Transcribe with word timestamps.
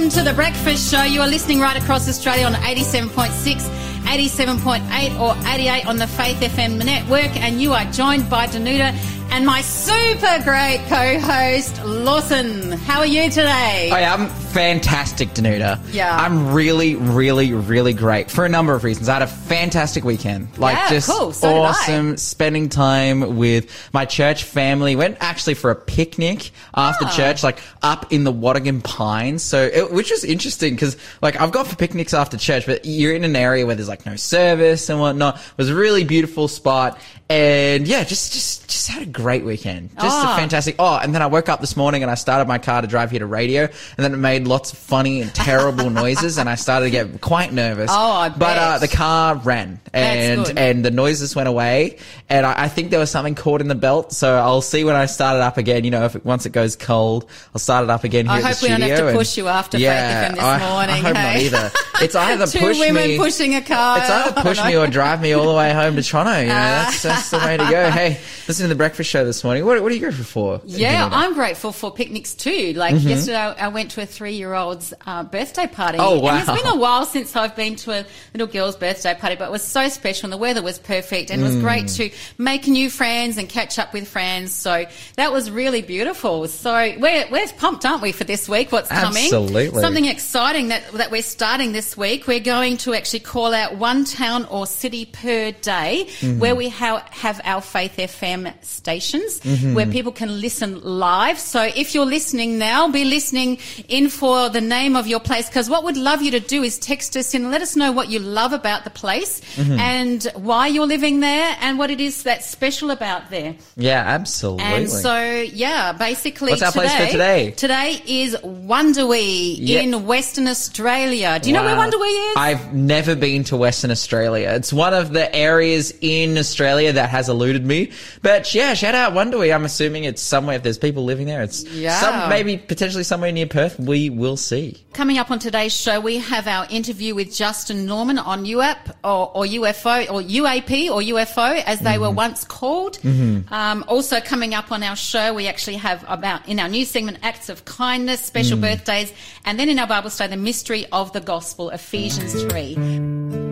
Welcome 0.00 0.18
to 0.24 0.30
the 0.30 0.34
Breakfast 0.34 0.90
Show. 0.90 1.02
You 1.02 1.20
are 1.20 1.28
listening 1.28 1.60
right 1.60 1.76
across 1.76 2.08
Australia 2.08 2.46
on 2.46 2.54
87.6, 2.54 3.60
87.8 4.06 5.20
or 5.20 5.36
88 5.46 5.84
on 5.84 5.98
the 5.98 6.06
Faith 6.06 6.40
FM 6.40 6.82
network 6.82 7.36
and 7.36 7.60
you 7.60 7.74
are 7.74 7.84
joined 7.92 8.30
by 8.30 8.46
Danuta 8.46 8.94
and 9.30 9.44
my 9.44 9.60
super 9.60 10.42
great 10.42 10.80
co-host 10.88 11.84
Lawson. 11.84 12.72
How 12.72 13.00
are 13.00 13.06
you 13.06 13.28
today? 13.28 13.90
I 13.92 14.00
am 14.00 14.30
fantastic, 14.52 15.30
Danuta. 15.30 15.78
Yeah. 15.92 16.14
I'm 16.16 16.52
really, 16.52 16.94
really, 16.96 17.52
really 17.52 17.92
great 17.92 18.30
for 18.30 18.44
a 18.44 18.48
number 18.48 18.74
of 18.74 18.84
reasons. 18.84 19.08
I 19.08 19.14
had 19.14 19.22
a 19.22 19.26
fantastic 19.26 20.04
weekend. 20.04 20.56
Like 20.58 20.76
Yeah, 20.76 20.88
just 20.90 21.08
cool. 21.08 21.32
So 21.32 21.62
awesome 21.62 22.16
spending 22.16 22.68
time 22.68 23.36
with 23.36 23.70
my 23.92 24.04
church 24.04 24.44
family. 24.44 24.96
Went 24.96 25.16
actually 25.20 25.54
for 25.54 25.70
a 25.70 25.74
picnic 25.76 26.50
after 26.74 27.04
Ah. 27.06 27.10
church, 27.16 27.42
like 27.42 27.58
up 27.82 28.12
in 28.12 28.24
the 28.24 28.32
Wattigan 28.32 28.82
Pines. 28.82 29.42
So 29.42 29.62
it, 29.62 29.92
which 29.92 30.10
was 30.10 30.24
interesting 30.24 30.74
because 30.74 30.96
like 31.22 31.40
I've 31.40 31.52
gone 31.52 31.64
for 31.64 31.76
picnics 31.76 32.12
after 32.14 32.36
church, 32.36 32.66
but 32.66 32.84
you're 32.84 33.14
in 33.14 33.24
an 33.24 33.36
area 33.36 33.64
where 33.66 33.74
there's 33.76 33.88
like 33.88 34.04
no 34.06 34.16
service 34.16 34.88
and 34.88 35.00
whatnot. 35.00 35.36
It 35.36 35.42
was 35.58 35.70
a 35.70 35.74
really 35.74 36.04
beautiful 36.04 36.48
spot. 36.48 36.98
And 37.28 37.86
yeah, 37.86 38.02
just, 38.02 38.32
just, 38.32 38.68
just 38.68 38.88
had 38.88 39.02
a 39.02 39.06
great 39.06 39.44
weekend. 39.44 39.90
Just 39.94 40.16
Ah. 40.16 40.34
a 40.34 40.36
fantastic. 40.36 40.74
Oh, 40.80 40.96
and 40.96 41.14
then 41.14 41.22
I 41.22 41.26
woke 41.26 41.48
up 41.48 41.60
this 41.60 41.76
morning 41.76 42.02
and 42.02 42.10
I 42.10 42.16
started 42.16 42.48
my 42.48 42.58
car 42.58 42.80
to 42.82 42.88
drive 42.88 43.12
here 43.12 43.20
to 43.20 43.26
radio, 43.26 43.62
and 43.62 43.98
then 44.04 44.12
it 44.12 44.16
made 44.16 44.39
lots 44.44 44.72
of 44.72 44.78
funny 44.78 45.20
and 45.20 45.34
terrible 45.34 45.90
noises, 45.90 46.38
and 46.38 46.48
I 46.48 46.54
started 46.54 46.86
to 46.86 46.90
get 46.90 47.20
quite 47.20 47.52
nervous. 47.52 47.90
Oh, 47.92 48.12
I 48.12 48.28
But 48.28 48.58
uh, 48.58 48.78
the 48.78 48.88
car 48.88 49.36
ran, 49.36 49.80
and 49.92 50.58
and 50.58 50.84
the 50.84 50.90
noises 50.90 51.36
went 51.36 51.48
away, 51.48 51.98
and 52.28 52.46
I, 52.46 52.64
I 52.64 52.68
think 52.68 52.90
there 52.90 53.00
was 53.00 53.10
something 53.10 53.34
caught 53.34 53.60
in 53.60 53.68
the 53.68 53.74
belt. 53.74 54.12
So 54.12 54.34
I'll 54.34 54.62
see 54.62 54.84
when 54.84 54.96
I 54.96 55.06
start 55.06 55.36
it 55.36 55.42
up 55.42 55.56
again. 55.56 55.84
You 55.84 55.90
know, 55.90 56.04
if 56.04 56.16
it, 56.16 56.24
once 56.24 56.46
it 56.46 56.52
goes 56.52 56.76
cold, 56.76 57.28
I'll 57.54 57.60
start 57.60 57.84
it 57.84 57.90
up 57.90 58.04
again 58.04 58.26
here 58.26 58.34
I 58.34 58.40
hope 58.40 58.62
we 58.62 58.68
don't 58.68 58.80
have 58.80 58.98
to 58.98 59.08
and- 59.08 59.16
push 59.16 59.36
you 59.36 59.48
after 59.48 59.78
yeah, 59.78 60.30
this 60.32 60.40
I, 60.40 60.58
morning, 60.58 60.94
I 60.94 60.98
hope 60.98 61.14
not 61.14 61.36
either. 61.36 61.70
It's 62.00 62.14
either 62.30 62.46
Two 62.46 62.58
push 62.58 62.78
women 62.78 63.08
me, 63.08 63.18
pushing 63.18 63.54
a 63.54 63.62
car. 63.62 63.98
it's 63.98 64.10
either 64.10 64.40
push 64.42 64.64
me 64.64 64.76
or 64.76 64.86
drive 64.86 65.20
me 65.20 65.32
all 65.32 65.46
the 65.46 65.56
way 65.56 65.72
home 65.72 65.96
to 65.96 66.02
Toronto. 66.02 66.40
You 66.40 66.46
know, 66.46 66.54
that's, 66.54 67.02
that's 67.02 67.30
the 67.30 67.38
way 67.38 67.56
to 67.56 67.64
go. 67.64 67.90
Hey, 67.90 68.20
listen 68.48 68.64
to 68.64 68.68
the 68.68 68.74
breakfast 68.74 69.10
show 69.10 69.24
this 69.24 69.42
morning. 69.44 69.64
What, 69.64 69.82
what 69.82 69.90
are 69.90 69.94
you 69.94 70.00
grateful 70.00 70.24
for? 70.24 70.60
Yeah, 70.64 71.08
I'm 71.10 71.34
grateful 71.34 71.72
for 71.72 71.90
picnics 71.90 72.34
too. 72.34 72.72
Like 72.74 73.00
yesterday, 73.02 73.36
I 73.36 73.68
went 73.68 73.92
to 73.92 74.02
a 74.02 74.06
three-year-old's 74.30 74.94
uh, 75.06 75.24
birthday 75.24 75.66
party. 75.66 75.98
Oh, 76.00 76.14
And 76.14 76.22
wow. 76.22 76.38
it's 76.38 76.62
been 76.62 76.72
a 76.72 76.76
while 76.76 77.04
since 77.04 77.34
I've 77.34 77.56
been 77.56 77.74
to 77.76 77.90
a 78.00 78.06
little 78.32 78.46
girl's 78.46 78.76
birthday 78.76 79.12
party, 79.14 79.34
but 79.34 79.46
it 79.46 79.50
was 79.50 79.62
so 79.62 79.88
special 79.88 80.26
and 80.26 80.32
the 80.32 80.36
weather 80.36 80.62
was 80.62 80.78
perfect 80.78 81.30
and 81.30 81.40
it 81.42 81.44
was 81.44 81.56
Mm. 81.56 81.62
great 81.62 81.88
to 81.88 82.10
make 82.38 82.68
new 82.68 82.88
friends 82.88 83.36
and 83.38 83.48
catch 83.48 83.76
up 83.78 83.92
with 83.92 84.06
friends. 84.06 84.54
So 84.54 84.86
that 85.16 85.32
was 85.32 85.50
really 85.50 85.82
beautiful. 85.82 86.46
So 86.46 86.72
we're, 86.98 87.26
we're 87.28 87.48
pumped, 87.58 87.84
aren't 87.84 88.02
we, 88.02 88.12
for 88.12 88.22
this 88.24 88.48
week? 88.48 88.70
What's 88.70 88.88
coming? 88.88 89.24
Absolutely. 89.24 89.80
Something 89.80 90.04
exciting 90.04 90.68
that, 90.68 90.92
that 90.92 91.10
we're 91.10 91.22
starting 91.22 91.72
this 91.72 91.96
week. 91.96 92.28
We're 92.28 92.38
going 92.38 92.76
to 92.78 92.94
actually 92.94 93.20
call 93.20 93.52
out 93.52 93.76
one 93.76 94.04
town 94.04 94.44
or 94.44 94.64
city 94.66 95.06
per 95.06 95.50
day 95.50 96.06
Mm-hmm. 96.20 96.38
where 96.38 96.54
we 96.54 96.68
ha- 96.68 97.04
have 97.10 97.40
our 97.44 97.60
Faith 97.60 97.96
FM 97.96 98.52
stations 98.64 99.40
Mm-hmm. 99.40 99.74
where 99.74 99.86
people 99.86 100.12
can 100.12 100.40
listen 100.40 100.80
live. 100.82 101.38
So 101.38 101.62
if 101.62 101.94
you're 101.94 102.06
listening 102.06 102.58
now, 102.58 102.88
be 102.88 103.04
listening 103.04 103.58
in 103.88 104.08
for 104.20 104.50
the 104.50 104.60
name 104.60 104.96
of 104.96 105.06
your 105.06 105.18
place 105.18 105.48
because 105.48 105.70
what 105.70 105.82
we'd 105.82 105.96
love 105.96 106.20
you 106.20 106.30
to 106.32 106.40
do 106.40 106.62
is 106.62 106.78
text 106.78 107.16
us 107.16 107.32
in 107.34 107.42
and 107.42 107.50
let 107.50 107.62
us 107.62 107.74
know 107.74 107.90
what 107.90 108.10
you 108.10 108.18
love 108.18 108.52
about 108.52 108.84
the 108.84 108.90
place 108.90 109.40
Mm-hmm. 109.56 109.78
and 109.80 110.22
why 110.36 110.66
you're 110.68 110.86
living 110.86 111.20
there 111.20 111.56
and 111.60 111.78
what 111.78 111.90
it 111.90 112.00
is 112.00 112.22
that's 112.22 112.46
special 112.48 112.90
about 112.90 113.30
there. 113.30 113.56
Yeah, 113.76 114.02
absolutely. 114.06 114.64
And 114.64 114.90
so, 114.90 115.16
yeah, 115.64 115.92
basically, 115.92 116.52
What's 116.52 116.62
our 116.62 116.72
place 116.72 116.94
for 116.94 117.06
today? 117.06 117.50
Today 117.52 118.00
is 118.06 118.36
Wundowie 118.36 119.56
Yeah. 119.58 119.80
in 119.80 120.06
Western 120.06 120.46
Australia. 120.48 121.38
Do 121.40 121.48
you 121.48 121.54
know 121.54 121.62
where 121.64 121.76
Wow. 121.76 121.88
Wundowie 121.88 122.30
is? 122.30 122.36
I've 122.36 122.74
never 122.74 123.14
been 123.16 123.44
to 123.44 123.56
Western 123.56 123.90
Australia. 123.90 124.50
It's 124.54 124.72
one 124.72 124.94
of 124.94 125.12
the 125.12 125.34
areas 125.34 125.92
in 126.00 126.36
Australia 126.38 126.92
that 126.92 127.08
has 127.10 127.28
eluded 127.28 127.64
me. 127.66 127.90
But 128.22 128.54
yeah, 128.54 128.74
shout 128.74 128.94
out 128.94 129.12
Wundowie. 129.14 129.54
I'm 129.54 129.64
assuming 129.64 130.04
it's 130.04 130.22
somewhere, 130.22 130.56
if 130.56 130.62
there's 130.62 130.78
people 130.78 131.04
living 131.04 131.26
there, 131.26 131.42
it's 131.42 131.64
Yeah. 131.64 131.98
some, 132.00 132.28
maybe 132.28 132.56
potentially 132.58 133.04
somewhere 133.04 133.32
near 133.32 133.46
Perth. 133.46 133.78
We 133.80 134.09
will 134.10 134.36
see. 134.36 134.84
Coming 134.92 135.18
up 135.18 135.30
on 135.30 135.38
today's 135.38 135.74
show, 135.74 136.00
we 136.00 136.18
have 136.18 136.46
our 136.46 136.66
interview 136.70 137.14
with 137.14 137.34
Justin 137.34 137.86
Lawman 137.86 138.18
on 138.18 138.44
UAP 138.44 138.92
or, 139.04 139.30
or 139.34 139.44
UFO 139.44 140.10
or 140.10 140.20
UAP 140.20 140.90
or 140.90 141.00
UFO 141.00 141.62
as 141.64 141.80
they 141.80 141.98
were 141.98 142.08
mm-hmm. 142.08 142.16
once 142.16 142.44
called. 142.44 142.98
Mm-hmm. 142.98 143.52
Um, 143.52 143.84
also 143.88 144.20
coming 144.20 144.54
up 144.54 144.72
on 144.72 144.82
our 144.82 144.96
show, 144.96 145.34
we 145.34 145.46
actually 145.46 145.76
have 145.76 146.04
about 146.08 146.48
in 146.48 146.58
our 146.58 146.68
new 146.68 146.84
segment 146.84 147.18
acts 147.22 147.48
of 147.48 147.64
kindness, 147.64 148.20
special 148.20 148.58
mm. 148.58 148.62
birthdays, 148.62 149.12
and 149.44 149.58
then 149.58 149.68
in 149.68 149.78
our 149.78 149.86
Bible 149.86 150.10
study, 150.10 150.30
the 150.30 150.36
mystery 150.36 150.86
of 150.92 151.12
the 151.12 151.20
gospel, 151.20 151.70
Ephesians 151.70 152.42
three. 152.44 152.74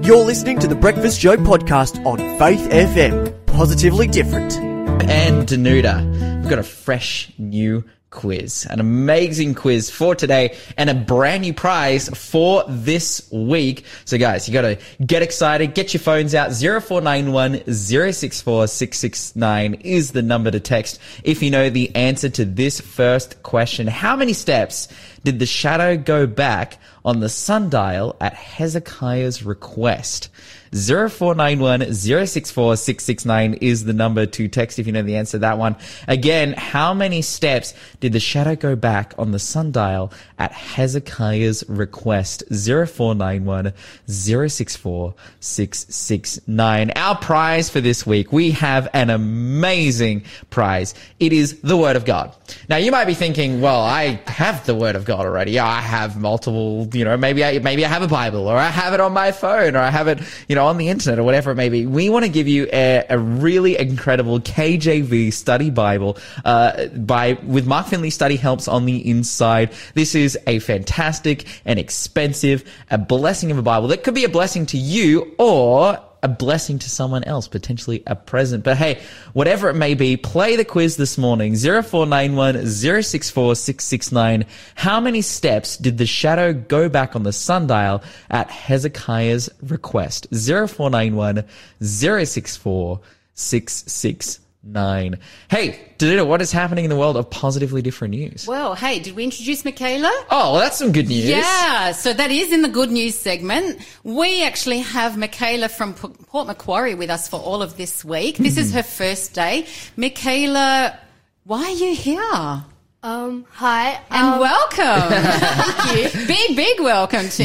You're 0.06 0.24
listening 0.24 0.58
to 0.60 0.66
the 0.66 0.74
Breakfast 0.74 1.20
Show 1.20 1.36
podcast 1.36 2.04
on 2.06 2.18
Faith 2.38 2.68
FM. 2.70 3.46
Positively 3.46 4.06
different. 4.06 4.56
And 4.58 5.46
Danuta, 5.48 6.40
we've 6.40 6.50
got 6.50 6.58
a 6.58 6.62
fresh 6.62 7.32
new 7.38 7.84
quiz, 8.10 8.66
an 8.70 8.80
amazing 8.80 9.54
quiz 9.54 9.90
for 9.90 10.14
today, 10.14 10.56
and 10.76 10.88
a 10.88 10.94
brand 10.94 11.42
new 11.42 11.52
prize 11.52 12.08
for 12.08 12.64
this 12.68 13.30
week. 13.30 13.84
So, 14.04 14.18
guys, 14.18 14.48
you 14.48 14.54
got 14.54 14.62
to 14.62 14.78
get 15.04 15.22
excited, 15.22 15.74
get 15.74 15.92
your 15.92 16.00
phones 16.00 16.34
out. 16.34 16.52
0491 16.52 17.64
064 17.72 18.66
669 18.66 19.74
is 19.74 20.12
the 20.12 20.22
number 20.22 20.50
to 20.50 20.60
text 20.60 20.98
if 21.24 21.42
you 21.42 21.50
know 21.50 21.70
the 21.70 21.94
answer 21.94 22.28
to 22.30 22.44
this 22.44 22.80
first 22.80 23.42
question. 23.42 23.86
How 23.86 24.16
many 24.16 24.32
steps 24.32 24.88
did 25.24 25.38
the 25.38 25.46
shadow 25.46 25.96
go 25.96 26.26
back 26.26 26.78
on 27.04 27.20
the 27.20 27.28
sundial 27.28 28.16
at 28.20 28.34
Hezekiah's 28.34 29.42
request? 29.42 30.30
0491 30.72 31.92
064 31.92 32.76
669 32.76 33.54
is 33.54 33.84
the 33.84 33.92
number 33.92 34.26
to 34.26 34.48
text 34.48 34.78
if 34.78 34.86
you 34.86 34.92
know 34.92 35.02
the 35.02 35.16
answer 35.16 35.32
to 35.32 35.38
that 35.40 35.58
one. 35.58 35.76
Again, 36.06 36.52
how 36.52 36.94
many 36.94 37.22
steps 37.22 37.74
did 38.00 38.12
the 38.12 38.20
shadow 38.20 38.56
go 38.56 38.76
back 38.76 39.14
on 39.18 39.32
the 39.32 39.38
sundial 39.38 40.12
at 40.38 40.52
Hezekiah's 40.52 41.64
request? 41.68 42.44
0491 42.50 43.72
064 44.06 45.14
669. 45.40 46.92
Our 46.96 47.16
prize 47.16 47.70
for 47.70 47.80
this 47.80 48.06
week, 48.06 48.32
we 48.32 48.50
have 48.52 48.88
an 48.92 49.10
amazing 49.10 50.24
prize. 50.50 50.94
It 51.18 51.32
is 51.32 51.60
the 51.60 51.76
Word 51.76 51.96
of 51.96 52.04
God. 52.04 52.34
Now, 52.68 52.76
you 52.76 52.90
might 52.90 53.06
be 53.06 53.14
thinking, 53.14 53.60
well, 53.60 53.80
I 53.80 54.20
have 54.26 54.64
the 54.66 54.74
Word 54.74 54.96
of 54.96 55.04
God 55.04 55.26
already. 55.26 55.58
I 55.58 55.80
have 55.80 56.20
multiple, 56.20 56.88
you 56.92 57.04
know, 57.04 57.16
maybe 57.16 57.44
I, 57.44 57.58
maybe 57.58 57.84
I 57.84 57.88
have 57.88 58.02
a 58.02 58.08
Bible 58.08 58.48
or 58.48 58.56
I 58.56 58.68
have 58.68 58.94
it 58.94 59.00
on 59.00 59.12
my 59.12 59.32
phone 59.32 59.76
or 59.76 59.80
I 59.80 59.90
have 59.90 60.08
it, 60.08 60.20
you 60.48 60.54
know, 60.54 60.57
on 60.58 60.76
the 60.78 60.88
internet 60.88 61.18
or 61.18 61.22
whatever 61.22 61.50
it 61.50 61.54
may 61.54 61.68
be. 61.68 61.86
We 61.86 62.10
want 62.10 62.24
to 62.24 62.30
give 62.30 62.48
you 62.48 62.68
a, 62.72 63.04
a 63.08 63.18
really 63.18 63.78
incredible 63.78 64.40
KJV 64.40 65.32
study 65.32 65.70
Bible, 65.70 66.18
uh, 66.44 66.86
by, 66.88 67.34
with 67.44 67.66
Mark 67.66 67.86
Finley 67.86 68.10
study 68.10 68.36
helps 68.36 68.68
on 68.68 68.86
the 68.86 69.08
inside. 69.08 69.72
This 69.94 70.14
is 70.14 70.38
a 70.46 70.58
fantastic 70.58 71.46
and 71.64 71.78
expensive, 71.78 72.64
a 72.90 72.98
blessing 72.98 73.50
of 73.50 73.58
a 73.58 73.62
Bible 73.62 73.88
that 73.88 74.02
could 74.02 74.14
be 74.14 74.24
a 74.24 74.28
blessing 74.28 74.66
to 74.66 74.78
you 74.78 75.34
or 75.38 75.98
a 76.22 76.28
blessing 76.28 76.78
to 76.80 76.90
someone 76.90 77.24
else, 77.24 77.48
potentially 77.48 78.02
a 78.06 78.16
present. 78.16 78.64
But 78.64 78.76
hey, 78.76 79.00
whatever 79.32 79.68
it 79.68 79.74
may 79.74 79.94
be, 79.94 80.16
play 80.16 80.56
the 80.56 80.64
quiz 80.64 80.96
this 80.96 81.18
morning. 81.18 81.54
0491 81.56 82.66
064 82.66 83.56
669. 83.56 84.46
How 84.74 85.00
many 85.00 85.22
steps 85.22 85.76
did 85.76 85.98
the 85.98 86.06
shadow 86.06 86.52
go 86.52 86.88
back 86.88 87.14
on 87.14 87.22
the 87.22 87.32
sundial 87.32 88.02
at 88.30 88.50
Hezekiah's 88.50 89.50
request? 89.62 90.26
0491 90.32 91.44
064 91.80 93.00
669. 93.34 94.47
Hey, 94.72 95.80
Danuta, 95.98 96.26
what 96.26 96.42
is 96.42 96.52
happening 96.52 96.84
in 96.84 96.90
the 96.90 96.96
world 96.96 97.16
of 97.16 97.30
positively 97.30 97.80
different 97.82 98.12
news? 98.12 98.46
Well, 98.46 98.74
hey, 98.74 98.98
did 98.98 99.16
we 99.16 99.24
introduce 99.24 99.64
Michaela? 99.64 100.10
Oh, 100.30 100.52
well, 100.52 100.60
that's 100.60 100.76
some 100.78 100.92
good 100.92 101.08
news. 101.08 101.24
Yeah, 101.24 101.92
so 101.92 102.12
that 102.12 102.30
is 102.30 102.52
in 102.52 102.62
the 102.62 102.68
good 102.68 102.90
news 102.90 103.14
segment. 103.16 103.80
We 104.04 104.44
actually 104.44 104.80
have 104.80 105.16
Michaela 105.16 105.68
from 105.68 105.94
Port 105.94 106.46
Macquarie 106.46 106.94
with 106.94 107.08
us 107.10 107.28
for 107.28 107.40
all 107.40 107.62
of 107.62 107.76
this 107.76 108.04
week. 108.04 108.36
This 108.36 108.54
Hmm. 108.54 108.60
is 108.60 108.72
her 108.74 108.82
first 108.82 109.32
day. 109.34 109.66
Michaela, 109.96 110.98
why 111.44 111.64
are 111.64 111.70
you 111.70 111.94
here? 111.94 112.62
Um, 113.02 113.46
hi. 113.50 114.00
And 114.10 114.34
um, 114.34 114.40
welcome. 114.40 115.12
Thank 115.12 116.14
you. 116.14 116.26
Big, 116.26 116.56
big 116.56 116.80
welcome 116.80 117.28
to 117.28 117.44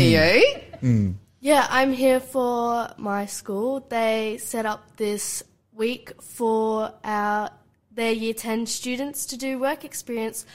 Hmm. 0.80 1.06
you. 1.08 1.16
Yeah, 1.40 1.68
I'm 1.70 1.94
here 1.94 2.20
for 2.22 2.90
my 2.98 3.26
school. 3.28 3.86
They 3.90 4.40
set 4.42 4.66
up 4.66 4.82
this 4.98 5.44
week 5.76 6.12
for 6.22 6.94
our 7.04 7.50
their 7.92 8.12
year 8.12 8.34
10 8.34 8.66
students 8.66 9.26
to 9.28 9.38
do 9.38 9.60
work 9.60 9.86
experience 9.86 10.46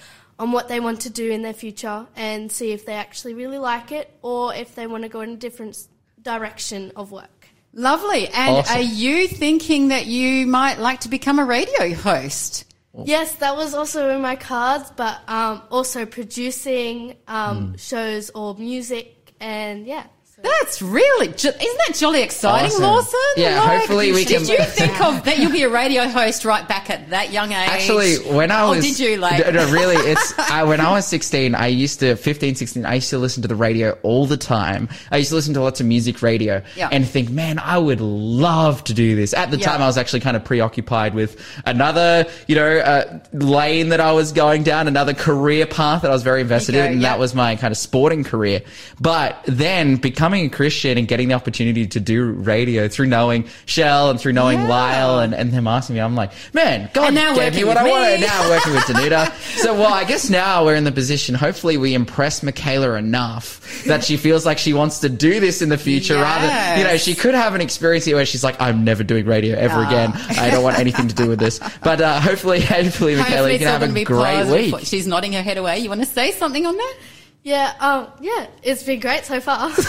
on 0.40 0.50
what 0.52 0.68
they 0.68 0.80
want 0.80 1.00
to 1.02 1.10
do 1.10 1.30
in 1.30 1.42
their 1.42 1.52
future 1.54 2.06
and 2.16 2.50
see 2.50 2.72
if 2.72 2.84
they 2.84 2.94
actually 2.94 3.32
really 3.34 3.58
like 3.58 3.92
it 3.92 4.10
or 4.22 4.52
if 4.54 4.74
they 4.74 4.86
want 4.88 5.02
to 5.04 5.08
go 5.08 5.20
in 5.20 5.30
a 5.30 5.36
different 5.36 5.86
direction 6.22 6.90
of 6.96 7.12
work. 7.12 7.48
Lovely. 7.72 8.26
And 8.28 8.56
Awesome. 8.56 8.76
are 8.76 8.82
you 8.82 9.28
thinking 9.28 9.88
that 9.88 10.06
you 10.06 10.46
might 10.46 10.78
like 10.78 11.00
to 11.00 11.08
become 11.08 11.38
a 11.38 11.44
radio 11.44 11.94
host? 11.94 12.64
Yes, 13.04 13.34
that 13.36 13.54
was 13.56 13.74
also 13.74 14.10
in 14.10 14.20
my 14.20 14.34
cards, 14.34 14.90
but 14.96 15.20
um, 15.28 15.62
also 15.70 16.04
producing 16.06 17.14
um, 17.28 17.74
Mm. 17.74 17.78
shows 17.80 18.30
or 18.30 18.54
music, 18.56 19.32
and 19.38 19.86
yeah. 19.86 20.04
So. 20.42 20.48
That's 20.60 20.82
really, 20.82 21.28
isn't 21.28 21.60
that 21.60 21.94
jolly 21.94 22.22
exciting, 22.22 22.66
Awesome. 22.70 22.82
Lawson? 22.82 23.18
Yeah, 23.36 23.60
hopefully 23.78 24.12
we 24.12 24.24
did 24.24 24.46
can- 24.46 24.48
you 24.48 24.64
think 24.64 25.00
of 25.00 25.24
that 25.24 25.38
you'll 25.38 25.50
be 25.52 25.62
a 25.62 25.68
radio 25.68 26.06
host 26.08 26.44
right 26.44 26.66
back 26.68 26.90
at 26.90 27.10
that 27.10 27.32
young 27.32 27.50
age? 27.52 27.68
Actually, 27.68 28.16
when 28.34 28.50
I 28.50 28.64
Or 28.66 28.70
was. 28.76 28.84
did 28.84 28.98
you, 28.98 29.16
like? 29.16 29.44
No, 29.44 29.50
no, 29.64 29.72
really, 29.72 29.96
it's. 30.10 30.38
I, 30.38 30.62
when 30.64 30.80
I 30.80 30.90
was 30.92 31.06
16, 31.06 31.54
I 31.54 31.66
used 31.68 32.00
to, 32.00 32.14
15, 32.16 32.54
16, 32.54 32.84
I 32.86 32.94
used 32.96 33.10
to 33.10 33.18
listen 33.18 33.42
to 33.42 33.48
the 33.48 33.54
radio 33.56 33.98
all 34.02 34.26
the 34.26 34.36
time. 34.36 34.88
I 35.10 35.16
used 35.16 35.30
to 35.30 35.34
listen 35.36 35.54
to 35.54 35.60
lots 35.60 35.80
of 35.80 35.86
music 35.86 36.22
radio 36.22 36.62
Yeah. 36.76 36.88
and 36.92 37.08
think, 37.08 37.30
man, 37.30 37.58
I 37.58 37.78
would 37.78 38.00
love 38.00 38.84
to 38.84 38.94
do 38.94 39.16
this. 39.16 39.34
At 39.34 39.50
the 39.50 39.58
Yeah. 39.58 39.66
time, 39.66 39.82
I 39.82 39.86
was 39.86 39.98
actually 39.98 40.20
kind 40.20 40.36
of 40.36 40.44
preoccupied 40.44 41.14
with 41.14 41.40
another, 41.66 42.26
you 42.46 42.54
know, 42.54 42.78
uh, 42.78 43.18
lane 43.32 43.88
that 43.88 44.00
I 44.00 44.12
was 44.12 44.32
going 44.32 44.62
down, 44.62 44.86
another 44.88 45.14
career 45.14 45.66
path 45.66 46.02
that 46.02 46.10
I 46.10 46.14
was 46.14 46.22
very 46.22 46.42
invested 46.42 46.72
go, 46.74 46.84
in, 46.84 46.92
and 46.92 47.02
yeah. 47.02 47.08
that 47.10 47.18
was 47.18 47.34
my 47.34 47.56
kind 47.56 47.72
of 47.72 47.78
sporting 47.78 48.22
career. 48.24 48.60
But 49.00 49.40
then 49.46 49.96
becoming 50.28 50.46
a 50.46 50.54
Christian 50.54 50.98
and 50.98 51.08
getting 51.08 51.28
the 51.28 51.34
opportunity 51.34 51.86
to 51.86 52.00
do 52.00 52.32
radio 52.32 52.86
through 52.88 53.06
knowing 53.06 53.48
Shell 53.64 54.10
and 54.10 54.20
through 54.20 54.34
knowing 54.34 54.58
Yeah. 54.60 54.68
Lyle 54.68 55.18
and, 55.20 55.34
and 55.34 55.50
them 55.52 55.66
asking 55.66 55.94
me, 55.96 56.00
I'm 56.00 56.14
like, 56.14 56.32
man, 56.52 56.90
God 56.92 57.06
And 57.06 57.14
now 57.14 57.34
gave 57.34 57.54
me 57.54 57.64
what 57.64 57.76
I 57.78 57.88
wanted. 57.88 58.20
Now 58.20 58.42
I'm 58.42 58.50
working 58.50 58.72
with 58.74 58.82
Danuta. 58.84 59.32
so, 59.62 59.72
well, 59.74 59.92
I 59.92 60.04
guess 60.04 60.28
now 60.28 60.64
we're 60.66 60.74
in 60.74 60.84
the 60.84 60.92
position, 60.92 61.34
hopefully 61.34 61.78
we 61.78 61.94
impress 61.94 62.42
Michaela 62.42 62.94
enough 62.96 63.84
that 63.86 64.04
she 64.04 64.16
feels 64.18 64.44
like 64.44 64.58
she 64.58 64.72
wants 64.74 65.00
to 65.00 65.08
do 65.08 65.40
this 65.40 65.62
in 65.62 65.70
the 65.70 65.78
future 65.78 66.14
rather, 66.16 66.78
you 66.80 66.86
know, 66.86 66.96
she 66.98 67.14
could 67.14 67.34
have 67.34 67.54
an 67.54 67.60
experience 67.62 68.04
here 68.04 68.16
where 68.16 68.26
she's 68.26 68.44
like, 68.44 68.60
I'm 68.60 68.84
never 68.84 69.02
doing 69.02 69.24
radio 69.24 69.56
ever 69.56 69.76
Ah. 69.76 69.88
again. 69.88 70.12
I 70.38 70.50
don't 70.50 70.62
want 70.62 70.78
anything 70.78 71.08
to 71.08 71.14
do 71.14 71.28
with 71.28 71.38
this. 71.38 71.58
But, 71.82 72.00
uh, 72.02 72.20
hopefully, 72.20 72.60
hopefully, 72.60 73.14
Michaela, 73.16 73.36
Hopefully 73.48 73.52
you 73.54 73.58
can 73.60 73.68
have 73.68 73.82
a 73.96 74.04
great 74.04 74.46
week. 74.72 74.84
She's 74.84 75.06
nodding 75.06 75.32
her 75.34 75.42
head 75.42 75.56
away. 75.56 75.78
You 75.78 75.88
want 75.88 76.00
to 76.00 76.06
say 76.06 76.32
something 76.32 76.66
on 76.66 76.76
that? 76.76 76.94
Yeah, 77.44 77.72
um, 77.80 78.08
yeah, 78.20 78.46
it's 78.62 78.82
been 78.82 79.00
great 79.00 79.24
so 79.24 79.40
far. 79.40 79.70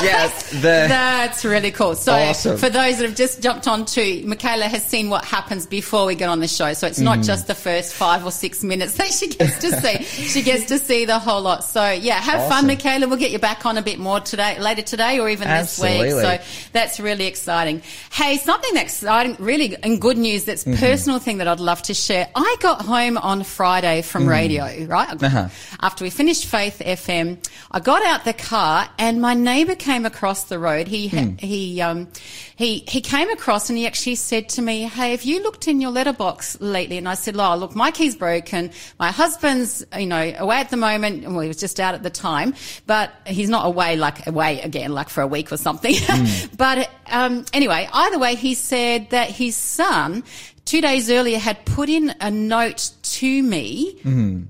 Yes, 0.00 0.52
the, 0.52 0.60
That's 0.60 1.44
really 1.44 1.72
cool. 1.72 1.96
So, 1.96 2.12
Awesome. 2.12 2.56
for 2.56 2.70
those 2.70 2.98
that 2.98 3.06
have 3.06 3.16
just 3.16 3.42
jumped 3.42 3.66
on 3.66 3.84
to, 3.86 4.24
Michaela 4.24 4.66
has 4.68 4.84
seen 4.84 5.10
what 5.10 5.24
happens 5.24 5.66
before 5.66 6.06
we 6.06 6.14
get 6.14 6.28
on 6.28 6.38
the 6.38 6.46
show. 6.46 6.72
So, 6.74 6.86
it's 6.86 7.00
not 7.00 7.22
just 7.22 7.48
the 7.48 7.54
first 7.56 7.94
five 7.94 8.24
or 8.24 8.30
six 8.30 8.62
minutes 8.62 8.94
that 8.94 9.08
she 9.08 9.26
gets 9.26 9.58
to 9.58 9.72
see. 9.80 10.04
she 10.04 10.42
gets 10.42 10.66
to 10.66 10.78
see 10.78 11.04
the 11.04 11.18
whole 11.18 11.42
lot. 11.42 11.64
So, 11.64 11.90
yeah, 11.90 12.14
have 12.20 12.42
fun, 12.42 12.52
Awesome. 12.52 12.66
Michaela. 12.68 13.08
We'll 13.08 13.18
get 13.18 13.32
you 13.32 13.40
back 13.40 13.66
on 13.66 13.76
a 13.76 13.82
bit 13.82 13.98
more 13.98 14.20
today, 14.20 14.56
later 14.60 14.82
today, 14.82 15.18
or 15.18 15.28
even 15.28 15.48
this 15.48 15.80
week. 15.80 16.12
So, 16.12 16.38
that's 16.72 17.00
really 17.00 17.26
exciting. 17.26 17.82
Hey, 18.12 18.36
something 18.36 18.76
exciting, 18.76 19.34
really, 19.40 19.76
and 19.82 20.00
good 20.00 20.16
news 20.16 20.44
that's 20.44 20.62
Mm-hmm. 20.62 20.78
personal 20.78 21.18
thing 21.18 21.38
that 21.38 21.48
I'd 21.48 21.58
love 21.60 21.82
to 21.82 21.94
share. 21.94 22.28
I 22.36 22.56
got 22.60 22.82
home 22.82 23.18
on 23.18 23.42
Friday 23.42 24.02
from 24.02 24.28
radio, 24.28 24.84
right? 24.86 25.08
Mm. 25.08 25.22
Uh-huh. 25.24 25.48
After 25.82 26.04
we 26.04 26.10
finished 26.10 26.46
Faith 26.70 27.06
FM, 27.06 27.38
I 27.70 27.80
got 27.80 28.04
out 28.04 28.24
the 28.24 28.32
car 28.32 28.88
and 28.98 29.20
my 29.20 29.34
neighbour 29.34 29.74
came 29.74 30.04
across 30.04 30.44
the 30.44 30.58
road. 30.58 30.88
He 30.88 31.08
Hmm. 31.08 31.36
he 31.38 31.80
um 31.80 32.08
he 32.56 32.84
he 32.88 33.00
came 33.00 33.30
across 33.30 33.68
and 33.70 33.78
he 33.78 33.86
actually 33.86 34.16
said 34.16 34.48
to 34.50 34.62
me, 34.62 34.82
"Hey, 34.82 35.12
have 35.12 35.22
you 35.24 35.42
looked 35.42 35.68
in 35.68 35.80
your 35.80 35.90
letterbox 35.90 36.60
lately?" 36.60 36.98
And 36.98 37.08
I 37.08 37.14
said, 37.14 37.36
"Oh, 37.38 37.56
look, 37.56 37.74
my 37.74 37.90
key's 37.90 38.16
broken. 38.16 38.70
My 38.98 39.10
husband's 39.10 39.84
you 39.96 40.06
know 40.06 40.32
away 40.38 40.56
at 40.56 40.70
the 40.70 40.76
moment. 40.76 41.22
Well, 41.24 41.40
he 41.40 41.48
was 41.48 41.56
just 41.58 41.80
out 41.80 41.94
at 41.94 42.02
the 42.02 42.10
time, 42.10 42.54
but 42.86 43.10
he's 43.26 43.48
not 43.48 43.66
away 43.66 43.96
like 43.96 44.26
away 44.26 44.60
again, 44.60 44.92
like 44.92 45.08
for 45.08 45.22
a 45.22 45.26
week 45.26 45.52
or 45.52 45.56
something. 45.56 45.94
Hmm. 45.96 46.46
but 46.56 46.90
um, 47.10 47.44
anyway, 47.52 47.88
either 47.92 48.18
way, 48.18 48.34
he 48.34 48.54
said 48.54 49.10
that 49.10 49.30
his 49.30 49.56
son." 49.56 50.24
Two 50.64 50.82
days 50.82 51.10
earlier 51.10 51.38
had 51.38 51.64
put 51.64 51.88
in 51.88 52.14
a 52.20 52.30
note 52.30 52.90
to 53.02 53.42
me, 53.42 53.94
Mm-hmm. 54.04 54.42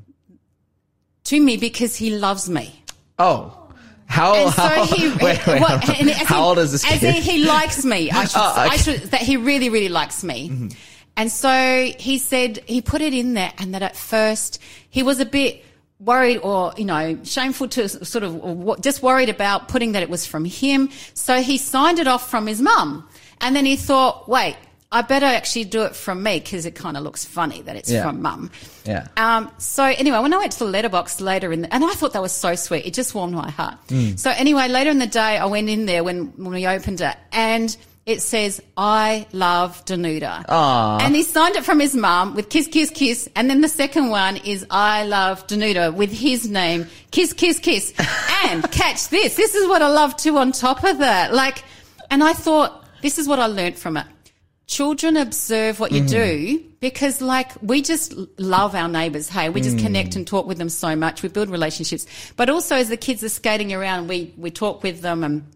To 1.29 1.41
me 1.41 1.57
because 1.57 1.97
he 1.97 2.11
loves 2.11 2.49
me. 2.49 2.83
oh. 3.19 3.55
How, 4.11 4.35
And 4.35 4.55
so 4.55 4.63
how, 4.63 4.85
he, 4.87 5.09
wait, 5.23 5.47
wait, 5.47 5.61
what- 5.61 5.87
and 6.01 6.09
how 6.11 6.39
in- 6.39 6.45
old 6.45 6.59
is 6.59 6.73
this 6.73 6.83
As 6.91 7.01
kid? 7.01 7.17
in 7.17 7.23
he 7.23 7.45
likes 7.45 7.85
me. 7.85 8.11
I 8.11 8.25
should, 8.33 8.41
Oh, 8.41 8.51
okay. 8.53 8.61
Mm-hmm. 8.77 8.77
should, 9.03 9.11
that 9.11 9.21
he 9.21 9.37
really, 9.37 9.69
really 9.69 9.91
likes 9.91 10.25
me. 10.25 10.71
And 11.15 11.31
so 11.31 11.93
he 11.99 12.17
said 12.17 12.59
he 12.67 12.81
put 12.81 13.03
it 13.03 13.13
in 13.13 13.35
there, 13.35 13.53
and 13.59 13.75
that 13.75 13.83
at 13.83 13.97
first 13.97 14.63
he 14.89 15.03
was 15.03 15.21
a 15.21 15.27
bit 15.27 15.63
worried 16.01 16.39
or 16.39 16.73
you 16.79 16.85
know 16.87 17.19
shameful 17.25 17.69
to 17.69 17.87
sort 17.89 18.23
of 18.25 18.81
just 18.81 19.03
worried 19.03 19.29
about 19.29 19.69
putting 19.69 19.93
that 19.93 20.03
it 20.03 20.09
was 20.09 20.25
from 20.25 20.47
him. 20.47 20.89
So 21.13 21.43
he 21.43 21.59
signed 21.59 21.99
it 21.99 22.07
off 22.09 22.31
from 22.31 22.47
his 22.47 22.63
mum, 22.63 23.07
and 23.43 23.55
then 23.55 23.67
he 23.67 23.77
thought, 23.77 24.27
wait. 24.27 24.57
I 24.91 25.03
better 25.03 25.27
actually 25.27 25.65
do 25.65 25.83
it 25.83 25.95
from 25.95 26.23
me 26.23 26.41
because 26.41 26.65
it 26.65 26.75
kind 26.75 26.97
of 26.97 27.03
looks 27.03 27.23
funny 27.25 27.61
that 27.63 27.77
it's 27.77 27.91
Yeah. 27.91 28.05
from 28.05 28.23
mum. 28.23 28.51
Yeah. 28.87 29.09
Um, 29.19 29.51
so 29.59 29.85
anyway, 29.85 30.19
when 30.21 30.33
I 30.33 30.39
went 30.39 30.53
to 30.53 30.61
the 30.61 30.65
letterbox 30.65 31.21
later 31.21 31.53
in 31.53 31.63
the, 31.63 31.75
and 31.75 31.85
I 31.85 31.91
thought 31.91 32.15
that 32.15 32.23
was 32.23 32.33
so 32.33 32.55
sweet. 32.55 32.87
It 32.87 32.95
just 32.95 33.15
warmed 33.15 33.35
my 33.35 33.51
heart. 33.51 33.75
Mm. 33.89 34.19
So 34.19 34.31
anyway, 34.31 34.69
later 34.69 34.89
in 34.91 34.99
the 34.99 35.07
day, 35.07 35.37
I 35.37 35.45
went 35.45 35.69
in 35.69 35.85
there 35.85 36.03
when, 36.03 36.29
when 36.37 36.53
we 36.53 36.67
opened 36.67 37.03
it 37.03 37.15
and 37.33 37.77
it 38.07 38.23
says, 38.23 38.63
I 38.79 39.27
love 39.33 39.85
Danuta. 39.85 40.47
Aw. 40.49 40.99
And 41.05 41.15
he 41.15 41.23
signed 41.23 41.57
it 41.57 41.65
from 41.67 41.81
his 41.81 41.95
mum 41.95 42.35
with 42.35 42.49
kiss, 42.49 42.67
kiss, 42.67 42.89
kiss. 42.89 43.29
And 43.37 43.51
then 43.51 43.61
the 43.61 43.69
second 43.69 44.09
one 44.09 44.39
is 44.39 44.65
I 44.71 45.05
love 45.05 45.47
Danuta 45.47 45.93
with 45.93 46.11
his 46.11 46.49
name, 46.49 46.87
kiss, 47.11 47.35
kiss, 47.35 47.59
kiss. 47.59 47.93
and 48.47 48.63
catch 48.73 49.11
this. 49.11 49.37
This 49.37 49.55
is 49.55 49.69
what 49.69 49.83
I 49.83 49.89
love 49.89 50.17
too 50.17 50.39
on 50.39 50.53
top 50.53 50.83
of 50.83 50.97
that. 51.01 51.35
Like, 51.35 51.63
and 52.11 52.25
I 52.25 52.33
thought, 52.33 52.87
this 53.03 53.19
is 53.19 53.29
what 53.29 53.39
I 53.39 53.47
learnt 53.47 53.77
from 53.79 53.99
it 53.99 54.07
children 54.69 55.17
observe 55.17 55.81
what 55.81 55.93
you 55.93 56.05
do 56.05 56.59
mm. 56.59 56.65
because 56.79 57.23
like 57.23 57.51
we 57.63 57.81
just 57.81 58.15
love 58.39 58.75
our 58.75 58.87
neighbors 58.87 59.27
hey 59.27 59.49
we 59.49 59.63
just 59.63 59.79
mm. 59.79 59.83
connect 59.83 60.15
and 60.15 60.27
talk 60.27 60.47
with 60.47 60.59
them 60.59 60.69
so 60.69 60.95
much. 60.95 61.23
We 61.23 61.31
build 61.31 61.49
relationships. 61.49 62.07
But 62.37 62.51
also 62.51 62.77
as 62.77 62.91
the 62.91 62.99
kids 62.99 63.25
are 63.25 63.31
skating 63.31 63.73
around 63.73 64.09
we 64.09 64.35
we 64.37 64.51
talk 64.51 64.83
with 64.83 65.01
them 65.01 65.25
and 65.25 65.51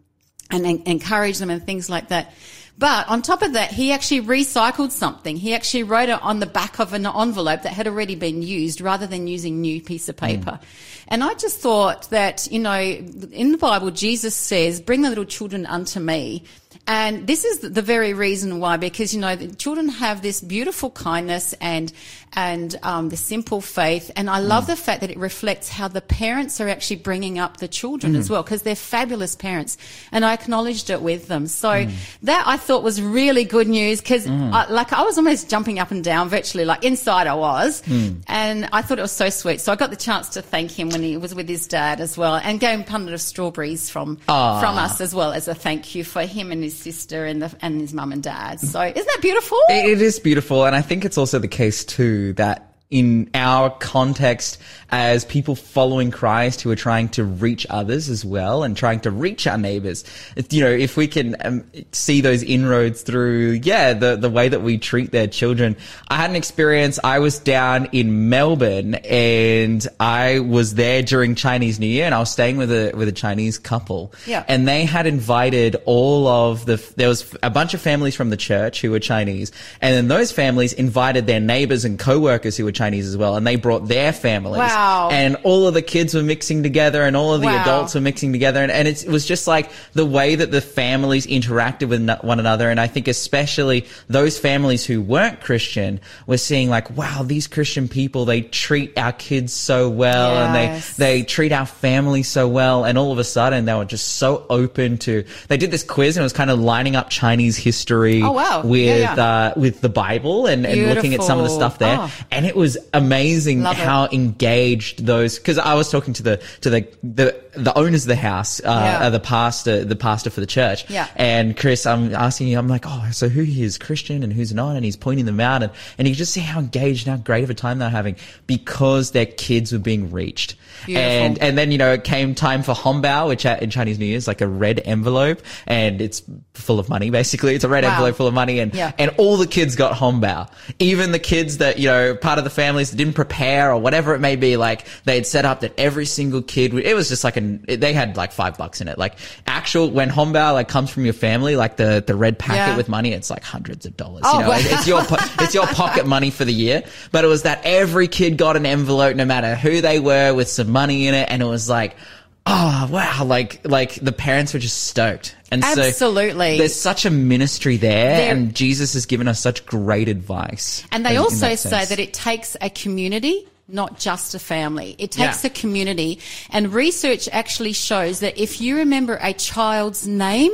and 0.50 0.67
en- 0.67 0.82
encourage 0.87 1.38
them 1.38 1.50
and 1.50 1.64
things 1.64 1.91
like 1.91 2.09
that. 2.09 2.32
But 2.79 3.06
on 3.06 3.20
top 3.20 3.43
of 3.43 3.53
that 3.53 3.70
he 3.70 3.93
actually 3.93 4.23
recycled 4.23 4.93
something. 4.93 5.37
He 5.37 5.55
actually 5.55 5.82
wrote 5.82 6.09
it 6.09 6.20
on 6.23 6.41
the 6.41 6.47
back 6.47 6.79
of 6.79 6.94
an 6.94 7.05
envelope 7.05 7.62
that 7.62 7.75
had 7.75 7.87
already 7.87 8.14
been 8.14 8.41
used 8.41 8.81
rather 8.81 9.06
than 9.06 9.26
using 9.26 9.61
new 9.61 9.82
piece 9.82 10.09
of 10.09 10.17
paper. 10.17 10.59
Mm. 10.59 10.64
And 11.09 11.23
i 11.23 11.35
just 11.35 11.61
thought 11.61 12.09
that 12.09 12.49
you 12.50 12.59
know 12.59 12.81
in 12.81 13.53
the 13.53 13.59
bible 13.59 13.91
jesus 13.91 14.35
says 14.35 14.81
bring 14.81 15.03
the 15.03 15.11
little 15.11 15.26
children 15.26 15.67
unto 15.67 16.00
me 16.00 16.44
and 16.87 17.26
this 17.26 17.45
is 17.45 17.61
the 17.61 17.83
very 17.83 18.12
reason 18.12 18.59
why, 18.59 18.76
because 18.76 19.14
you 19.14 19.21
know, 19.21 19.37
children 19.37 19.88
have 19.88 20.21
this 20.23 20.40
beautiful 20.40 20.90
kindness 20.90 21.54
and 21.61 21.92
and 22.34 22.78
um, 22.82 23.08
the 23.08 23.16
simple 23.16 23.60
faith, 23.60 24.10
and 24.16 24.30
I 24.30 24.38
love 24.38 24.64
mm. 24.64 24.68
the 24.68 24.76
fact 24.76 25.00
that 25.02 25.10
it 25.10 25.18
reflects 25.18 25.68
how 25.68 25.88
the 25.88 26.00
parents 26.00 26.60
are 26.60 26.68
actually 26.68 26.96
bringing 26.96 27.38
up 27.38 27.58
the 27.58 27.68
children 27.68 28.16
as 28.16 28.28
mm. 28.28 28.30
well, 28.30 28.42
because 28.42 28.62
they're 28.62 28.74
fabulous 28.74 29.34
parents, 29.36 29.76
and 30.10 30.24
I 30.24 30.32
acknowledged 30.32 30.90
it 30.90 31.02
with 31.02 31.28
them. 31.28 31.46
So 31.46 31.68
mm. 31.68 31.92
that 32.22 32.44
I 32.46 32.56
thought 32.56 32.82
was 32.82 33.02
really 33.02 33.44
good 33.44 33.68
news, 33.68 34.00
because 34.00 34.26
like 34.26 34.92
I 34.92 35.02
was 35.02 35.18
almost 35.18 35.50
jumping 35.50 35.78
up 35.78 35.90
and 35.90 36.02
down, 36.02 36.28
virtually 36.28 36.64
like 36.64 36.84
inside 36.84 37.26
I 37.26 37.34
was, 37.34 37.82
and 38.26 38.68
I 38.72 38.82
thought 38.82 38.98
it 38.98 39.02
was 39.02 39.12
so 39.12 39.28
sweet. 39.28 39.60
So 39.60 39.72
I 39.72 39.76
got 39.76 39.90
the 39.90 39.96
chance 39.96 40.30
to 40.30 40.42
thank 40.42 40.70
him 40.70 40.88
when 40.88 41.02
he 41.02 41.16
was 41.16 41.34
with 41.34 41.48
his 41.48 41.66
dad 41.66 42.00
as 42.00 42.16
well, 42.16 42.36
and 42.36 42.60
gave 42.60 42.78
him 42.78 42.80
a 42.80 42.84
punnet 42.84 43.12
of 43.12 43.20
strawberries 43.20 43.90
from 43.90 44.18
Aw. 44.28 44.60
from 44.60 44.78
us 44.78 45.00
as 45.00 45.14
well 45.14 45.32
as 45.32 45.48
a 45.48 45.54
thank 45.54 45.94
you 45.94 46.04
for 46.04 46.22
him 46.22 46.52
and 46.52 46.62
his 46.62 46.76
sister 46.76 47.26
and 47.26 47.42
the, 47.42 47.54
and 47.60 47.80
his 47.80 47.92
mum 47.92 48.12
and 48.12 48.22
dad. 48.22 48.60
So 48.60 48.80
isn't 48.80 48.94
that 48.94 49.18
beautiful? 49.20 49.58
It- 49.68 49.82
it 49.92 50.00
is 50.00 50.18
beautiful, 50.18 50.64
and 50.64 50.74
I 50.74 50.80
think 50.80 51.04
it's 51.04 51.18
also 51.18 51.38
the 51.38 51.48
case 51.48 51.84
too 51.84 52.22
that 52.33 52.72
in 52.92 53.30
our 53.34 53.70
context 53.70 54.58
as 54.90 55.25
people 55.25 55.56
following 55.56 56.11
Christ 56.11 56.61
who 56.61 56.70
are 56.70 56.76
trying 56.76 57.08
to 57.08 57.25
reach 57.25 57.66
others 57.70 58.11
as 58.11 58.26
well 58.26 58.62
and 58.62 58.76
trying 58.76 59.00
to 59.00 59.11
reach 59.11 59.46
our 59.46 59.56
neighbors, 59.56 60.04
if, 60.37 60.52
you 60.52 60.61
know, 60.61 60.70
if 60.70 60.99
we 60.99 61.08
can 61.08 61.34
um, 61.40 61.64
see 61.92 62.20
those 62.20 62.42
inroads 62.42 63.00
through, 63.00 63.61
yeah, 63.62 63.94
the, 63.94 64.16
the 64.16 64.28
way 64.28 64.50
that 64.50 64.61
we 64.61 64.76
treat 64.76 65.11
their 65.11 65.26
children. 65.26 65.75
I 66.08 66.16
had 66.16 66.28
an 66.28 66.37
experience. 66.37 67.00
I 67.02 67.20
was 67.20 67.38
down 67.38 67.87
in 67.92 68.28
Melbourne 68.28 68.96
and 68.96 69.88
I 69.99 70.40
was 70.40 70.75
there 70.75 71.02
during 71.02 71.34
Chinese 71.34 71.80
New 71.80 71.87
Year 71.87 72.04
and 72.04 72.14
I 72.14 72.18
was 72.18 72.30
staying 72.30 72.58
with 72.58 72.70
a, 72.70 72.92
with 72.94 73.08
a 73.08 73.12
Chinese 73.12 73.58
couple. 73.58 74.12
Yeah. 74.26 74.44
And 74.46 74.68
they 74.68 74.84
had 74.84 75.06
invited 75.06 75.76
all 75.87 76.28
of 76.28 76.66
the, 76.66 76.76
there 76.96 77.08
was 77.08 77.34
a 77.42 77.49
bunch 77.49 77.72
of 77.72 77.80
families 77.80 78.14
from 78.14 78.28
the 78.28 78.37
church 78.37 78.82
who 78.82 78.90
were 78.90 79.00
Chinese. 79.00 79.50
And 79.80 79.94
then 79.94 80.08
those 80.08 80.30
families 80.30 80.75
invited 80.75 81.26
their 81.26 81.40
neighbors 81.40 81.87
and 81.87 81.99
co-workers 81.99 82.58
who 82.58 82.66
were 82.66 82.72
Chinese 82.72 82.81
as 82.82 83.16
well, 83.16 83.36
and 83.36 83.46
they 83.46 83.56
brought 83.56 83.88
their 83.88 84.12
families. 84.12 84.58
Wow. 84.58 85.08
And 85.12 85.36
all 85.44 85.66
of 85.66 85.74
the 85.74 85.82
kids 85.82 86.14
were 86.14 86.22
mixing 86.22 86.62
together, 86.62 87.02
and 87.02 87.16
all 87.16 87.34
of 87.34 87.40
the 87.40 87.46
Wow. 87.46 87.62
adults 87.62 87.94
were 87.94 88.00
mixing 88.00 88.32
together, 88.32 88.62
and, 88.62 88.72
and 88.72 88.88
it's, 88.88 89.02
it 89.04 89.10
was 89.10 89.26
just 89.26 89.46
like 89.46 89.70
the 89.92 90.04
way 90.06 90.34
that 90.34 90.50
the 90.50 90.60
families 90.60 91.26
interacted 91.26 91.88
with 91.88 92.08
one 92.24 92.40
another. 92.40 92.70
And 92.70 92.80
I 92.80 92.86
think 92.86 93.08
especially 93.08 93.86
those 94.08 94.38
families 94.38 94.84
who 94.84 95.00
weren't 95.00 95.40
Christian 95.40 96.00
were 96.26 96.38
seeing 96.38 96.68
like, 96.68 96.90
wow, 96.96 97.22
these 97.24 97.46
Christian 97.46 97.88
people 97.88 98.24
they 98.24 98.42
treat 98.42 98.96
our 98.98 99.12
kids 99.12 99.52
so 99.52 99.88
well, 99.88 100.34
Yes. 100.34 100.98
and 100.98 100.98
they 101.02 101.18
they 101.18 101.22
treat 101.24 101.52
our 101.52 101.66
family 101.66 102.22
so 102.22 102.48
well, 102.48 102.84
and 102.84 102.96
all 102.98 103.12
of 103.12 103.18
a 103.18 103.24
sudden 103.24 103.64
they 103.64 103.74
were 103.74 103.84
just 103.84 104.16
so 104.16 104.44
open 104.50 104.98
to. 104.98 105.24
They 105.48 105.56
did 105.56 105.70
this 105.70 105.82
quiz, 105.82 106.16
and 106.16 106.22
it 106.22 106.24
was 106.24 106.32
kind 106.32 106.50
of 106.50 106.58
lining 106.58 106.96
up 106.96 107.10
Chinese 107.10 107.56
history 107.56 108.22
Oh, 108.22 108.32
wow. 108.32 108.62
with 108.64 108.80
Yeah, 108.80 108.96
yeah. 108.96 109.24
Uh, 109.24 109.52
with 109.56 109.80
the 109.80 109.88
Bible 109.88 110.46
and, 110.46 110.66
and 110.66 110.94
looking 110.94 111.14
at 111.14 111.22
some 111.22 111.38
of 111.38 111.44
the 111.44 111.50
stuff 111.50 111.78
there, 111.78 111.96
Oh. 112.00 112.10
and 112.30 112.46
it 112.46 112.56
was 112.56 112.72
amazing 112.95 113.62
Love 113.62 113.79
it. 113.79 113.85
how 113.85 114.09
engaged 114.12 115.05
those. 115.07 115.38
Because 115.38 115.59
I 115.59 115.75
was 115.75 115.91
talking 115.91 116.14
to 116.14 116.23
the 116.23 116.43
to 116.62 116.71
the 116.71 116.88
the, 117.02 117.41
the 117.55 117.76
owners 117.79 118.05
of 118.05 118.09
the 118.09 118.17
house, 118.17 118.61
uh, 118.61 118.62
Yeah. 118.64 119.07
uh, 119.07 119.11
the 119.11 119.21
pastor, 119.21 119.85
the 119.85 119.97
pastor 119.97 120.31
for 120.31 120.41
the 120.41 120.47
church, 120.47 120.88
Yeah. 120.91 121.07
and 121.17 121.57
Chris, 121.57 121.85
I'm 121.87 122.14
asking 122.14 122.49
you, 122.49 122.59
I'm 122.59 122.69
like, 122.69 122.85
oh, 122.87 123.09
so 123.12 123.29
who 123.29 123.43
is 123.43 123.76
Christian 123.79 124.23
and 124.23 124.33
who's 124.33 124.52
not, 124.55 124.76
and 124.76 124.85
he's 124.85 124.97
pointing 124.97 125.26
them 125.26 125.41
out, 125.41 125.62
and 125.62 125.73
and 125.99 126.09
you 126.09 126.14
just 126.14 126.33
see 126.33 126.41
how 126.41 126.59
engaged 126.61 127.07
and 127.07 127.17
how 127.17 127.23
great 127.23 127.45
of 127.45 127.50
a 127.50 127.55
time 127.55 127.79
they're 127.79 127.91
having 127.91 128.17
because 128.47 129.11
their 129.12 129.26
kids 129.26 129.73
were 129.73 129.79
being 129.79 130.11
reached. 130.11 130.57
Beautiful. 130.87 131.09
And 131.11 131.38
and 131.38 131.59
then 131.59 131.71
you 131.73 131.79
know 131.79 131.93
it 131.93 132.05
came 132.05 132.35
time 132.35 132.62
for 132.62 132.75
Hongbao, 132.75 133.29
which 133.29 133.45
in 133.45 133.71
Chinese 133.71 133.99
New 133.99 134.07
Year 134.07 134.17
is 134.17 134.26
like 134.26 134.41
a 134.41 134.49
red 134.49 134.81
envelope, 134.85 135.41
and 135.67 136.00
it's 136.00 136.23
full 136.55 136.79
of 136.79 136.88
money. 136.88 137.11
Basically, 137.11 137.55
it's 137.55 137.64
a 137.64 137.69
red 137.69 137.85
Wow. 137.85 137.91
envelope 137.91 138.17
full 138.17 138.26
of 138.26 138.35
money, 138.35 138.59
and 138.59 138.75
Yeah. 138.75 138.93
and 138.99 139.11
all 139.19 139.37
the 139.37 139.47
kids 139.47 139.76
got 139.76 139.93
Hongbao. 139.97 140.49
Even 140.79 141.12
the 141.12 141.19
kids 141.19 141.59
that 141.59 141.79
you 141.79 141.87
know 141.88 142.14
part 142.14 142.38
of 142.38 142.45
the 142.45 142.50
families 142.62 142.90
that 142.90 142.97
didn't 142.97 143.14
prepare 143.14 143.73
or 143.73 143.78
whatever 143.78 144.14
it 144.14 144.21
may 144.21 144.37
be, 144.37 144.57
like 144.57 144.87
they 145.04 145.14
had 145.16 145.26
set 145.26 145.45
up 145.45 145.61
that 145.61 145.73
every 145.78 146.07
single 146.07 146.42
kid. 146.42 146.73
would- 146.73 146.85
It 146.85 146.95
was 146.95 147.09
just 147.09 147.25
like 147.25 147.37
an 147.37 147.64
it- 147.69 147.81
they 147.81 147.92
had 147.92 148.16
like 148.16 148.33
five 148.33 148.57
bucks 148.57 148.81
in 148.81 148.88
it. 148.88 148.99
Like 148.99 149.14
actual 149.47 149.90
when 149.90 150.11
Hongbao 150.11 150.52
like 150.54 150.69
comes 150.69 150.90
from 150.90 151.04
your 151.04 151.14
family, 151.14 151.57
like 151.57 151.76
the 151.76 152.02
the 152.07 152.14
red 152.14 152.38
packet 152.38 152.57
Yeah. 152.57 152.76
with 152.76 152.88
money, 152.88 153.12
it's 153.12 153.31
like 153.31 153.42
hundreds 153.42 153.87
of 153.87 153.97
dollars. 153.97 154.23
Oh, 154.25 154.38
you 154.38 154.45
know, 154.45 154.50
wow. 154.50 154.57
it's 154.61 154.87
your 154.87 155.02
it's 155.45 155.54
your 155.54 155.66
pocket 155.66 156.07
money 156.07 156.31
for 156.31 156.45
the 156.45 156.52
year. 156.52 156.83
But 157.11 157.25
it 157.25 157.28
was 157.28 157.42
that 157.42 157.61
every 157.64 158.09
kid 158.09 158.37
got 158.38 158.57
an 158.57 158.66
envelope, 158.66 159.16
no 159.16 159.25
matter 159.25 159.54
who 159.57 159.81
they 159.81 159.99
were, 160.00 160.33
with 160.35 160.49
some 160.49 160.71
money 160.71 161.07
in 161.09 161.14
it, 161.14 161.28
and 161.31 161.42
it 161.42 161.47
was 161.47 161.69
like. 161.69 161.97
Oh 162.45 162.88
wow! 162.90 163.23
Like 163.25 163.61
like 163.64 163.95
the 164.00 164.11
parents 164.11 164.52
were 164.52 164.59
just 164.59 164.87
stoked, 164.88 165.37
and 165.52 165.64
so 165.64 165.82
Absolutely. 165.82 166.59
there's 166.59 166.75
such 166.75 167.04
a 167.04 167.11
ministry 167.11 167.76
there, 167.76 168.30
and 168.32 168.54
Jesus 168.54 168.94
has 168.94 169.06
given 169.06 169.28
us 169.28 169.38
such 169.38 169.64
great 169.66 170.09
advice. 170.09 170.82
And 170.90 171.04
they 171.04 171.11
in- 171.11 171.16
in 171.16 171.23
also 171.23 171.49
that 171.50 171.59
say 171.59 171.85
that 171.85 171.99
it 171.99 172.12
takes 172.12 172.56
a 172.61 172.71
community, 172.71 173.47
not 173.68 173.99
just 174.00 174.35
a 174.35 174.38
family. 174.38 174.97
It 174.99 175.11
takes 175.12 175.44
Yeah. 175.44 175.50
a 175.50 175.50
community. 175.50 176.18
And 176.50 176.73
research 176.75 177.28
actually 177.30 177.73
shows 177.75 178.21
that 178.21 178.38
if 178.38 178.61
you 178.61 178.76
remember 178.76 179.18
a 179.23 179.32
child's 179.32 180.06
name 180.06 180.50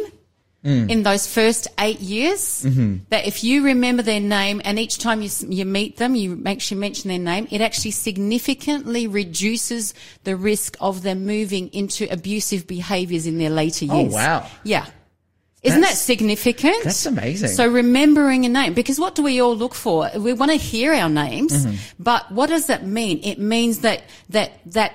Mm. 0.64 0.90
in 0.90 1.02
those 1.04 1.26
first 1.32 1.68
eight 1.78 2.00
years, 2.00 2.64
Mm-hmm. 2.66 2.96
that 3.10 3.26
if 3.28 3.44
you 3.44 3.62
remember 3.64 4.02
their 4.02 4.18
name 4.20 4.60
and 4.64 4.76
each 4.76 4.98
time 4.98 5.22
you, 5.22 5.30
you 5.48 5.64
meet 5.64 5.98
them, 5.98 6.16
you 6.16 6.34
make 6.34 6.60
sure 6.60 6.74
you 6.74 6.80
mention 6.80 7.08
their 7.10 7.18
name, 7.20 7.46
it 7.52 7.60
actually 7.60 7.92
significantly 7.92 9.06
reduces 9.06 9.94
the 10.24 10.34
risk 10.36 10.76
of 10.80 11.02
them 11.02 11.24
moving 11.26 11.68
into 11.72 12.10
abusive 12.12 12.66
behaviors 12.66 13.24
in 13.26 13.38
their 13.38 13.50
later 13.50 13.84
years. 13.84 13.94
Oh, 13.94 14.00
years. 14.00 14.12
wow. 14.14 14.46
Yeah. 14.64 14.86
Isn't 15.62 15.80
that 15.82 15.94
significant? 15.96 16.84
that's 16.84 17.06
amazing. 17.06 17.50
So 17.50 17.68
remembering 17.68 18.44
a 18.44 18.48
name, 18.48 18.74
because 18.74 18.98
what 18.98 19.14
do 19.14 19.22
we 19.22 19.40
all 19.40 19.56
look 19.56 19.74
for? 19.74 20.10
We 20.16 20.32
want 20.32 20.50
to 20.50 20.56
hear 20.58 20.92
our 20.92 21.08
names, 21.08 21.52
Mm-hmm. 21.66 21.76
but 22.02 22.30
what 22.32 22.48
does 22.48 22.66
that 22.66 22.84
mean? 22.86 23.20
It 23.22 23.38
means 23.38 23.80
that, 23.80 24.02
that, 24.30 24.52
that, 24.66 24.94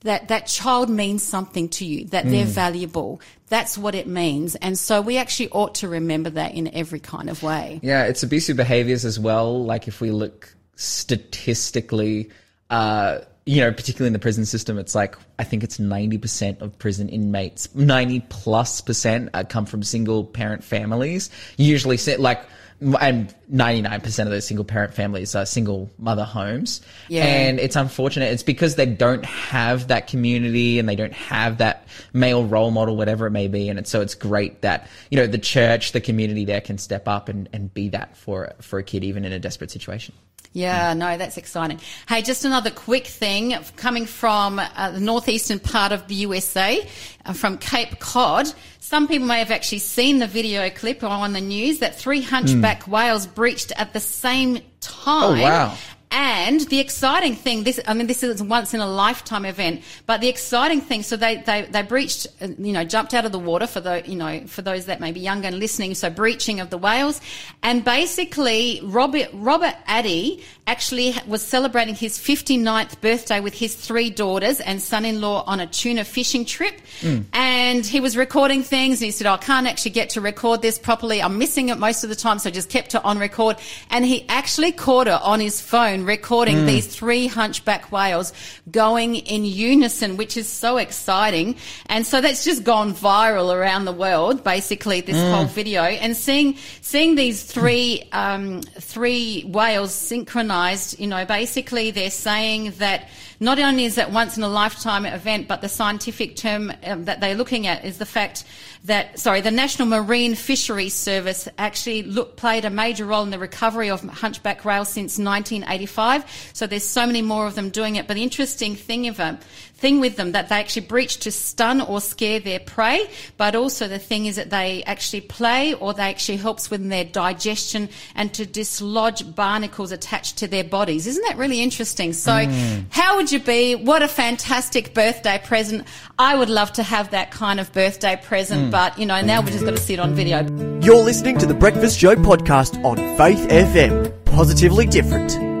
that, 0.00 0.28
that 0.28 0.46
child 0.46 0.88
means 0.90 1.22
something 1.22 1.68
to 1.70 1.84
you, 1.84 2.06
that 2.06 2.24
Mm. 2.26 2.30
they're 2.30 2.46
valuable. 2.46 3.20
That's 3.54 3.78
what 3.78 3.94
it 3.94 4.08
means. 4.08 4.56
And 4.56 4.76
so 4.76 5.00
we 5.00 5.16
actually 5.16 5.48
ought 5.50 5.76
to 5.76 5.86
remember 5.86 6.28
that 6.30 6.54
in 6.56 6.74
every 6.74 6.98
kind 6.98 7.30
of 7.30 7.40
way. 7.40 7.78
Yeah, 7.84 8.02
it's 8.06 8.24
abusive 8.24 8.56
behaviors 8.56 9.04
as 9.04 9.16
well. 9.16 9.64
Like 9.64 9.86
if 9.86 10.00
we 10.00 10.10
look 10.10 10.52
statistically, 10.74 12.30
uh, 12.68 13.20
you 13.46 13.60
know, 13.60 13.70
particularly 13.70 14.08
in 14.08 14.12
the 14.12 14.18
prison 14.18 14.44
system, 14.44 14.76
it's 14.76 14.96
like 14.96 15.14
I 15.38 15.44
think 15.44 15.62
it's 15.62 15.78
ninety 15.78 16.18
percent 16.18 16.62
of 16.62 16.76
prison 16.80 17.08
inmates, 17.08 17.72
ninety 17.76 18.24
plus 18.28 18.80
percent, 18.80 19.30
uh, 19.34 19.44
come 19.48 19.66
from 19.66 19.84
single 19.84 20.24
parent 20.24 20.64
families. 20.64 21.30
Usually, 21.56 21.96
like, 22.18 22.44
and 22.80 23.34
ninety 23.48 23.82
nine 23.82 24.00
percent 24.00 24.26
of 24.26 24.32
those 24.32 24.46
single 24.46 24.64
parent 24.64 24.94
families 24.94 25.34
are 25.34 25.46
single 25.46 25.90
mother 25.98 26.24
homes. 26.24 26.80
Yeah. 27.08 27.24
and 27.24 27.58
it's 27.58 27.76
unfortunate. 27.76 28.32
It's 28.32 28.42
because 28.42 28.74
they 28.76 28.86
don't 28.86 29.24
have 29.24 29.88
that 29.88 30.06
community 30.06 30.78
and 30.78 30.88
they 30.88 30.96
don't 30.96 31.12
have 31.12 31.58
that 31.58 31.86
male 32.12 32.44
role 32.44 32.70
model, 32.70 32.96
whatever 32.96 33.26
it 33.26 33.30
may 33.30 33.48
be. 33.48 33.68
And 33.68 33.78
it's, 33.78 33.90
so 33.90 34.00
it's 34.00 34.14
great 34.14 34.62
that, 34.62 34.88
you 35.10 35.16
know, 35.16 35.26
the 35.26 35.38
church, 35.38 35.92
the 35.92 36.00
community 36.00 36.44
there 36.44 36.60
can 36.60 36.78
step 36.78 37.08
up 37.08 37.28
and, 37.28 37.48
and 37.52 37.72
be 37.72 37.88
that 37.90 38.16
for, 38.16 38.52
for 38.60 38.78
a 38.78 38.82
kid, 38.82 39.04
even 39.04 39.24
in 39.24 39.32
a 39.32 39.38
desperate 39.38 39.70
situation. 39.70 40.14
Yeah, 40.54 40.94
no, 40.94 41.18
that's 41.18 41.36
exciting. 41.36 41.80
Hey, 42.08 42.22
just 42.22 42.44
another 42.44 42.70
quick 42.70 43.08
thing 43.08 43.56
coming 43.74 44.06
from 44.06 44.60
uh, 44.60 44.92
the 44.92 45.00
northeastern 45.00 45.58
part 45.58 45.90
of 45.90 46.06
the 46.06 46.14
USA, 46.14 46.88
uh, 47.26 47.32
from 47.32 47.58
Cape 47.58 47.98
Cod. 47.98 48.46
Some 48.78 49.08
people 49.08 49.26
may 49.26 49.40
have 49.40 49.50
actually 49.50 49.80
seen 49.80 50.20
the 50.20 50.28
video 50.28 50.70
clip 50.70 51.02
on 51.02 51.32
the 51.32 51.40
news 51.40 51.80
that 51.80 51.96
three 51.96 52.22
hunchback 52.22 52.86
whales 52.86 53.26
breached 53.26 53.72
at 53.72 53.92
the 53.92 54.00
same 54.00 54.60
time. 54.80 55.40
Oh, 55.40 55.42
wow. 55.42 55.76
And 56.16 56.60
the 56.60 56.78
exciting 56.78 57.34
thing, 57.34 57.64
this, 57.64 57.80
I 57.88 57.92
mean, 57.92 58.06
this 58.06 58.22
is 58.22 58.40
once 58.40 58.72
in 58.72 58.78
a 58.78 58.86
lifetime 58.86 59.44
event, 59.44 59.82
but 60.06 60.20
the 60.20 60.28
exciting 60.28 60.80
thing, 60.80 61.02
so 61.02 61.16
they, 61.16 61.38
they, 61.38 61.62
they 61.62 61.82
breached, 61.82 62.28
you 62.40 62.72
know, 62.72 62.84
jumped 62.84 63.14
out 63.14 63.24
of 63.24 63.32
the 63.32 63.38
water 63.40 63.66
for 63.66 63.80
the, 63.80 64.00
you 64.06 64.14
know, 64.14 64.46
for 64.46 64.62
those 64.62 64.86
that 64.86 65.00
may 65.00 65.10
be 65.10 65.18
younger 65.18 65.48
and 65.48 65.58
listening. 65.58 65.92
So 65.96 66.10
breaching 66.10 66.60
of 66.60 66.70
the 66.70 66.78
whales. 66.78 67.20
And 67.64 67.84
basically, 67.84 68.80
Robert, 68.84 69.28
Robert 69.32 69.74
Addy 69.86 70.44
actually 70.68 71.16
was 71.26 71.42
celebrating 71.42 71.96
his 71.96 72.16
59th 72.16 73.00
birthday 73.00 73.40
with 73.40 73.54
his 73.54 73.74
three 73.74 74.08
daughters 74.08 74.60
and 74.60 74.80
son-in-law 74.80 75.42
on 75.48 75.58
a 75.58 75.66
tuna 75.66 76.04
fishing 76.04 76.44
trip. 76.44 76.80
Hmm. 77.00 77.22
And 77.32 77.84
he 77.84 77.98
was 77.98 78.16
recording 78.16 78.62
things 78.62 79.00
and 79.00 79.06
he 79.06 79.10
said, 79.10 79.26
oh, 79.26 79.32
I 79.32 79.38
can't 79.38 79.66
actually 79.66 79.90
get 79.90 80.10
to 80.10 80.20
record 80.20 80.62
this 80.62 80.78
properly. 80.78 81.20
I'm 81.20 81.38
missing 81.38 81.70
it 81.70 81.78
most 81.78 82.04
of 82.04 82.08
the 82.08 82.16
time. 82.16 82.38
So 82.38 82.50
I 82.50 82.52
just 82.52 82.70
kept 82.70 82.94
it 82.94 83.04
on 83.04 83.18
record. 83.18 83.56
And 83.90 84.04
he 84.04 84.24
actually 84.28 84.70
caught 84.70 85.08
it 85.08 85.20
on 85.20 85.40
his 85.40 85.60
phone 85.60 86.03
recording 86.04 86.66
these 86.66 86.86
three 86.86 87.26
hunchback 87.26 87.90
whales 87.90 88.32
going 88.70 89.16
in 89.16 89.44
unison, 89.44 90.16
which 90.16 90.36
is 90.36 90.48
so 90.48 90.76
exciting. 90.76 91.56
And 91.86 92.06
so 92.06 92.20
that's 92.20 92.44
just 92.44 92.64
gone 92.64 92.94
viral 92.94 93.54
around 93.54 93.84
the 93.84 93.92
world, 93.92 94.44
basically 94.44 95.00
this 95.00 95.16
whole 95.32 95.46
video. 95.46 95.82
And 95.82 96.16
seeing, 96.16 96.56
seeing 96.80 97.14
these 97.14 97.42
three, 97.42 98.08
um, 98.12 98.62
three 98.62 99.42
whales 99.44 99.94
synchronized, 99.94 100.98
you 100.98 101.06
know, 101.06 101.24
basically 101.24 101.90
they're 101.90 102.10
saying 102.10 102.72
that 102.78 103.08
not 103.44 103.58
only 103.58 103.84
is 103.84 103.96
that 103.96 104.10
once 104.10 104.36
in 104.36 104.42
a 104.42 104.48
lifetime 104.48 105.04
event, 105.04 105.46
but 105.46 105.60
the 105.60 105.68
scientific 105.68 106.34
term 106.34 106.72
um, 106.82 107.04
that 107.04 107.20
they're 107.20 107.34
looking 107.34 107.66
at 107.66 107.84
is 107.84 107.98
the 107.98 108.06
fact 108.06 108.44
that, 108.84 109.18
sorry, 109.18 109.40
the 109.40 109.50
National 109.50 109.86
Marine 109.86 110.34
Fisheries 110.34 110.94
Service 110.94 111.48
actually 111.58 112.02
look, 112.02 112.36
played 112.36 112.64
a 112.64 112.70
major 112.70 113.04
role 113.04 113.22
in 113.22 113.30
the 113.30 113.38
recovery 113.38 113.90
of 113.90 114.02
hunchback 114.02 114.64
whales 114.64 114.88
since 114.88 115.18
1985. 115.18 116.50
So 116.52 116.66
there's 116.66 116.86
so 116.86 117.06
many 117.06 117.22
more 117.22 117.46
of 117.46 117.54
them 117.54 117.70
doing 117.70 117.96
it. 117.96 118.06
But 118.06 118.14
the 118.14 118.22
interesting 118.22 118.74
thing 118.76 119.08
of 119.08 119.16
them, 119.16 119.38
thing 119.84 120.00
with 120.00 120.16
them 120.16 120.32
that 120.32 120.48
they 120.48 120.54
actually 120.54 120.86
breach 120.86 121.18
to 121.18 121.30
stun 121.30 121.78
or 121.78 122.00
scare 122.00 122.40
their 122.40 122.58
prey, 122.58 123.06
but 123.36 123.54
also 123.54 123.86
the 123.86 123.98
thing 123.98 124.24
is 124.24 124.36
that 124.36 124.48
they 124.48 124.82
actually 124.84 125.20
play 125.20 125.74
or 125.74 125.92
they 125.92 126.04
actually 126.04 126.38
helps 126.38 126.70
with 126.70 126.88
their 126.88 127.04
digestion 127.04 127.90
and 128.14 128.32
to 128.32 128.46
dislodge 128.46 129.34
barnacles 129.34 129.92
attached 129.92 130.38
to 130.38 130.48
their 130.48 130.64
bodies. 130.64 131.06
Isn't 131.06 131.22
that 131.28 131.36
really 131.36 131.60
interesting? 131.60 132.14
So 132.14 132.46
hmm. 132.46 132.84
how 132.88 133.16
would 133.16 133.30
you 133.30 133.40
be? 133.40 133.74
What 133.74 134.02
a 134.02 134.08
fantastic 134.08 134.94
birthday 134.94 135.38
present. 135.44 135.86
I 136.18 136.34
would 136.34 136.48
love 136.48 136.72
to 136.74 136.82
have 136.82 137.10
that 137.10 137.30
kind 137.30 137.60
of 137.60 137.70
birthday 137.74 138.16
present, 138.16 138.64
hmm. 138.64 138.70
but 138.70 138.98
you 138.98 139.04
know, 139.04 139.20
now 139.20 139.42
we're 139.42 139.50
just 139.50 139.64
going 139.64 139.76
to 139.76 139.82
see 139.82 139.92
it 139.92 140.00
on 140.00 140.14
video. 140.14 140.48
You're 140.80 141.04
listening 141.04 141.36
to 141.40 141.46
the 141.46 141.52
Breakfast 141.52 141.98
Show 141.98 142.14
podcast 142.16 142.82
on 142.86 142.96
Faith 143.18 143.46
FM. 143.50 144.24
Positively 144.24 144.86
different. 144.86 145.53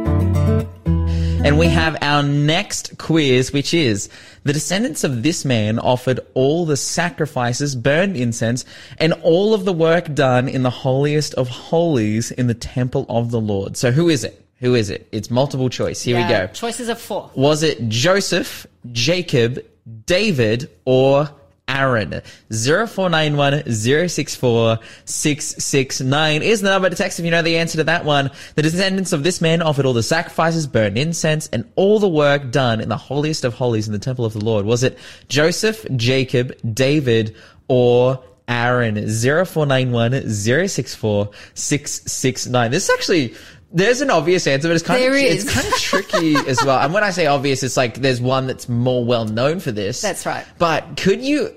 And 1.44 1.58
we 1.58 1.68
have 1.68 1.98
our 2.00 2.22
next 2.22 2.96
quiz, 2.96 3.52
which 3.52 3.74
is 3.74 4.08
the 4.44 4.54
descendants 4.54 5.04
of 5.04 5.22
this 5.22 5.44
man 5.44 5.78
offered 5.78 6.20
all 6.32 6.64
the 6.64 6.76
sacrifices, 6.78 7.76
burned 7.76 8.16
incense, 8.16 8.64
and 8.96 9.12
all 9.22 9.52
of 9.52 9.66
the 9.66 9.72
work 9.72 10.14
done 10.14 10.48
in 10.48 10.62
the 10.62 10.70
holiest 10.70 11.34
of 11.34 11.50
holies 11.50 12.30
in 12.30 12.46
the 12.46 12.54
temple 12.54 13.04
of 13.10 13.30
the 13.30 13.40
Lord. 13.40 13.76
So 13.76 13.90
who 13.90 14.08
is 14.08 14.24
it? 14.24 14.42
Who 14.60 14.74
is 14.74 14.88
it? 14.88 15.06
It's 15.12 15.30
multiple 15.30 15.68
choice. 15.68 16.00
Here 16.00 16.18
Yeah, 16.18 16.40
we 16.40 16.46
go. 16.46 16.52
Choices 16.54 16.88
of 16.88 16.98
four. 16.98 17.30
Was 17.34 17.62
it 17.62 17.90
Joseph, 17.90 18.66
Jacob, 18.92 19.62
David, 20.06 20.70
or 20.86 21.28
Aaron. 21.68 22.20
0491 22.50 23.70
064 23.70 24.78
669 25.04 26.42
is 26.42 26.60
the 26.60 26.68
number 26.68 26.90
to 26.90 26.96
text 26.96 27.18
if 27.18 27.24
you 27.24 27.30
know 27.30 27.42
the 27.42 27.56
answer 27.56 27.78
to 27.78 27.84
that 27.84 28.04
one. 28.04 28.30
The 28.54 28.62
descendants 28.62 29.12
of 29.12 29.22
this 29.22 29.40
man 29.40 29.62
offered 29.62 29.86
all 29.86 29.92
the 29.92 30.02
sacrifices, 30.02 30.66
burned 30.66 30.98
incense, 30.98 31.48
and 31.48 31.70
all 31.76 31.98
the 31.98 32.08
work 32.08 32.50
done 32.50 32.80
in 32.80 32.88
the 32.88 32.96
holiest 32.96 33.44
of 33.44 33.54
holies 33.54 33.86
in 33.86 33.92
the 33.92 33.98
temple 33.98 34.24
of 34.24 34.32
the 34.32 34.44
Lord. 34.44 34.66
Was 34.66 34.82
it 34.82 34.98
Joseph, 35.28 35.84
Jacob, 35.96 36.54
David, 36.74 37.34
or 37.68 38.22
Aaron? 38.46 38.96
0491 38.96 40.30
064 40.30 41.30
669. 41.54 42.70
This 42.70 42.84
is 42.84 42.90
actually 42.90 43.34
there's 43.74 44.00
an 44.00 44.08
obvious 44.10 44.46
answer, 44.46 44.68
but 44.68 44.74
it's 44.74 44.84
kind 44.84 45.02
There 45.02 45.10
of 45.10 45.16
is. 45.16 45.44
it's 45.44 45.52
kind 45.54 45.66
of 45.66 45.74
tricky 45.80 46.36
as 46.48 46.64
well. 46.64 46.78
And 46.78 46.94
when 46.94 47.04
I 47.04 47.10
say 47.10 47.26
obvious, 47.26 47.62
it's 47.62 47.76
like 47.76 47.96
there's 47.96 48.20
one 48.20 48.46
that's 48.46 48.68
more 48.68 49.04
well 49.04 49.26
known 49.26 49.60
for 49.60 49.72
this. 49.72 50.00
That's 50.00 50.24
right. 50.24 50.46
But 50.58 50.96
could 50.96 51.20
you 51.22 51.50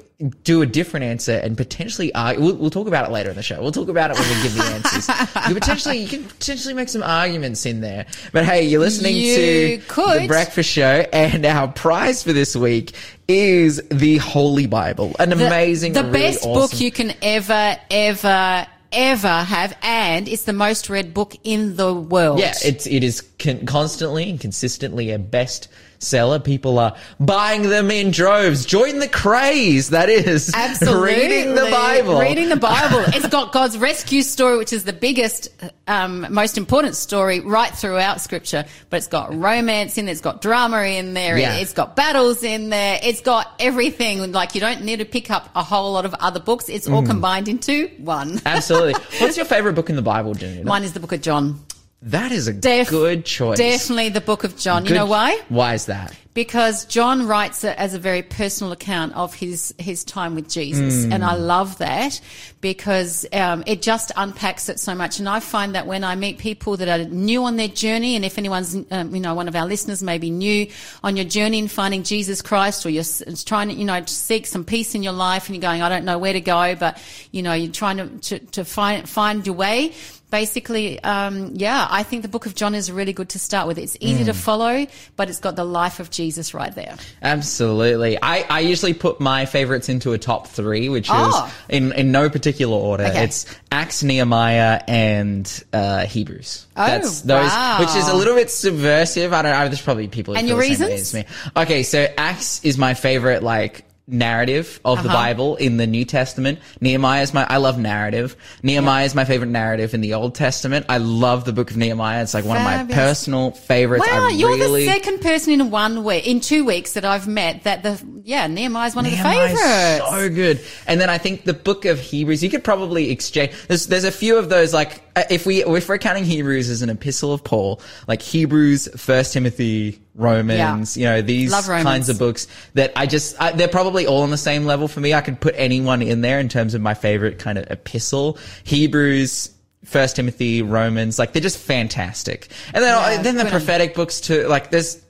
do 0.43 0.63
a 0.63 0.65
different 0.65 1.03
answer 1.05 1.33
and 1.33 1.55
potentially 1.55 2.11
argue? 2.15 2.43
We'll, 2.43 2.55
we'll 2.55 2.69
talk 2.71 2.87
about 2.87 3.07
it 3.07 3.11
later 3.11 3.29
in 3.29 3.35
the 3.35 3.43
show. 3.43 3.61
We'll 3.61 3.71
talk 3.71 3.87
about 3.87 4.09
it 4.09 4.17
when 4.17 4.27
we 4.27 4.41
give 4.41 4.55
the 4.55 4.63
answers. 4.63 5.07
you 5.47 5.53
could 5.53 5.61
potentially 5.61 5.97
you 5.99 6.07
could 6.07 6.27
potentially 6.27 6.73
make 6.73 6.89
some 6.89 7.03
arguments 7.03 7.67
in 7.67 7.81
there. 7.81 8.07
But 8.33 8.43
hey, 8.45 8.63
you're 8.67 8.79
listening 8.79 9.15
You 9.15 9.77
to 9.77 9.83
could. 9.87 10.23
the 10.23 10.27
Breakfast 10.27 10.71
Show, 10.71 11.05
and 11.13 11.45
our 11.45 11.67
prize 11.67 12.23
for 12.23 12.33
this 12.33 12.55
week 12.55 12.93
is 13.27 13.79
the 13.91 14.17
Holy 14.17 14.65
Bible, 14.65 15.15
an 15.19 15.33
amazing, 15.33 15.93
the 15.93 16.01
really 16.03 16.13
best 16.19 16.45
awesome- 16.45 16.53
book 16.53 16.81
you 16.81 16.89
can 16.91 17.13
ever, 17.21 17.77
ever, 17.91 18.65
ever 18.97 19.43
have, 19.43 19.77
and 19.83 20.27
it's 20.27 20.43
the 20.43 20.53
most 20.53 20.89
read 20.89 21.13
book 21.13 21.35
in 21.43 21.75
the 21.75 21.93
world. 21.93 22.39
Yeah, 22.39 22.53
it's 22.63 22.87
it 22.87 23.03
is 23.03 23.21
con- 23.39 23.65
constantly 23.65 24.29
and 24.29 24.39
consistently 24.41 25.11
a 25.11 25.19
best 25.19 25.69
seller. 25.99 26.39
People 26.39 26.79
are 26.79 26.95
buying 27.19 27.63
them 27.63 27.91
in 27.91 28.11
droves. 28.11 28.65
Join 28.65 28.99
the 28.99 29.07
craze 29.07 29.89
that 29.89 30.09
is 30.09 30.51
Absolutely. 30.55 31.13
reading 31.15 31.55
the 31.55 31.67
Bible. 31.71 32.19
Reading 32.19 32.49
the 32.49 32.55
Bible. 32.55 32.99
it's 33.07 33.27
got 33.27 33.51
God's 33.51 33.77
rescue 33.77 34.21
story, 34.21 34.57
which 34.57 34.73
is 34.73 34.83
the 34.83 34.93
biggest, 34.93 35.49
um, 35.87 36.25
most 36.33 36.57
important 36.57 36.95
story 36.95 37.39
right 37.39 37.71
throughout 37.73 38.21
Scripture. 38.21 38.65
But 38.89 38.97
it's 38.97 39.07
got 39.07 39.33
romance 39.33 39.97
in 39.97 40.05
there. 40.05 40.11
It's 40.13 40.21
got 40.21 40.41
drama 40.41 40.81
in 40.83 41.13
there. 41.13 41.37
Yeah. 41.37 41.55
It's 41.57 41.73
got 41.73 41.95
battles 41.95 42.43
in 42.43 42.69
there. 42.69 42.99
It's 43.03 43.21
got 43.21 43.53
everything. 43.59 44.31
Like 44.31 44.55
you 44.55 44.61
don't 44.61 44.83
need 44.83 44.99
to 44.99 45.05
pick 45.05 45.29
up 45.31 45.49
a 45.55 45.63
whole 45.63 45.93
lot 45.93 46.05
of 46.05 46.13
other 46.15 46.39
books. 46.39 46.69
It's 46.69 46.87
Mm. 46.87 46.93
all 46.93 47.03
combined 47.05 47.47
into 47.49 47.87
one. 47.97 48.39
Absolutely. 48.45 48.93
What's 49.19 49.35
your 49.35 49.45
favorite 49.45 49.73
book 49.73 49.89
in 49.89 49.95
the 49.95 50.01
Bible, 50.01 50.33
Danuta? 50.33 50.63
Mine 50.63 50.83
is 50.83 50.93
the 50.93 50.99
Book 50.99 51.11
of 51.11 51.21
John. 51.21 51.59
That 52.01 52.31
is 52.31 52.47
a 52.47 52.53
Def- 52.53 52.89
good 52.89 53.25
choice. 53.25 53.57
Definitely 53.57 54.09
the 54.09 54.21
Book 54.21 54.43
of 54.43 54.57
John. 54.57 54.85
You 54.85 54.93
know 54.93 55.05
why? 55.05 55.41
Why 55.49 55.73
is 55.73 55.87
that? 55.87 56.15
because 56.37 56.85
John 56.85 57.27
writes 57.27 57.63
it 57.63 57.75
as 57.79 57.95
a 57.95 57.99
very 57.99 58.21
personal 58.21 58.71
account 58.71 59.15
of 59.15 59.33
his 59.33 59.73
his 59.79 60.03
time 60.03 60.35
with 60.35 60.47
Jesus, 60.47 61.05
and 61.05 61.25
I 61.25 61.33
love 61.33 61.79
that 61.79 62.21
because 62.61 63.25
um, 63.33 63.63
it 63.65 63.81
just 63.81 64.11
unpacks 64.15 64.69
it 64.69 64.79
so 64.79 64.93
much. 64.93 65.17
And 65.17 65.27
I 65.27 65.39
find 65.39 65.73
that 65.73 65.87
when 65.87 66.03
I 66.03 66.13
meet 66.13 66.37
people 66.37 66.77
that 66.77 66.87
are 66.87 67.05
new 67.05 67.43
on 67.45 67.55
their 67.55 67.67
journey, 67.67 68.15
and 68.15 68.23
if 68.23 68.37
anyone's 68.37 68.77
um, 68.91 69.15
you 69.15 69.19
know 69.19 69.33
one 69.33 69.47
of 69.47 69.55
our 69.55 69.65
listeners 69.65 70.03
may 70.03 70.19
be 70.19 70.29
new 70.29 70.67
on 71.03 71.17
your 71.17 71.25
journey 71.25 71.57
in 71.57 71.67
finding 71.67 72.03
Jesus 72.03 72.43
Christ, 72.43 72.85
or 72.85 72.91
you're 72.91 73.03
trying 73.43 73.69
to 73.69 73.73
you 73.73 73.85
know 73.85 73.99
to 73.99 74.13
seek 74.13 74.45
some 74.45 74.63
peace 74.63 74.93
in 74.93 75.01
your 75.01 75.13
life, 75.13 75.47
and 75.47 75.55
you're 75.55 75.61
going, 75.61 75.81
I 75.81 75.89
don't 75.89 76.05
know 76.05 76.19
where 76.19 76.33
to 76.33 76.41
go, 76.41 76.75
but 76.75 77.01
you 77.31 77.41
know 77.41 77.53
you're 77.53 77.73
trying 77.73 77.97
to 77.97 78.09
to, 78.37 78.45
to 78.51 78.63
find 78.63 79.09
find 79.09 79.43
your 79.47 79.55
way 79.55 79.95
basically, 80.29 81.01
um, 81.03 81.51
yeah, 81.55 81.87
I 81.89 82.03
think 82.03 82.21
the 82.21 82.27
book 82.27 82.45
of 82.45 82.55
John 82.55 82.75
is 82.75 82.91
really 82.91 83.13
good 83.13 83.29
to 83.29 83.39
start 83.39 83.67
with. 83.67 83.77
It's 83.77 83.95
easy 83.99 84.25
to 84.25 84.33
follow, 84.33 84.85
but 85.15 85.29
it's 85.29 85.39
got 85.39 85.55
the 85.55 85.63
life 85.63 85.99
of 85.99 86.09
Jesus 86.09 86.53
right 86.53 86.73
there. 86.73 86.95
Absolutely. 87.21 88.17
I, 88.21 88.45
I 88.49 88.59
usually 88.61 88.93
put 88.93 89.19
my 89.19 89.45
favorites 89.45 89.89
into 89.89 90.13
a 90.13 90.17
top 90.17 90.47
three, 90.47 90.89
which 90.89 91.07
Oh. 91.09 91.51
is 91.69 91.75
in, 91.75 91.91
in 91.93 92.11
no 92.11 92.29
particular 92.29 92.75
order. 92.75 93.05
Okay. 93.05 93.23
It's 93.23 93.45
Acts, 93.71 94.03
Nehemiah, 94.03 94.81
and 94.87 95.63
uh, 95.71 96.05
Hebrews. 96.05 96.67
Oh, 96.75 96.85
That's 96.85 97.21
those, 97.21 97.49
wow. 97.49 97.77
which 97.79 97.95
is 97.95 98.07
a 98.07 98.13
little 98.15 98.35
bit 98.35 98.51
subversive. 98.51 99.33
I 99.33 99.41
don't 99.41 99.51
know. 99.51 99.65
There's 99.67 99.81
probably 99.81 100.07
people 100.07 100.33
who 100.33 100.39
And 100.39 100.47
your 100.47 100.57
the 100.61 100.73
same 100.75 100.87
way 100.87 100.93
reasons? 100.95 101.25
Okay, 101.55 101.83
so 101.83 102.05
Acts 102.17 102.63
is 102.65 102.77
my 102.77 102.93
favorite, 102.93 103.43
like, 103.43 103.85
narrative 104.07 104.79
of 104.85 105.03
the 105.03 105.09
Uh-huh. 105.09 105.17
Bible 105.17 105.55
in 105.57 105.77
the 105.77 105.85
New 105.85 106.05
Testament. 106.05 106.59
Nehemiah 106.79 107.21
is 107.23 107.33
my, 107.33 107.45
I 107.49 107.57
love 107.57 107.77
narrative. 107.77 108.35
Nehemiah 108.63 109.05
is 109.05 109.13
my 109.13 109.25
favorite 109.25 109.49
narrative 109.49 109.93
in 109.93 110.01
the 110.01 110.13
Old 110.13 110.33
Testament. 110.33 110.85
I 110.87 110.97
love 110.97 111.43
the 111.45 111.51
book 111.53 111.69
of 111.71 111.77
Nehemiah. 111.77 112.23
It's 112.23 112.33
like 112.33 112.45
one 112.45 112.57
of 112.57 112.63
my 112.63 112.85
personal 112.85 113.51
favorites. 113.51 114.05
Wow, 114.07 114.27
I 114.27 114.29
you're 114.29 114.51
really, 114.55 114.85
the 114.85 114.91
second 114.93 115.21
person 115.21 115.53
in 115.53 115.69
one 115.71 116.03
week, 116.03 116.25
in 116.25 116.39
two 116.39 116.63
weeks 116.63 116.93
that 116.93 117.03
I've 117.03 117.27
met 117.27 117.63
that 117.63 117.83
the, 117.83 118.01
yeah, 118.23 118.47
Nehemiah's 118.47 118.95
one 118.95 119.03
Nehemiah's 119.03 119.51
of 119.51 119.57
the 119.57 119.63
favorites. 119.63 120.09
So 120.11 120.29
good. 120.29 120.61
And 120.87 121.01
then 121.01 121.09
I 121.09 121.17
think 121.17 121.43
the 121.43 121.53
book 121.53 121.85
of 121.85 121.99
Hebrews, 121.99 122.41
you 122.43 122.49
could 122.49 122.63
probably 122.63 123.11
exchange. 123.11 123.51
There's 123.67 123.87
there's 123.87 124.05
a 124.05 124.11
few 124.11 124.37
of 124.37 124.47
those 124.49 124.73
like 124.73 125.01
uh, 125.15 125.23
if 125.29 125.45
we 125.45 125.63
if 125.65 125.89
we're 125.89 125.97
counting 125.97 126.23
Hebrews 126.23 126.69
as 126.69 126.81
an 126.81 126.89
epistle 126.89 127.33
of 127.33 127.43
Paul, 127.43 127.81
like 128.07 128.21
Hebrews, 128.21 128.87
First 128.95 129.33
Timothy, 129.33 130.01
Romans, 130.17 130.97
you 130.97 131.05
know 131.05 131.21
these 131.21 131.51
kinds 131.85 132.09
of 132.09 132.17
books 132.19 132.47
that 132.73 132.91
I 132.95 133.05
just 133.05 133.39
I, 133.39 133.51
they're 133.51 133.67
probably 133.67 134.07
all 134.07 134.23
on 134.23 134.31
the 134.31 134.37
same 134.37 134.65
level 134.65 134.87
for 134.87 134.99
me. 134.99 135.13
I 135.13 135.21
could 135.21 135.39
put 135.39 135.53
anyone 135.57 136.01
in 136.01 136.21
there 136.21 136.39
in 136.39 136.49
terms 136.49 136.73
of 136.73 136.81
my 136.81 136.95
favorite 136.95 137.39
kind 137.39 137.57
of 137.57 137.69
epistle. 137.69 138.37
Hebrews. 138.63 139.51
First 139.85 140.17
Timothy, 140.17 140.63
Romans, 140.63 141.17
like 141.17 141.31
they're 141.31 141.41
just 141.41 141.59
fantastic. 141.59 142.49
And 142.73 142.83
then, 142.83 143.13
Yeah, 143.13 143.21
then 143.21 143.35
the 143.37 143.45
prophetic 143.45 143.93
books 143.93 144.19
too. 144.19 144.45
Like 144.47 144.69
there's, 144.69 145.01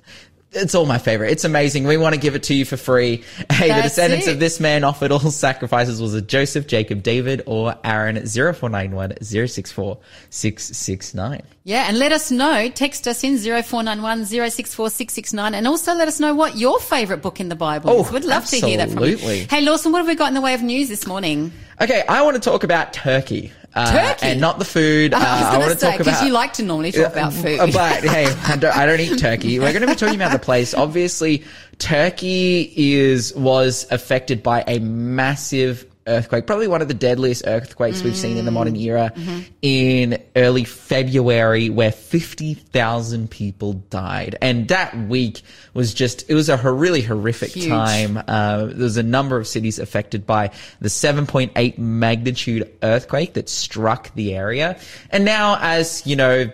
it's 0.51 0.75
all 0.75 0.85
my 0.85 0.97
favorite. 0.97 1.31
It's 1.31 1.43
amazing. 1.43 1.85
We 1.85 1.97
want 1.97 2.15
to 2.15 2.21
give 2.21 2.35
it 2.35 2.43
to 2.43 2.53
you 2.53 2.65
for 2.65 2.77
free. 2.77 3.23
Hey, 3.51 3.73
the 3.73 3.81
descendants 3.81 4.27
it. 4.27 4.33
of 4.33 4.39
this 4.39 4.59
man 4.59 4.83
offered 4.83 5.11
all 5.11 5.19
sacrifices. 5.31 5.99
Was 5.99 6.13
it 6.13 6.27
Joseph, 6.27 6.67
Jacob, 6.67 7.01
David, 7.01 7.41
or 7.47 7.75
Aaron? 7.83 8.15
0491 8.17 9.15
064 9.21 9.97
669. 10.29 11.41
Yeah, 11.63 11.85
and 11.87 11.97
let 11.97 12.11
us 12.11 12.29
know. 12.29 12.69
Text 12.69 13.07
us 13.07 13.23
in 13.23 13.37
0491 13.37 14.25
064 14.25 14.89
669 14.91 15.55
and 15.55 15.67
also 15.67 15.95
let 15.95 16.07
us 16.07 16.19
know 16.19 16.35
what 16.35 16.55
your 16.55 16.79
favourite 16.79 17.23
book 17.23 17.39
in 17.39 17.49
the 17.49 17.55
Bible 17.55 17.89
is. 18.01 18.09
Oh, 18.09 18.13
We'd 18.13 18.25
love 18.25 18.45
to 18.47 18.57
hear 18.57 18.77
that 18.77 18.91
from 18.91 19.03
you. 19.03 19.17
Hey, 19.17 19.61
Lawson, 19.61 19.91
what 19.91 19.99
have 19.99 20.07
we 20.07 20.15
got 20.15 20.27
in 20.27 20.33
the 20.35 20.41
way 20.41 20.53
of 20.53 20.61
news 20.61 20.87
this 20.87 21.07
morning? 21.07 21.51
Okay, 21.81 22.03
I 22.07 22.21
want 22.21 22.35
to 22.35 22.41
talk 22.41 22.63
about 22.63 22.93
turkey. 22.93 23.51
Uh, 23.73 23.91
Turkey? 23.91 24.25
And 24.27 24.41
not 24.41 24.57
the 24.57 24.65
food. 24.65 25.13
Uh, 25.13 25.17
I 25.17 25.21
was 25.21 25.27
I 25.27 25.51
going 25.51 25.67
want 25.67 25.79
to 25.79 25.85
talk 25.85 25.97
because 25.99 26.23
you 26.23 26.31
like 26.31 26.53
to 26.53 26.63
normally 26.63 26.91
talk 26.91 27.11
about 27.11 27.33
food. 27.33 27.59
Uh, 27.59 27.67
But 27.67 28.03
hey, 28.03 28.25
I 28.47 28.55
don't, 28.55 28.75
I 28.75 28.85
don't 28.85 28.99
eat 28.99 29.19
turkey. 29.19 29.59
We're 29.59 29.71
going 29.71 29.81
to 29.81 29.87
be 29.87 29.95
talking 29.95 30.15
about 30.15 30.31
the 30.31 30.39
place. 30.39 30.73
Obviously, 30.73 31.43
Turkey 31.77 32.73
is 32.75 33.35
was 33.35 33.85
affected 33.91 34.41
by 34.41 34.63
a 34.67 34.79
massive 34.79 35.85
earthquake, 36.07 36.47
probably 36.47 36.67
one 36.67 36.81
of 36.81 36.87
the 36.87 36.93
deadliest 36.93 37.43
earthquakes 37.45 38.01
we've 38.03 38.15
seen 38.15 38.37
in 38.37 38.45
the 38.45 38.51
modern 38.51 38.75
era 38.75 39.13
in 39.61 40.21
early 40.35 40.63
February 40.63 41.69
where 41.69 41.91
50,000 41.91 43.29
people 43.29 43.73
died. 43.73 44.37
And 44.41 44.67
that 44.69 44.97
week 45.07 45.41
was 45.73 45.93
just, 45.93 46.29
it 46.29 46.33
was 46.33 46.49
a 46.49 46.57
really 46.71 47.01
horrific 47.01 47.51
Huge. 47.51 47.67
time. 47.67 48.17
Uh, 48.27 48.65
there 48.65 48.77
was 48.77 48.97
a 48.97 49.03
number 49.03 49.37
of 49.37 49.47
cities 49.47 49.79
affected 49.79 50.25
by 50.25 50.51
the 50.79 50.89
7.8 50.89 51.77
magnitude 51.77 52.71
earthquake 52.81 53.33
that 53.33 53.49
struck 53.49 54.13
the 54.15 54.35
area. 54.35 54.79
And 55.11 55.25
now 55.25 55.57
as, 55.61 56.05
you 56.05 56.15
know, 56.15 56.51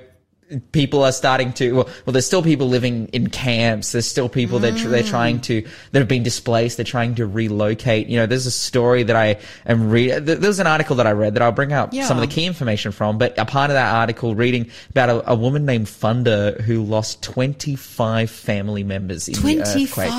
people 0.72 1.04
are 1.04 1.12
starting 1.12 1.54
to 1.54 1.72
well, 1.74 1.90
well 2.06 2.12
there's 2.12 2.26
still 2.26 2.44
people 2.44 2.68
living 2.68 3.08
in 3.08 3.30
camps. 3.30 3.92
There's 3.94 4.08
still 4.08 4.30
people 4.30 4.60
that 4.60 4.76
tr- 4.78 4.90
they're 4.90 5.04
trying 5.04 5.40
to 5.42 5.66
that 5.92 6.00
have 6.00 6.08
been 6.08 6.24
displaced. 6.24 6.78
They're 6.78 6.84
trying 6.84 7.16
to 7.16 7.26
relocate. 7.26 8.08
You 8.08 8.18
know 8.18 8.26
there's 8.26 8.46
a 8.46 8.52
story 8.52 9.04
that 9.04 9.16
i 9.16 9.38
am 9.66 9.90
read 9.90 10.26
th- 10.26 10.40
there's 10.40 10.60
an 10.60 10.68
article 10.68 10.96
that 10.98 11.08
i 11.08 11.12
read 11.12 11.36
that 11.36 11.42
i'll 11.44 11.52
bring 11.52 11.72
up 11.72 11.94
some 11.94 12.18
of 12.18 12.22
the 12.22 12.34
key 12.34 12.46
information 12.46 12.92
from 12.92 13.18
but 13.18 13.38
a 13.38 13.46
part 13.46 13.70
of 13.70 13.76
that 13.76 13.94
article 13.94 14.36
reading 14.36 14.70
about 14.90 15.10
a, 15.10 15.32
a 15.32 15.36
woman 15.36 15.66
named 15.66 15.88
funda 15.88 16.62
who 16.64 16.84
lost 16.84 17.22
25 17.24 18.30
family 18.30 18.84
members 18.84 19.28
in 19.28 19.36
the 19.36 19.62
earthquake. 19.62 20.12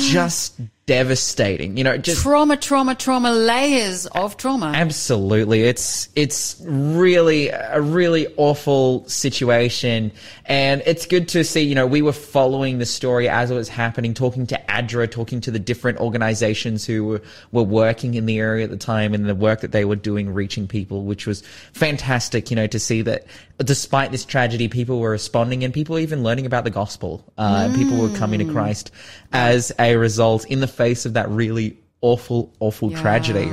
Just 0.00 0.60
devastating 0.86 1.76
you 1.76 1.84
know 1.84 1.96
just 1.96 2.22
Trauma, 2.22 2.56
trauma, 2.56 2.94
trauma, 2.94 3.32
layers 3.32 4.06
of 4.06 4.36
trauma. 4.36 4.72
Absolutely. 4.74 5.64
It's, 5.64 6.08
it's 6.14 6.56
really 6.64 7.48
a 7.48 7.80
really 7.80 8.28
awful 8.36 9.04
situation. 9.08 10.12
And 10.46 10.82
it's 10.86 11.06
good 11.06 11.28
to 11.30 11.42
see, 11.42 11.62
you 11.62 11.74
know, 11.74 11.86
we 11.86 12.00
were 12.00 12.12
following 12.12 12.78
the 12.78 12.86
story 12.86 13.28
as 13.28 13.50
it 13.50 13.54
was 13.54 13.68
happening, 13.68 14.14
talking 14.14 14.46
to 14.46 14.60
ADRA, 14.68 15.10
talking 15.10 15.40
to 15.40 15.50
the 15.50 15.58
different 15.58 15.98
organizations 15.98 16.86
who 16.86 17.04
were, 17.04 17.22
were 17.50 17.62
working 17.64 18.14
in 18.14 18.26
the 18.26 18.38
area 18.38 18.64
at 18.64 18.70
the 18.70 18.76
time 18.76 19.14
and 19.14 19.28
the 19.28 19.34
work 19.34 19.62
that 19.62 19.72
they 19.72 19.84
were 19.84 19.96
doing 19.96 20.32
reaching 20.32 20.68
people, 20.68 21.04
which 21.04 21.26
was 21.26 21.42
fantastic, 21.72 22.50
you 22.50 22.56
know, 22.56 22.68
to 22.68 22.78
see 22.78 23.02
that 23.02 23.26
despite 23.58 24.12
this 24.12 24.24
tragedy, 24.24 24.68
people 24.68 25.00
were 25.00 25.10
responding 25.10 25.64
and 25.64 25.74
people 25.74 25.94
were 25.94 26.00
even 26.00 26.22
learning 26.22 26.46
about 26.46 26.64
the 26.64 26.70
gospel. 26.70 27.24
Uh, 27.36 27.66
and 27.66 27.74
people 27.74 27.98
were 27.98 28.16
coming 28.16 28.46
to 28.46 28.52
Christ 28.52 28.92
as 29.32 29.72
a 29.78 29.96
result 29.96 30.46
in 30.46 30.60
the 30.60 30.68
face 30.82 31.06
of 31.06 31.14
that 31.14 31.28
really 31.30 31.78
awful, 32.02 32.52
awful 32.58 32.90
Yeah. 32.90 33.00
tragedy. 33.00 33.48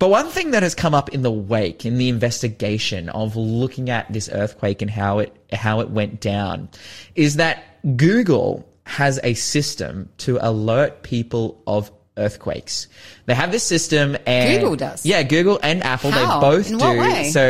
But 0.00 0.10
one 0.10 0.28
thing 0.28 0.50
that 0.50 0.62
has 0.64 0.74
come 0.74 0.94
up 0.94 1.08
in 1.10 1.22
the 1.22 1.30
wake, 1.30 1.86
in 1.86 1.98
the 1.98 2.08
investigation 2.08 3.08
of 3.10 3.36
looking 3.36 3.88
at 3.90 4.12
this 4.12 4.28
earthquake 4.32 4.82
and 4.82 4.90
how 4.90 5.20
it, 5.20 5.32
how 5.52 5.80
it 5.80 5.90
went 5.90 6.20
down, 6.20 6.68
is 7.14 7.36
that 7.36 7.62
Google 7.96 8.66
has 8.86 9.20
a 9.22 9.34
system 9.34 10.08
to 10.18 10.38
alert 10.44 11.04
people 11.04 11.62
of 11.68 11.92
earthquakes. 12.16 12.88
They 13.26 13.34
have 13.34 13.52
this 13.52 13.62
system 13.62 14.16
and 14.26 14.60
Google 14.60 14.76
does? 14.76 15.06
Yeah, 15.06 15.22
Google 15.22 15.58
and 15.62 15.82
Apple, 15.82 16.10
How? 16.10 16.40
they 16.40 16.46
both 16.56 16.70
In 16.70 16.78
do. 16.78 16.84
what 16.84 16.98
way? 16.98 17.30
So 17.30 17.42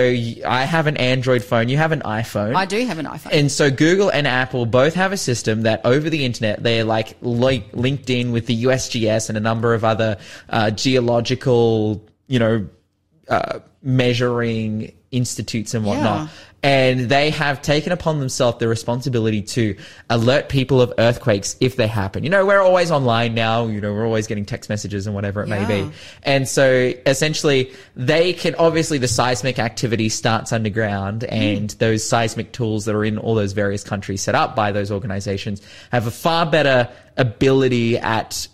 I 0.48 0.62
have 0.64 0.86
an 0.86 0.96
Android 0.98 1.42
phone, 1.42 1.68
you 1.68 1.76
have 1.78 1.90
an 1.92 2.00
iPhone. 2.02 2.54
I 2.54 2.64
do 2.66 2.84
have 2.86 2.98
an 2.98 3.06
iPhone. 3.06 3.30
And 3.32 3.50
so 3.50 3.70
Google 3.70 4.10
and 4.10 4.26
Apple 4.26 4.66
both 4.66 4.94
have 4.94 5.10
a 5.12 5.16
system 5.16 5.62
that 5.62 5.80
over 5.84 6.08
the 6.08 6.24
internet, 6.24 6.62
they're 6.62 6.84
like 6.84 7.16
li- 7.22 7.64
linked 7.72 8.08
in 8.10 8.30
with 8.32 8.46
the 8.46 8.64
USGS 8.64 9.28
and 9.28 9.36
a 9.36 9.40
number 9.40 9.74
of 9.74 9.84
other 9.84 10.18
uh, 10.48 10.70
geological, 10.70 12.04
you 12.28 12.38
know, 12.38 12.68
uh, 13.28 13.58
measuring 13.82 14.92
institutes 15.10 15.74
and 15.74 15.84
whatnot. 15.84 16.26
Yeah. 16.28 16.28
And 16.62 17.08
they 17.08 17.30
have 17.30 17.60
taken 17.60 17.90
upon 17.90 18.20
themselves 18.20 18.58
the 18.58 18.68
responsibility 18.68 19.42
to 19.42 19.76
alert 20.08 20.48
people 20.48 20.80
of 20.80 20.92
earthquakes 20.96 21.56
if 21.60 21.74
they 21.74 21.88
happen. 21.88 22.22
You 22.22 22.30
know, 22.30 22.46
we're 22.46 22.60
always 22.60 22.92
online 22.92 23.34
now. 23.34 23.66
You 23.66 23.80
know, 23.80 23.92
we're 23.92 24.06
always 24.06 24.28
getting 24.28 24.44
text 24.44 24.70
messages 24.70 25.06
and 25.06 25.14
whatever 25.14 25.42
it 25.42 25.48
may 25.48 25.64
be. 25.64 25.90
And 26.22 26.48
so 26.48 26.92
essentially 27.04 27.72
they 27.96 28.32
can, 28.32 28.54
obviously 28.56 28.98
the 28.98 29.08
seismic 29.08 29.58
activity 29.58 30.08
starts 30.08 30.52
underground 30.52 31.22
hmm. 31.22 31.34
and 31.34 31.70
those 31.70 32.06
seismic 32.06 32.52
tools 32.52 32.84
that 32.84 32.94
are 32.94 33.04
in 33.04 33.18
all 33.18 33.34
those 33.34 33.52
various 33.52 33.82
countries 33.82 34.22
set 34.22 34.36
up 34.36 34.54
by 34.54 34.70
those 34.70 34.92
organizations 34.92 35.62
have 35.90 36.06
a 36.06 36.12
far 36.12 36.46
better 36.46 36.88
ability 37.16 37.98
at, 37.98 38.46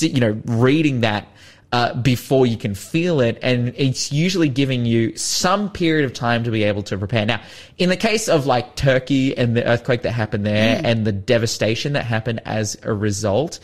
you 0.00 0.20
know, 0.20 0.40
reading 0.44 1.00
that 1.00 1.26
uh, 1.74 1.92
before 1.92 2.46
you 2.46 2.56
can 2.56 2.72
feel 2.72 3.20
it. 3.20 3.36
And 3.42 3.74
it's 3.76 4.12
usually 4.12 4.48
giving 4.48 4.86
you 4.86 5.16
some 5.16 5.68
period 5.68 6.04
of 6.04 6.12
time 6.12 6.44
to 6.44 6.52
be 6.52 6.62
able 6.62 6.84
to 6.84 6.96
prepare. 6.96 7.26
Now, 7.26 7.42
in 7.78 7.88
the 7.88 7.96
case 7.96 8.28
of 8.28 8.46
like 8.46 8.76
Turkey 8.76 9.36
and 9.36 9.56
the 9.56 9.66
earthquake 9.66 10.02
that 10.02 10.12
happened 10.12 10.46
there 10.46 10.80
and 10.84 11.04
the 11.04 11.10
devastation 11.10 11.94
that 11.94 12.04
happened 12.04 12.42
as 12.44 12.78
a 12.84 12.94
result, 12.94 13.58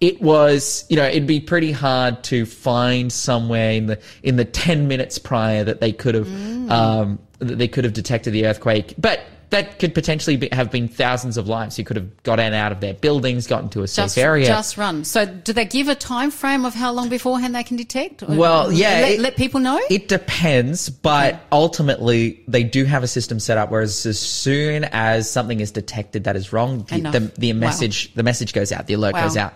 it 0.00 0.22
was, 0.22 0.86
you 0.88 0.96
know, 0.96 1.04
it'd 1.04 1.26
be 1.26 1.38
pretty 1.38 1.70
hard 1.70 2.24
to 2.24 2.46
find 2.46 3.12
somewhere 3.12 3.72
in 3.72 3.88
the, 3.88 4.00
in 4.22 4.36
the 4.36 4.46
10 4.46 4.88
minutes 4.88 5.18
prior 5.18 5.62
that 5.62 5.82
they 5.82 5.92
could 5.92 6.14
have, 6.14 6.70
um, 6.70 7.18
that 7.40 7.58
they 7.58 7.68
could 7.68 7.84
have 7.84 7.92
detected 7.92 8.30
the 8.30 8.46
earthquake. 8.46 8.94
But 8.96 9.20
that 9.50 9.78
could 9.78 9.94
potentially 9.94 10.36
be, 10.36 10.48
have 10.52 10.70
been 10.70 10.88
thousands 10.88 11.36
of 11.36 11.48
lives 11.48 11.76
who 11.76 11.84
could 11.84 11.96
have 11.96 12.22
gotten 12.22 12.54
out 12.54 12.72
of 12.72 12.80
their 12.80 12.94
buildings, 12.94 13.46
gotten 13.46 13.68
to 13.70 13.82
a 13.82 13.88
safe 13.88 14.04
just, 14.06 14.18
area. 14.18 14.46
just 14.46 14.76
run. 14.76 15.04
So, 15.04 15.26
do 15.26 15.52
they 15.52 15.64
give 15.64 15.88
a 15.88 15.94
time 15.94 16.30
frame 16.30 16.64
of 16.64 16.74
how 16.74 16.92
long 16.92 17.08
beforehand 17.08 17.54
they 17.54 17.64
can 17.64 17.76
detect? 17.76 18.22
Well, 18.22 18.72
yeah, 18.72 18.88
Let, 19.00 19.10
it- 19.12 19.20
let 19.20 19.36
people 19.36 19.60
know. 19.60 19.80
It 19.90 20.08
depends, 20.08 20.88
but 20.88 21.40
ultimately 21.52 22.42
they 22.48 22.62
do 22.64 22.84
have 22.84 23.02
a 23.02 23.08
system 23.08 23.40
set 23.40 23.58
up. 23.58 23.70
Whereas 23.70 24.06
as 24.06 24.18
soon 24.18 24.84
as 24.84 25.30
something 25.30 25.60
is 25.60 25.70
detected 25.72 26.24
that 26.24 26.36
is 26.36 26.52
wrong, 26.52 26.84
the, 26.84 27.00
the, 27.00 27.32
the 27.38 27.52
Wow. 27.52 27.58
message 27.60 28.14
the 28.14 28.22
message 28.22 28.52
goes 28.52 28.72
out, 28.72 28.86
the 28.86 28.94
alert 28.94 29.14
Wow. 29.14 29.22
goes 29.24 29.36
out. 29.36 29.52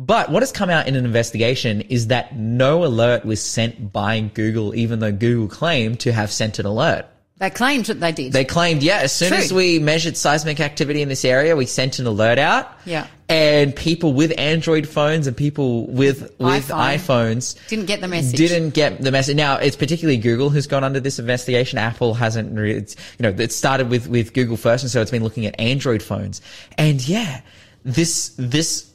But 0.00 0.30
what 0.30 0.42
has 0.42 0.52
come 0.52 0.70
out 0.70 0.86
in 0.86 0.94
an 0.94 1.04
investigation 1.04 1.80
is 1.80 2.06
that 2.06 2.36
no 2.36 2.84
alert 2.84 3.24
was 3.24 3.42
sent 3.42 3.92
by 3.92 4.20
Google, 4.20 4.72
even 4.76 5.00
though 5.00 5.10
Google 5.10 5.48
claimed 5.48 5.98
to 6.00 6.12
have 6.12 6.30
sent 6.30 6.60
an 6.60 6.66
alert. 6.66 7.06
They 7.38 7.50
claimed 7.50 7.84
that 7.86 8.00
they 8.00 8.10
did. 8.10 8.32
They 8.32 8.44
claimed, 8.44 8.82
yeah, 8.82 8.98
as 8.98 9.12
soon 9.12 9.28
True. 9.28 9.38
as 9.38 9.52
we 9.52 9.78
measured 9.78 10.16
seismic 10.16 10.58
activity 10.58 11.02
in 11.02 11.08
this 11.08 11.24
area, 11.24 11.54
we 11.54 11.66
sent 11.66 12.00
an 12.00 12.06
alert 12.06 12.38
out. 12.38 12.72
Yeah. 12.84 13.06
And 13.28 13.76
people 13.76 14.12
with 14.12 14.36
Android 14.38 14.88
phones 14.88 15.26
and 15.26 15.36
people 15.36 15.86
with 15.86 16.22
with 16.38 16.68
iPhone. 16.68 16.96
iPhones 16.96 17.68
Didn't 17.68 17.84
get 17.86 18.00
the 18.00 18.08
message. 18.08 18.36
Didn't 18.36 18.70
get 18.70 19.00
the 19.00 19.12
message. 19.12 19.36
Now 19.36 19.56
it's 19.56 19.76
particularly 19.76 20.16
Google 20.16 20.50
who's 20.50 20.66
gone 20.66 20.82
under 20.82 20.98
this 20.98 21.18
investigation. 21.18 21.78
Apple 21.78 22.14
hasn't. 22.14 22.58
Re- 22.58 22.72
it's, 22.72 22.96
you 23.18 23.22
know, 23.22 23.28
it 23.28 23.52
started 23.52 23.90
with 23.90 24.08
with 24.08 24.32
Google 24.32 24.56
first, 24.56 24.82
and 24.82 24.90
so 24.90 25.02
it's 25.02 25.10
been 25.10 25.22
looking 25.22 25.44
at 25.44 25.60
Android 25.60 26.02
phones. 26.02 26.40
And 26.78 27.06
yeah, 27.06 27.42
this 27.84 28.34
this 28.38 28.90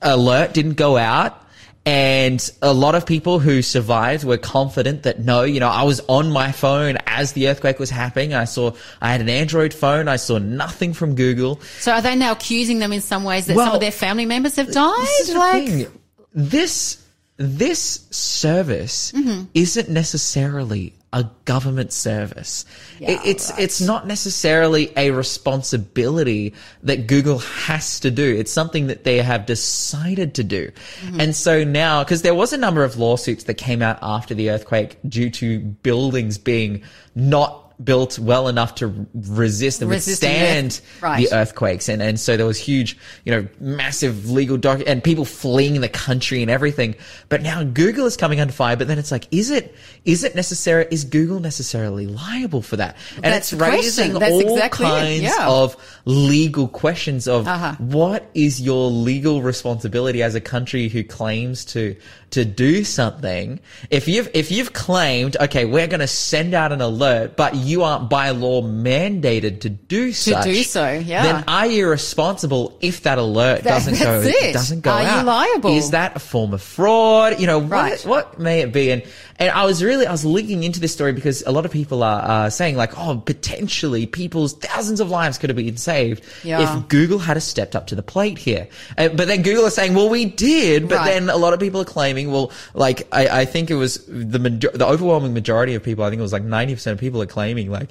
alert 0.00 0.54
didn't 0.54 0.74
go 0.74 0.96
out. 0.96 1.44
And 1.88 2.50
a 2.60 2.74
lot 2.74 2.94
of 2.94 3.06
people 3.06 3.38
who 3.38 3.62
survived 3.62 4.22
were 4.22 4.36
confident 4.36 5.04
that 5.04 5.20
no, 5.20 5.42
you 5.44 5.58
know, 5.58 5.68
I 5.70 5.84
was 5.84 6.00
on 6.06 6.30
my 6.30 6.52
phone 6.52 6.98
as 7.06 7.32
the 7.32 7.48
earthquake 7.48 7.78
was 7.78 7.88
happening. 7.88 8.34
I 8.34 8.44
saw, 8.44 8.72
I 9.00 9.10
had 9.10 9.22
an 9.22 9.30
Android 9.30 9.72
phone. 9.72 10.06
I 10.06 10.16
saw 10.16 10.36
nothing 10.36 10.92
from 10.92 11.14
Google. 11.14 11.60
so, 11.80 11.92
are 11.92 12.02
they 12.02 12.14
now 12.14 12.32
accusing 12.32 12.78
them 12.78 12.92
in 12.92 13.00
some 13.00 13.24
ways 13.24 13.46
that 13.46 13.56
some 13.56 13.74
of 13.74 13.80
their 13.80 13.90
family 13.90 14.26
members 14.26 14.56
have 14.56 14.70
died? 14.70 14.98
This 14.98 15.34
like. 15.34 15.88
This 16.34 17.02
this 17.38 18.06
service 18.10 19.12
Mm-hmm. 19.12 19.44
isn't 19.54 19.88
necessarily 19.88 20.92
a 21.12 21.24
government 21.46 21.92
service. 21.92 22.64
It- 23.00 23.08
Yeah, 23.08 23.20
it's 23.24 23.50
right. 23.50 23.60
it's 23.60 23.80
not 23.80 24.06
necessarily 24.06 24.92
a 24.96 25.10
responsibility 25.10 26.54
that 26.82 27.06
Google 27.06 27.38
has 27.38 28.00
to 28.00 28.10
do. 28.10 28.36
It's 28.36 28.52
something 28.52 28.88
that 28.88 29.04
they 29.04 29.18
have 29.18 29.46
decided 29.46 30.34
to 30.34 30.44
do. 30.44 30.70
Mm-hmm. 31.06 31.20
And 31.20 31.34
so 31.36 31.64
now, 31.64 32.04
because 32.04 32.22
there 32.22 32.34
was 32.34 32.52
a 32.52 32.58
number 32.58 32.84
of 32.84 32.98
lawsuits 32.98 33.44
that 33.44 33.54
came 33.54 33.80
out 33.80 33.98
after 34.02 34.34
the 34.34 34.50
earthquake 34.50 34.98
due 35.08 35.30
to 35.30 35.60
buildings 35.60 36.36
being 36.38 36.82
not 37.14 37.67
built 37.82 38.18
well 38.18 38.48
enough 38.48 38.74
to 38.74 39.06
resist 39.14 39.80
and 39.80 39.90
Resisting 39.90 40.28
withstand 40.30 40.66
earth- 40.66 41.02
right. 41.02 41.28
the 41.28 41.34
earthquakes 41.36 41.88
and 41.88 42.02
and 42.02 42.18
so 42.18 42.36
there 42.36 42.44
was 42.46 42.58
huge 42.58 42.96
you 43.24 43.30
know 43.32 43.46
massive 43.60 44.28
legal 44.30 44.56
doc 44.56 44.80
and 44.86 45.02
people 45.04 45.24
fleeing 45.24 45.80
the 45.80 45.88
country 45.88 46.42
and 46.42 46.50
everything 46.50 46.96
but 47.28 47.40
now 47.40 47.62
google 47.62 48.04
is 48.06 48.16
coming 48.16 48.40
under 48.40 48.52
fire 48.52 48.76
but 48.76 48.88
then 48.88 48.98
it's 48.98 49.12
like 49.12 49.28
is 49.30 49.50
it 49.50 49.76
is 50.04 50.24
it 50.24 50.34
necessary 50.34 50.88
is 50.90 51.04
google 51.04 51.38
necessarily 51.38 52.08
liable 52.08 52.62
for 52.62 52.74
that 52.76 52.96
and 53.16 53.26
That's 53.26 53.52
it's 53.52 53.60
raising. 53.62 54.16
All 54.16 54.40
exactly 54.40 54.84
kinds 54.86 55.22
yeah. 55.22 55.48
of 55.48 55.76
legal 56.04 56.66
questions 56.66 57.28
of 57.28 57.46
Uh-huh. 57.46 57.74
what 57.78 58.28
is 58.34 58.60
your 58.60 58.90
legal 58.90 59.40
responsibility 59.40 60.20
as 60.22 60.34
a 60.34 60.40
country 60.40 60.88
who 60.88 61.04
claims 61.04 61.64
to 61.66 61.94
to 62.30 62.44
do 62.44 62.84
something 62.84 63.58
if 63.90 64.06
you've 64.08 64.28
if 64.34 64.50
you've 64.50 64.72
claimed 64.72 65.36
okay 65.40 65.64
we're 65.64 65.86
going 65.86 66.00
to 66.00 66.06
send 66.06 66.52
out 66.54 66.72
an 66.72 66.80
alert 66.80 67.36
but 67.36 67.54
you 67.54 67.82
aren't 67.82 68.10
by 68.10 68.30
law 68.30 68.60
mandated 68.62 69.60
to 69.60 69.70
do 69.70 70.12
so. 70.12 70.32
such 70.32 70.44
do 70.44 70.62
so, 70.62 70.92
yeah. 70.92 71.22
then 71.22 71.44
are 71.48 71.66
you 71.66 71.88
responsible 71.88 72.76
if 72.80 73.02
that 73.04 73.18
alert 73.18 73.62
That- 73.62 73.70
doesn't 73.84 73.98
go 73.98 74.20
it. 74.24 74.52
doesn't 74.52 74.80
go 74.82 74.90
Are 74.90 75.02
you 75.02 75.08
out 75.08 75.26
liable? 75.26 75.76
is 75.76 75.90
that 75.90 76.16
a 76.16 76.18
form 76.18 76.52
of 76.54 76.62
fraud 76.62 77.40
you 77.40 77.46
know 77.46 77.60
Right. 77.60 78.00
what 78.04 78.28
what 78.34 78.38
may 78.38 78.60
it 78.60 78.72
be 78.72 78.90
and 78.90 79.02
and 79.40 79.50
I 79.50 79.64
was 79.64 79.82
really 79.84 80.06
I 80.06 80.10
was 80.12 80.24
looking 80.24 80.64
into 80.64 80.80
this 80.80 80.92
story 80.92 81.12
because 81.12 81.42
a 81.46 81.52
lot 81.52 81.64
of 81.64 81.70
people 81.70 82.02
are 82.02 82.22
uh, 82.46 82.50
saying 82.50 82.76
like 82.76 82.98
oh 82.98 83.22
potentially 83.24 84.06
people's 84.06 84.54
thousands 84.54 85.00
of 85.00 85.10
lives 85.10 85.38
could 85.38 85.50
have 85.50 85.56
been 85.56 85.76
saved 85.76 86.22
Yeah. 86.44 86.76
if 86.78 86.88
Google 86.88 87.18
had 87.18 87.40
stepped 87.42 87.76
up 87.76 87.86
to 87.88 87.94
the 87.94 88.02
plate 88.02 88.38
here 88.38 88.68
uh, 88.96 89.08
but 89.08 89.28
then 89.28 89.42
Google 89.42 89.64
is 89.66 89.74
saying 89.74 89.94
well 89.94 90.08
we 90.08 90.24
did 90.24 90.88
but 90.88 90.96
Right. 90.98 91.12
then 91.12 91.30
a 91.30 91.36
lot 91.36 91.52
of 91.54 91.60
people 91.60 91.80
are 91.80 91.84
claiming 91.84 92.32
well 92.32 92.50
like 92.74 93.06
I, 93.12 93.40
I 93.40 93.44
think 93.44 93.70
it 93.70 93.76
was 93.76 94.04
the 94.08 94.38
major- 94.38 94.72
the 94.74 94.86
overwhelming 94.86 95.34
majority 95.34 95.74
of 95.74 95.82
people 95.82 96.04
I 96.04 96.10
think 96.10 96.18
it 96.20 96.22
was 96.22 96.32
like 96.32 96.42
90% 96.44 96.92
of 96.92 96.98
people 96.98 97.22
are 97.22 97.26
claiming 97.26 97.70
like 97.70 97.90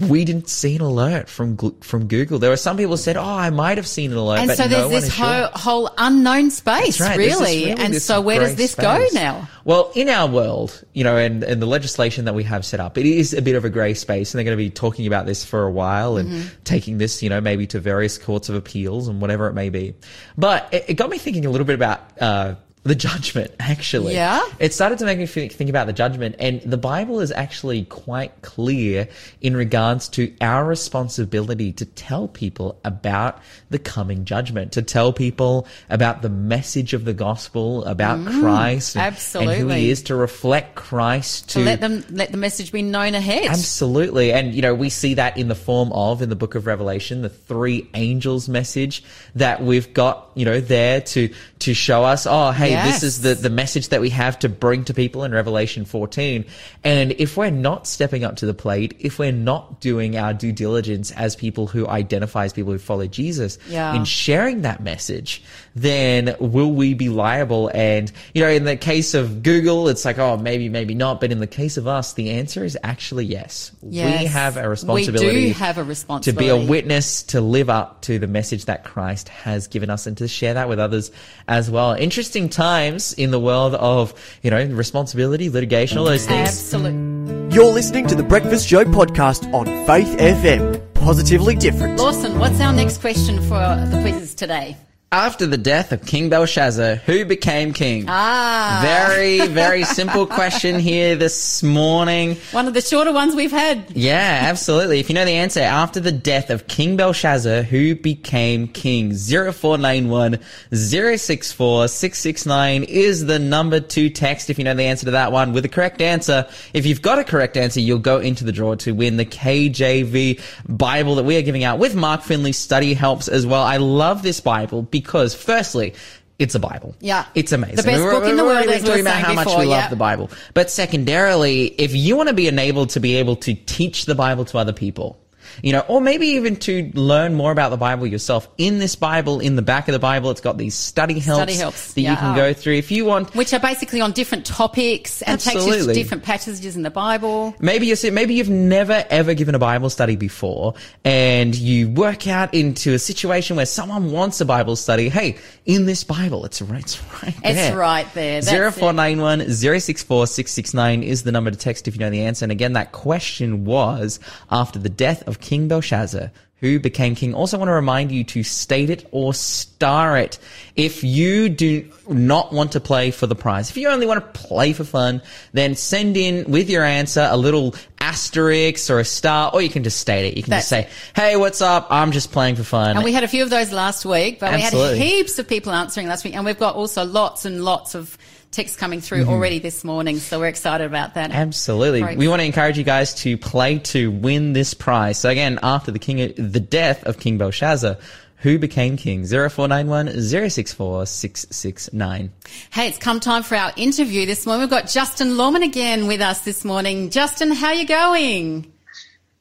we 0.00 0.24
didn't 0.24 0.48
see 0.48 0.74
an 0.74 0.82
alert 0.82 1.28
from 1.28 1.56
from 1.80 2.08
Google. 2.08 2.40
There 2.40 2.50
were 2.50 2.56
some 2.56 2.76
people 2.76 2.94
who 2.94 2.96
said, 2.96 3.16
"Oh, 3.16 3.22
I 3.22 3.50
might 3.50 3.78
have 3.78 3.86
seen 3.86 4.10
an 4.10 4.16
alert," 4.16 4.40
and 4.40 4.48
but 4.48 4.56
so 4.56 4.64
no 4.64 4.68
there's 4.68 4.82
one 4.82 4.90
this 4.92 5.04
is 5.04 5.14
sure. 5.14 5.26
whole, 5.26 5.46
whole 5.86 5.94
unknown 5.98 6.50
space, 6.50 7.00
right. 7.00 7.16
Really. 7.16 7.66
really 7.66 7.70
and 7.70 8.02
so, 8.02 8.20
where 8.20 8.40
does 8.40 8.56
this 8.56 8.74
go 8.74 9.06
now? 9.12 9.48
Well, 9.64 9.92
in 9.94 10.08
our 10.08 10.28
world, 10.28 10.84
you 10.92 11.04
know, 11.04 11.16
and, 11.16 11.42
and 11.44 11.62
the 11.62 11.66
legislation 11.66 12.24
that 12.24 12.34
we 12.34 12.42
have 12.42 12.66
set 12.66 12.80
up, 12.80 12.98
it 12.98 13.06
is 13.06 13.32
a 13.32 13.40
bit 13.40 13.54
of 13.54 13.64
a 13.64 13.70
grey 13.70 13.94
space, 13.94 14.34
and 14.34 14.38
they're 14.38 14.44
going 14.44 14.58
to 14.58 14.62
be 14.62 14.68
talking 14.68 15.06
about 15.06 15.26
this 15.26 15.44
for 15.44 15.64
a 15.64 15.70
while 15.70 16.16
and 16.16 16.24
Mm-hmm. 16.24 16.62
taking 16.64 16.98
this, 16.98 17.22
you 17.22 17.28
know, 17.28 17.40
maybe 17.40 17.66
to 17.66 17.78
various 17.78 18.18
courts 18.18 18.48
of 18.48 18.54
appeals 18.56 19.08
and 19.08 19.20
whatever 19.20 19.46
it 19.46 19.52
may 19.52 19.68
be. 19.68 19.94
But 20.36 20.68
it, 20.72 20.84
it 20.88 20.94
got 20.94 21.10
me 21.10 21.18
thinking 21.18 21.46
a 21.46 21.50
little 21.50 21.66
bit 21.66 21.74
about. 21.74 22.00
Uh, 22.20 22.54
the 22.84 22.94
judgment, 22.94 23.50
actually. 23.60 24.14
Yeah? 24.14 24.46
It 24.58 24.72
started 24.72 24.98
to 24.98 25.04
make 25.06 25.18
me 25.18 25.26
think, 25.26 25.64
about 25.64 25.86
the 25.86 25.92
judgment, 25.92 26.36
and 26.38 26.60
the 26.60 26.76
Bible 26.76 27.20
is 27.20 27.32
actually 27.32 27.84
quite 27.84 28.42
clear 28.42 29.08
in 29.40 29.56
regards 29.56 30.08
to 30.10 30.32
our 30.40 30.64
responsibility 30.64 31.72
to 31.72 31.86
tell 31.86 32.28
people 32.28 32.78
about 32.84 33.40
the 33.70 33.78
coming 33.78 34.26
judgment, 34.26 34.72
to 34.72 34.82
tell 34.82 35.12
people 35.12 35.66
about 35.88 36.20
the 36.20 36.28
message 36.28 36.92
of 36.92 37.06
the 37.06 37.14
gospel, 37.14 37.84
about 37.84 38.18
mm, 38.18 38.40
Christ, 38.40 38.96
and, 38.96 39.06
and 39.06 39.14
who 39.14 39.16
absolutely. 39.16 39.80
He 39.80 39.90
is, 39.90 40.02
to 40.04 40.14
reflect 40.14 40.74
Christ, 40.74 41.50
To 41.50 41.60
let 41.60 41.80
them 41.80 42.04
let 42.10 42.30
the 42.30 42.36
message 42.36 42.70
be 42.70 42.82
known 42.82 43.14
ahead. 43.14 43.46
Absolutely. 43.46 44.32
And, 44.32 44.54
you 44.54 44.60
know, 44.60 44.74
we 44.74 44.90
see 44.90 45.14
that 45.14 45.38
in 45.38 45.48
the 45.48 45.54
form 45.54 45.90
of, 45.92 46.20
in 46.20 46.28
the 46.28 46.36
book 46.36 46.54
of 46.54 46.66
Revelation, 46.66 47.22
the 47.22 47.30
three 47.30 47.88
angels 47.94 48.48
message 48.48 49.02
that 49.34 49.62
we've 49.62 49.94
got, 49.94 50.30
you 50.34 50.44
know, 50.44 50.60
there 50.60 51.00
to, 51.00 51.32
to 51.60 51.72
show 51.72 52.04
us, 52.04 52.26
oh, 52.26 52.50
hey, 52.50 52.73
Yes. 52.74 53.00
this 53.00 53.02
is 53.16 53.20
the, 53.22 53.34
the 53.34 53.50
message 53.50 53.88
that 53.88 54.00
we 54.00 54.10
have 54.10 54.38
to 54.40 54.48
bring 54.48 54.84
to 54.84 54.94
people 54.94 55.24
in 55.24 55.32
Revelation 55.32 55.84
14. 55.84 56.44
And 56.82 57.12
if 57.12 57.36
we're 57.36 57.50
not 57.50 57.86
stepping 57.86 58.24
up 58.24 58.36
to 58.36 58.46
the 58.46 58.54
plate, 58.54 58.94
if 59.00 59.18
we're 59.18 59.32
not 59.32 59.80
doing 59.80 60.16
our 60.16 60.34
due 60.34 60.52
diligence 60.52 61.10
as 61.12 61.36
people 61.36 61.66
who 61.66 61.86
identify 61.88 62.44
as 62.44 62.52
people 62.52 62.72
who 62.72 62.78
follow 62.78 63.06
Jesus 63.06 63.58
Yeah. 63.68 63.94
in 63.94 64.04
sharing 64.04 64.62
that 64.62 64.82
message, 64.82 65.42
then 65.74 66.36
will 66.38 66.70
we 66.72 66.94
be 66.94 67.08
liable? 67.08 67.70
And, 67.74 68.10
you 68.34 68.42
know, 68.42 68.48
in 68.50 68.64
the 68.64 68.76
case 68.76 69.14
of 69.14 69.42
Google, 69.42 69.88
it's 69.88 70.04
like, 70.04 70.18
oh, 70.18 70.36
maybe, 70.36 70.68
maybe 70.68 70.94
not. 70.94 71.20
But 71.20 71.32
in 71.32 71.40
the 71.40 71.46
case 71.46 71.76
of 71.76 71.86
us, 71.86 72.12
the 72.14 72.30
answer 72.30 72.64
is 72.64 72.78
actually 72.82 73.24
yes. 73.24 73.72
We 73.82 73.98
have 74.00 74.56
a 74.56 74.68
responsibility. 74.68 75.26
We 75.34 75.46
do 75.48 75.52
have 75.54 75.78
a 75.78 75.84
responsibility. 75.84 76.48
To 76.48 76.56
be 76.58 76.64
a 76.64 76.68
witness, 76.68 77.22
to 77.24 77.40
live 77.40 77.70
up 77.70 78.02
to 78.02 78.18
the 78.18 78.26
message 78.26 78.66
that 78.66 78.84
Christ 78.84 79.28
has 79.30 79.66
given 79.66 79.90
us 79.90 80.06
and 80.06 80.16
to 80.18 80.28
share 80.28 80.54
that 80.54 80.68
with 80.68 80.78
others 80.78 81.10
as 81.48 81.70
well. 81.70 81.92
Interesting 81.92 82.48
times 82.64 83.12
in 83.12 83.30
the 83.30 83.38
world 83.38 83.74
of, 83.74 84.14
you 84.42 84.50
know, 84.50 84.64
responsibility, 84.64 85.50
litigation, 85.50 85.98
all 85.98 86.06
those 86.06 86.26
things. 86.26 86.48
Absolutely. 86.48 87.54
You're 87.54 87.72
listening 87.72 88.06
to 88.06 88.14
the 88.14 88.22
Breakfast 88.22 88.66
Show 88.66 88.84
podcast 88.84 89.52
on 89.52 89.66
Faith 89.86 90.16
FM. 90.18 90.80
Positively 90.94 91.56
different. 91.56 91.98
Lawson, 91.98 92.38
what's 92.38 92.60
our 92.60 92.72
next 92.72 93.02
question 93.02 93.36
for 93.42 93.60
the 93.90 93.98
quizzes 94.00 94.34
today? 94.34 94.76
After 95.14 95.46
the 95.46 95.56
death 95.56 95.92
of 95.92 96.04
King 96.04 96.28
Belshazzar, 96.28 96.96
who 96.96 97.24
became 97.24 97.72
king? 97.72 98.06
Ah. 98.08 98.80
Very, 98.82 99.46
very 99.46 99.84
simple 99.84 100.26
question 100.26 100.80
here 100.80 101.14
this 101.14 101.62
morning. 101.62 102.34
One 102.50 102.66
of 102.66 102.74
the 102.74 102.80
shorter 102.80 103.12
ones 103.12 103.36
we've 103.36 103.52
had. 103.52 103.92
Yeah, 103.92 104.40
absolutely. 104.42 104.98
If 104.98 105.08
you 105.08 105.14
know 105.14 105.24
the 105.24 105.30
answer, 105.30 105.60
after 105.60 106.00
the 106.00 106.10
death 106.10 106.50
of 106.50 106.66
King 106.66 106.96
Belshazzar, 106.96 107.62
who 107.62 107.94
became 107.94 108.66
king? 108.66 109.14
0491 109.14 110.40
064 110.72 111.86
669 111.86 112.82
is 112.82 113.24
the 113.24 113.38
number 113.38 113.78
to 113.78 114.10
text 114.10 114.50
if 114.50 114.58
you 114.58 114.64
know 114.64 114.74
the 114.74 114.82
answer 114.82 115.04
to 115.04 115.12
that 115.12 115.30
one 115.30 115.52
with 115.52 115.62
the 115.62 115.68
correct 115.68 116.02
answer. 116.02 116.48
If 116.72 116.86
you've 116.86 117.02
got 117.02 117.20
a 117.20 117.24
correct 117.24 117.56
answer, 117.56 117.78
you'll 117.78 118.00
go 118.00 118.18
into 118.18 118.42
the 118.42 118.50
draw 118.50 118.74
to 118.74 118.90
win 118.90 119.16
the 119.16 119.26
KJV 119.26 120.40
Bible 120.68 121.14
that 121.14 121.24
we 121.24 121.36
are 121.36 121.42
giving 121.42 121.62
out 121.62 121.78
with 121.78 121.94
Mark 121.94 122.22
Finley 122.22 122.50
study 122.50 122.94
helps 122.94 123.28
as 123.28 123.46
well. 123.46 123.62
I 123.62 123.76
love 123.76 124.24
this 124.24 124.40
Bible 124.40 124.82
because 124.82 125.03
firstly, 125.34 125.94
it's 126.38 126.54
a 126.54 126.58
Bible. 126.58 126.96
Yeah. 127.00 127.26
It's 127.34 127.52
amazing. 127.52 127.76
The 127.76 127.82
best 127.84 128.02
We're- 128.02 128.14
book 128.16 128.24
in 128.28 128.36
the 128.36 128.42
we're 128.42 128.48
world, 128.48 128.58
already 128.64 128.72
as 128.74 128.82
we 128.82 128.88
talking 128.88 129.02
about 129.02 129.22
how 129.22 129.34
much 129.34 129.44
before, 129.44 129.60
we 129.60 129.66
love 129.66 129.84
yeah. 129.84 129.88
the 129.88 129.96
Bible. 129.96 130.30
But 130.52 130.70
secondarily, 130.70 131.66
if 131.78 131.94
you 131.94 132.16
want 132.16 132.28
to 132.28 132.34
be 132.34 132.48
enabled 132.48 132.90
to 132.90 133.00
be 133.00 133.16
able 133.16 133.36
to 133.36 133.54
teach 133.54 134.06
the 134.06 134.14
Bible 134.14 134.44
to 134.46 134.58
other 134.58 134.72
people, 134.72 135.18
you 135.62 135.72
know, 135.72 135.84
or 135.88 136.00
maybe 136.00 136.26
even 136.28 136.56
to 136.56 136.90
learn 136.94 137.34
more 137.34 137.52
about 137.52 137.70
the 137.70 137.76
Bible 137.76 138.06
yourself. 138.06 138.48
In 138.58 138.78
this 138.78 138.96
Bible, 138.96 139.40
in 139.40 139.56
the 139.56 139.62
back 139.62 139.88
of 139.88 139.92
the 139.92 139.98
Bible, 139.98 140.30
it's 140.30 140.40
got 140.40 140.58
these 140.58 140.74
study 140.74 141.18
helps, 141.18 141.42
Study 141.42 141.58
helps, 141.58 141.94
that 141.94 142.00
you 142.00 142.16
can 142.16 142.36
go 142.36 142.52
through. 142.52 142.74
If 142.74 142.90
you 142.90 143.04
want, 143.04 143.34
Which 143.34 143.52
are 143.52 143.60
basically 143.60 144.00
on 144.00 144.12
different 144.12 144.46
topics 144.46 145.22
and 145.22 145.40
takes 145.40 145.66
you 145.66 145.86
to 145.86 145.94
different 145.94 146.22
passages 146.22 146.76
in 146.76 146.82
the 146.82 146.90
Bible. 146.90 147.54
Maybe 147.60 147.86
you 147.86 148.12
maybe 148.12 148.34
you've 148.34 148.50
never 148.50 149.04
ever 149.10 149.34
given 149.34 149.54
a 149.54 149.58
Bible 149.58 149.90
study 149.90 150.16
before, 150.16 150.74
and 151.04 151.54
you 151.54 151.88
work 151.88 152.26
out 152.26 152.54
into 152.54 152.94
a 152.94 152.98
situation 152.98 153.56
where 153.56 153.66
someone 153.66 154.10
wants 154.12 154.40
a 154.40 154.44
Bible 154.44 154.76
study. 154.76 155.08
Hey, 155.08 155.36
in 155.66 155.86
this 155.86 156.04
Bible, 156.04 156.44
it's 156.44 156.60
right, 156.62 156.82
it's 156.82 157.02
right 157.22 157.34
It's 157.44 157.54
there. 157.54 157.76
right 157.76 158.06
there. 158.14 158.42
Zero 158.42 158.70
four 158.70 158.92
nine 158.92 159.20
one 159.20 159.50
zero 159.50 159.78
six 159.78 160.02
four 160.02 160.26
six 160.26 160.52
six 160.52 160.74
nine 160.74 161.02
is 161.02 161.22
the 161.22 161.32
number 161.32 161.50
to 161.50 161.56
text 161.56 161.88
if 161.88 161.94
you 161.94 162.00
know 162.00 162.10
the 162.10 162.22
answer. 162.22 162.44
And 162.44 162.52
again, 162.52 162.74
that 162.74 162.92
question 162.92 163.64
was 163.64 164.20
after 164.50 164.78
the 164.78 164.88
death 164.88 165.26
of 165.26 165.40
King 165.44 165.68
Belshazzar, 165.68 166.32
who 166.56 166.80
became 166.80 167.14
king. 167.14 167.34
Also, 167.34 167.58
want 167.58 167.68
to 167.68 167.74
remind 167.74 168.10
you 168.10 168.24
to 168.24 168.42
state 168.42 168.88
it 168.88 169.06
or 169.10 169.34
star 169.34 170.16
it. 170.16 170.38
If 170.74 171.04
you 171.04 171.50
do 171.50 171.86
not 172.08 172.54
want 172.54 172.72
to 172.72 172.80
play 172.80 173.10
for 173.10 173.26
the 173.26 173.34
prize, 173.34 173.68
if 173.68 173.76
you 173.76 173.88
only 173.88 174.06
want 174.06 174.24
to 174.24 174.40
play 174.40 174.72
for 174.72 174.84
fun, 174.84 175.20
then 175.52 175.74
send 175.74 176.16
in 176.16 176.50
with 176.50 176.70
your 176.70 176.82
answer 176.82 177.28
a 177.30 177.36
little 177.36 177.74
asterisk 178.00 178.88
or 178.88 178.98
a 178.98 179.04
star, 179.04 179.50
or 179.52 179.60
you 179.60 179.68
can 179.68 179.84
just 179.84 179.98
state 180.00 180.26
it. 180.26 180.38
You 180.38 180.42
can 180.42 180.52
just 180.52 180.68
say, 180.68 180.88
"Hey, 181.14 181.36
what's 181.36 181.60
up? 181.60 181.88
I'm 181.90 182.12
just 182.12 182.32
playing 182.32 182.56
for 182.56 182.64
fun." 182.64 182.96
And 182.96 183.04
we 183.04 183.12
had 183.12 183.24
a 183.24 183.28
few 183.28 183.42
of 183.42 183.50
those 183.50 183.70
last 183.70 184.06
week, 184.06 184.40
but 184.40 184.54
Absolutely. 184.54 184.92
we 184.94 184.98
had 184.98 185.06
heaps 185.06 185.38
of 185.38 185.46
people 185.46 185.72
answering 185.72 186.08
last 186.08 186.24
week. 186.24 186.34
And 186.34 186.46
we've 186.46 186.58
got 186.58 186.74
also 186.74 187.04
lots 187.04 187.44
and 187.44 187.62
lots 187.62 187.94
of 187.94 188.16
texts 188.54 188.76
coming 188.76 189.00
through 189.00 189.22
Mm-hmm. 189.24 189.30
already 189.30 189.58
this 189.58 189.84
morning. 189.84 190.18
So 190.18 190.38
we're 190.40 190.48
excited 190.48 190.86
about 190.86 191.14
that. 191.14 191.30
Absolutely. 191.30 192.02
Right. 192.02 192.18
We 192.18 192.28
want 192.28 192.40
to 192.40 192.46
encourage 192.46 192.76
you 192.76 192.84
guys 192.84 193.14
to 193.22 193.36
play 193.38 193.78
to 193.78 194.10
win 194.10 194.52
this 194.52 194.74
prize. 194.74 195.18
So 195.18 195.28
again, 195.30 195.58
after 195.62 195.90
the 195.92 195.98
king, 195.98 196.32
the 196.36 196.60
death 196.60 197.04
of 197.04 197.18
King 197.18 197.38
Belshazzar, 197.38 197.96
who 198.38 198.58
became 198.58 198.96
king? 198.98 199.24
0491 199.26 200.20
064 200.50 201.06
669. 201.06 202.32
Hey, 202.70 202.88
it's 202.88 202.98
come 202.98 203.18
time 203.20 203.42
for 203.42 203.54
our 203.54 203.72
interview 203.76 204.26
this 204.26 204.44
morning. 204.44 204.60
We've 204.62 204.70
got 204.70 204.88
Justin 204.88 205.36
Lawman 205.38 205.62
again 205.62 206.06
with 206.06 206.20
us 206.20 206.40
this 206.40 206.64
morning. 206.64 207.08
Justin, 207.10 207.52
how 207.52 207.68
are 207.68 207.74
you 207.74 207.86
going? 207.86 208.70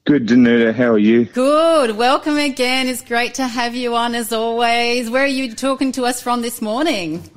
Good, 0.05 0.27
Danuta. 0.27 0.73
How 0.73 0.91
are 0.91 0.97
you? 0.97 1.25
Good. 1.25 1.97
Welcome 1.97 2.37
again. 2.37 2.87
It's 2.87 3.01
great 3.01 3.35
to 3.35 3.47
have 3.47 3.75
you 3.75 3.95
on 3.95 4.15
as 4.15 4.31
always. 4.31 5.09
Where 5.09 5.23
are 5.23 5.27
you 5.27 5.53
talking 5.53 5.91
to 5.93 6.05
us 6.05 6.21
from 6.21 6.41
this 6.41 6.61
morning? 6.61 7.29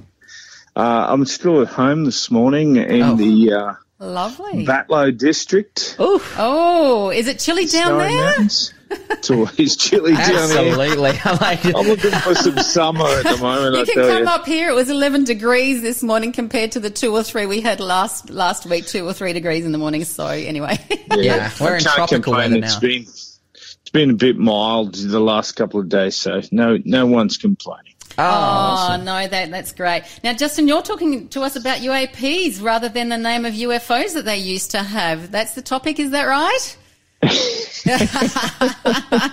Uh, 0.76 1.06
I'm 1.08 1.24
still 1.24 1.62
at 1.62 1.68
home 1.68 2.04
this 2.04 2.30
morning 2.30 2.76
in 2.76 3.02
Oh. 3.02 3.16
the 3.16 3.52
uh, 3.52 3.72
Lovely. 3.98 4.66
Batlow 4.66 5.16
district. 5.16 5.96
Oh, 5.98 7.10
is 7.10 7.28
it 7.28 7.38
chilly 7.38 7.64
down 7.64 7.86
Snowy 7.86 8.02
there? 8.08 8.24
Mountains. 8.26 8.74
It's 8.90 9.30
always 9.30 9.74
chilly 9.78 10.12
down 10.12 10.26
here. 10.28 10.36
Absolutely. 10.38 11.10
I 11.24 11.32
like 11.40 11.64
it. 11.64 11.74
I'm 11.74 11.86
looking 11.86 12.10
for 12.10 12.34
some 12.34 12.58
summer 12.58 13.06
at 13.06 13.24
the 13.24 13.36
moment. 13.40 13.74
You 13.76 13.82
I 13.82 13.84
can 13.86 13.94
tell 13.94 14.08
come 14.08 14.22
you. 14.24 14.28
up 14.28 14.44
here. 14.46 14.68
It 14.68 14.74
was 14.74 14.90
11 14.90 15.24
degrees 15.24 15.80
this 15.80 16.02
morning 16.02 16.32
compared 16.32 16.72
to 16.72 16.80
the 16.80 16.90
two 16.90 17.10
or 17.16 17.22
three 17.22 17.46
we 17.46 17.62
had 17.62 17.80
last 17.80 18.28
last 18.28 18.66
week, 18.66 18.86
two 18.86 19.06
or 19.08 19.14
three 19.14 19.32
degrees 19.32 19.64
in 19.64 19.72
the 19.72 19.78
morning. 19.78 20.04
So 20.04 20.26
anyway, 20.26 20.78
Yeah, 21.16 21.50
we're 21.58 21.68
I 21.72 21.76
in 21.78 21.80
can't 21.80 21.82
tropical 21.96 22.22
complain. 22.34 22.52
weather 22.52 22.64
It's 22.66 22.74
now. 22.74 22.80
been 22.80 23.02
it's 23.02 23.90
been 23.92 24.10
a 24.10 24.14
bit 24.14 24.36
mild 24.36 24.94
the 24.94 25.20
last 25.20 25.52
couple 25.52 25.80
of 25.80 25.88
days, 25.88 26.16
so 26.16 26.42
no 26.52 26.78
no 26.84 27.06
one's 27.06 27.38
complaining. 27.38 27.94
Oh 28.18 29.02
no, 29.02 29.26
that 29.26 29.50
that's 29.50 29.72
great. 29.72 30.05
Now, 30.24 30.33
Justin, 30.35 30.68
you're 30.68 30.83
talking 30.83 31.29
to 31.29 31.42
us 31.42 31.57
about 31.57 31.79
UAPs 31.79 32.62
rather 32.62 32.88
than 32.88 33.09
the 33.09 33.18
name 33.18 33.44
of 33.44 33.55
UFOs 33.55 34.14
that 34.14 34.24
they 34.24 34.38
used 34.38 34.70
to 34.72 34.83
have. 34.83 35.31
That's 35.31 35.55
the 35.55 35.62
topic, 35.62 35.98
is 35.98 36.11
that 36.11 36.24
right? 36.24 36.76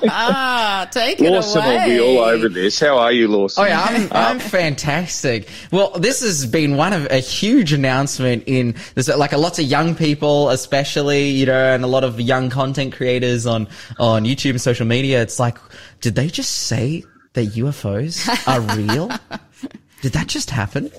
ah, 0.09 0.87
take 0.91 1.19
it 1.19 1.29
Lawson 1.29 1.61
away. 1.63 1.77
will 1.77 1.85
be 1.85 1.99
all 1.99 2.19
over 2.19 2.47
this. 2.49 2.79
How 2.79 2.97
are 2.97 3.11
you, 3.11 3.27
Lawson? 3.27 3.63
Oh 3.63 3.67
yeah, 3.67 3.81
I'm, 3.81 4.07
I'm 4.11 4.39
fantastic. 4.39 5.49
Well, 5.71 5.91
this 5.91 6.21
has 6.21 6.45
been 6.45 6.77
one 6.77 6.93
of 6.93 7.05
a 7.11 7.17
huge 7.17 7.73
announcement 7.73 8.45
in 8.47 8.75
there's 8.95 9.09
like 9.09 9.33
a 9.33 9.37
lots 9.37 9.59
of 9.59 9.65
young 9.65 9.95
people, 9.95 10.49
especially 10.49 11.29
you 11.29 11.45
know, 11.45 11.73
and 11.73 11.83
a 11.83 11.87
lot 11.87 12.03
of 12.03 12.21
young 12.21 12.49
content 12.49 12.93
creators 12.93 13.45
on 13.45 13.67
on 13.99 14.23
YouTube 14.23 14.51
and 14.51 14.61
social 14.61 14.85
media. 14.87 15.21
It's 15.21 15.39
like, 15.39 15.57
did 15.99 16.15
they 16.15 16.27
just 16.27 16.51
say 16.51 17.03
that 17.33 17.49
UFOs 17.49 18.29
are 18.47 18.61
real? 18.77 19.09
did 20.01 20.13
that 20.13 20.27
just 20.27 20.49
happen? 20.49 20.91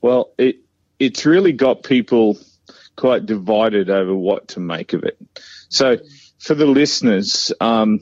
Well, 0.00 0.32
it 0.38 0.58
it's 0.98 1.26
really 1.26 1.52
got 1.52 1.82
people 1.82 2.38
quite 2.96 3.26
divided 3.26 3.90
over 3.90 4.14
what 4.14 4.48
to 4.48 4.60
make 4.60 4.92
of 4.92 5.04
it. 5.04 5.18
So, 5.68 5.98
for 6.38 6.54
the 6.54 6.66
listeners, 6.66 7.52
um, 7.60 8.00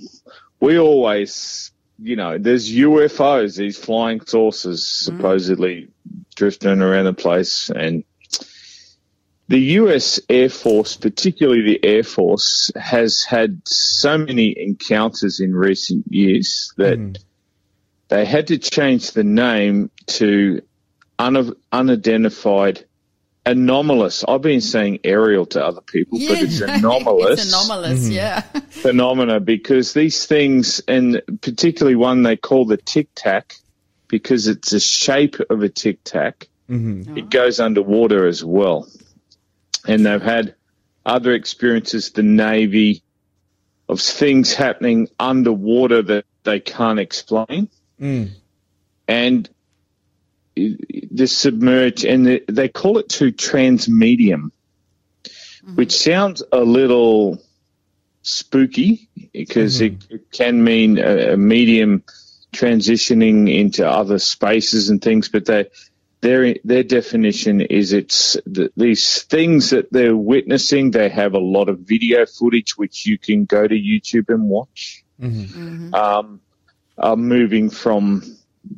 we 0.60 0.78
always, 0.78 1.70
you 1.98 2.16
know, 2.16 2.38
there's 2.38 2.70
UFOs, 2.70 3.56
these 3.56 3.78
flying 3.78 4.20
saucers 4.20 4.86
supposedly 4.86 5.88
drifting 6.34 6.82
around 6.82 7.04
the 7.04 7.14
place, 7.14 7.70
and 7.70 8.04
the 9.52 9.60
U.S. 9.60 10.18
Air 10.30 10.48
Force, 10.48 10.96
particularly 10.96 11.60
the 11.60 11.84
Air 11.84 12.04
Force, 12.04 12.70
has 12.74 13.22
had 13.22 13.60
so 13.66 14.16
many 14.16 14.58
encounters 14.58 15.40
in 15.40 15.54
recent 15.54 16.06
years 16.10 16.72
that 16.78 16.98
mm-hmm. 16.98 17.22
they 18.08 18.24
had 18.24 18.46
to 18.46 18.56
change 18.56 19.10
the 19.10 19.24
name 19.24 19.90
to 20.06 20.62
un- 21.18 21.54
unidentified 21.70 22.86
anomalous. 23.44 24.24
I've 24.26 24.40
been 24.40 24.62
saying 24.62 25.00
aerial 25.04 25.44
to 25.44 25.62
other 25.62 25.82
people, 25.82 26.18
but 26.18 26.40
it's 26.40 26.62
anomalous 26.62 27.40
it's 27.44 27.52
anomalous, 27.52 28.04
mm-hmm. 28.04 28.12
yeah. 28.12 28.40
phenomena 28.70 29.38
because 29.38 29.92
these 29.92 30.24
things, 30.24 30.80
and 30.88 31.20
particularly 31.42 31.96
one 31.96 32.22
they 32.22 32.38
call 32.38 32.64
the 32.64 32.78
tic 32.78 33.08
tac, 33.14 33.56
because 34.08 34.48
it's 34.48 34.70
the 34.70 34.80
shape 34.80 35.40
of 35.50 35.62
a 35.62 35.68
tic 35.68 36.02
tac, 36.04 36.48
mm-hmm. 36.70 37.18
it 37.18 37.28
goes 37.28 37.60
underwater 37.60 38.26
as 38.26 38.42
well. 38.42 38.88
And 39.86 40.06
they've 40.06 40.22
had 40.22 40.54
other 41.04 41.32
experiences, 41.32 42.10
the 42.10 42.22
Navy, 42.22 43.02
of 43.88 44.00
things 44.00 44.54
happening 44.54 45.08
underwater 45.18 46.02
that 46.02 46.24
they 46.44 46.60
can't 46.60 46.98
explain. 46.98 47.68
Mm. 48.00 48.30
And 49.08 49.48
the 50.54 51.26
submerge, 51.26 52.04
and 52.04 52.26
the, 52.26 52.44
they 52.48 52.68
call 52.68 52.98
it 52.98 53.08
to 53.10 53.32
transmedium, 53.32 54.50
mm-hmm. 55.24 55.74
which 55.74 55.92
sounds 55.92 56.42
a 56.52 56.60
little 56.60 57.42
spooky 58.22 59.08
because 59.32 59.80
it, 59.80 59.94
it 60.08 60.30
can 60.30 60.62
mean 60.62 60.98
a, 60.98 61.32
a 61.32 61.36
medium 61.36 62.04
transitioning 62.52 63.52
into 63.52 63.88
other 63.88 64.18
spaces 64.18 64.90
and 64.90 65.02
things, 65.02 65.28
but 65.28 65.46
they, 65.46 65.66
their 66.22 66.54
their 66.64 66.84
definition 66.84 67.60
is 67.60 67.92
it's 67.92 68.38
th 68.54 68.70
these 68.76 69.22
things 69.24 69.70
that 69.70 69.92
they're 69.92 70.16
witnessing. 70.16 70.92
They 70.92 71.08
have 71.08 71.34
a 71.34 71.44
lot 71.56 71.68
of 71.68 71.80
video 71.80 72.26
footage 72.26 72.78
which 72.78 73.06
you 73.06 73.18
can 73.18 73.44
go 73.44 73.66
to 73.66 73.74
YouTube 73.74 74.28
and 74.28 74.48
watch. 74.48 75.04
Mm-hmm. 75.20 75.40
Mm-hmm. 75.42 75.94
Um, 75.94 76.40
are 76.96 77.16
moving 77.16 77.70
from 77.70 78.22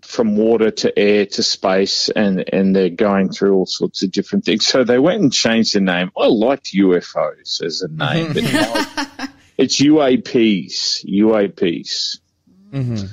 from 0.02 0.36
water 0.36 0.70
to 0.70 0.98
air 0.98 1.26
to 1.26 1.42
space, 1.42 2.08
and 2.08 2.44
and 2.52 2.74
they're 2.74 2.88
going 2.88 3.30
through 3.30 3.54
all 3.54 3.66
sorts 3.66 4.02
of 4.02 4.10
different 4.10 4.46
things. 4.46 4.66
So 4.66 4.82
they 4.82 4.98
went 4.98 5.20
and 5.20 5.32
changed 5.32 5.74
the 5.74 5.80
name. 5.80 6.10
I 6.16 6.26
liked 6.28 6.72
UFOs 6.72 7.62
as 7.62 7.82
a 7.82 7.88
name, 7.88 8.32
but 8.32 8.42
now 8.52 9.28
it's 9.58 9.80
UAPs. 9.80 11.04
UAPs. 11.04 12.20
Mm-hmm. 12.72 13.06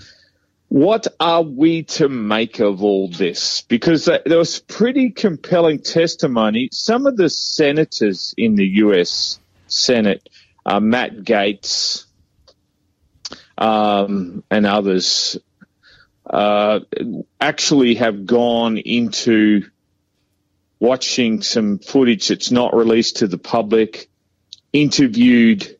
What 0.71 1.07
are 1.19 1.41
we 1.41 1.83
to 1.83 2.07
make 2.07 2.61
of 2.61 2.81
all 2.81 3.09
this? 3.09 3.63
Because 3.63 4.05
there 4.05 4.37
was 4.37 4.59
pretty 4.59 5.09
compelling 5.09 5.81
testimony. 5.81 6.69
Some 6.71 7.07
of 7.07 7.17
the 7.17 7.29
senators 7.29 8.33
in 8.37 8.55
the 8.55 8.65
U.S. 8.65 9.37
Senate, 9.67 10.29
uh, 10.65 10.79
Matt 10.79 11.25
Gaetz, 11.25 12.05
um, 13.57 14.45
and 14.49 14.65
others, 14.65 15.37
uh, 16.25 16.79
actually 17.41 17.95
have 17.95 18.25
gone 18.25 18.77
into 18.77 19.63
watching 20.79 21.41
some 21.41 21.79
footage 21.79 22.29
that's 22.29 22.49
not 22.49 22.73
released 22.73 23.17
to 23.17 23.27
the 23.27 23.37
public, 23.37 24.09
interviewed 24.71 25.77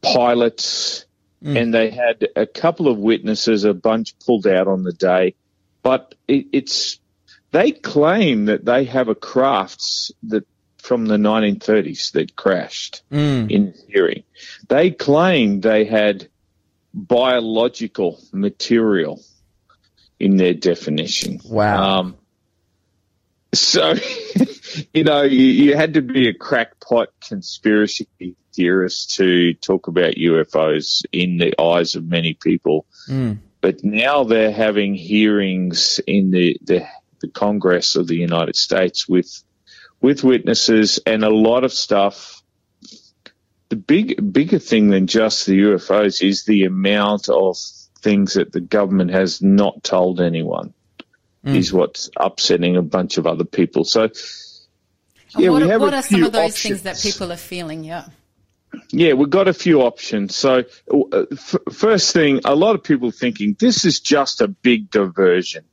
pilots, 0.00 1.04
Mm. 1.42 1.60
And 1.60 1.74
they 1.74 1.90
had 1.90 2.28
a 2.36 2.46
couple 2.46 2.88
of 2.88 2.98
witnesses, 2.98 3.64
a 3.64 3.72
bunch 3.72 4.18
pulled 4.18 4.46
out 4.46 4.68
on 4.68 4.82
the 4.82 4.92
day, 4.92 5.34
but 5.82 6.14
it, 6.28 6.46
it's 6.52 6.98
they 7.50 7.72
claim 7.72 8.46
that 8.46 8.64
they 8.64 8.84
have 8.84 9.08
a 9.08 9.14
crafts 9.14 10.12
that 10.24 10.46
from 10.78 11.06
the 11.06 11.16
1930s 11.16 12.12
that 12.12 12.36
crashed 12.36 13.02
mm. 13.10 13.50
in 13.50 13.72
theory. 13.72 14.24
They 14.68 14.90
claim 14.90 15.60
they 15.60 15.84
had 15.84 16.28
biological 16.92 18.20
material 18.32 19.22
in 20.18 20.36
their 20.36 20.54
definition. 20.54 21.40
Wow. 21.44 22.00
Um, 22.00 22.16
so, 23.52 23.94
you 24.94 25.04
know, 25.04 25.22
you, 25.22 25.44
you, 25.44 25.76
had 25.76 25.94
to 25.94 26.02
be 26.02 26.28
a 26.28 26.34
crackpot 26.34 27.08
conspiracy 27.20 28.08
theorist 28.54 29.14
to 29.16 29.54
talk 29.54 29.88
about 29.88 30.14
UFOs 30.14 31.04
in 31.12 31.38
the 31.38 31.60
eyes 31.60 31.94
of 31.94 32.04
many 32.04 32.34
people. 32.34 32.86
Mm. 33.08 33.38
But 33.60 33.84
now 33.84 34.24
they're 34.24 34.52
having 34.52 34.94
hearings 34.94 36.00
in 36.06 36.30
the, 36.30 36.56
the, 36.62 36.86
the 37.20 37.28
Congress 37.28 37.96
of 37.96 38.06
the 38.06 38.16
United 38.16 38.56
States 38.56 39.08
with 39.08 39.42
with 40.00 40.24
witnesses 40.24 40.98
and 41.06 41.24
a 41.24 41.30
lot 41.30 41.64
of 41.64 41.72
stuff. 41.72 42.42
The 43.68 43.76
big 43.76 44.32
bigger 44.32 44.58
thing 44.58 44.88
than 44.88 45.06
just 45.06 45.46
the 45.46 45.60
UFOs 45.60 46.26
is 46.26 46.44
the 46.44 46.64
amount 46.64 47.28
of 47.28 47.56
things 48.00 48.34
that 48.34 48.50
the 48.50 48.60
government 48.60 49.10
has 49.10 49.42
not 49.42 49.84
told 49.84 50.20
anyone 50.20 50.72
mm. 51.44 51.54
is 51.54 51.72
what's 51.72 52.10
upsetting 52.16 52.76
a 52.76 52.82
bunch 52.82 53.18
of 53.18 53.26
other 53.26 53.44
people. 53.44 53.84
So, 53.84 54.08
yeah, 55.36 55.50
what, 55.50 55.62
we 55.62 55.68
have 55.68 55.80
what 55.80 55.94
are 55.94 56.02
some 56.02 56.24
of 56.24 56.32
those 56.32 56.52
options. 56.52 56.62
things 56.62 56.82
that 56.82 56.98
people 56.98 57.32
are 57.32 57.36
feeling? 57.36 57.84
Yeah. 57.84 58.06
Yeah, 58.90 59.14
we've 59.14 59.30
got 59.30 59.48
a 59.48 59.54
few 59.54 59.82
options. 59.82 60.36
So, 60.36 60.64
uh, 60.92 61.24
f- 61.32 61.56
first 61.72 62.12
thing, 62.12 62.40
a 62.44 62.54
lot 62.54 62.74
of 62.74 62.82
people 62.82 63.10
thinking 63.10 63.56
this 63.58 63.84
is 63.84 64.00
just 64.00 64.40
a 64.40 64.48
big 64.48 64.90
diversion. 64.90 65.64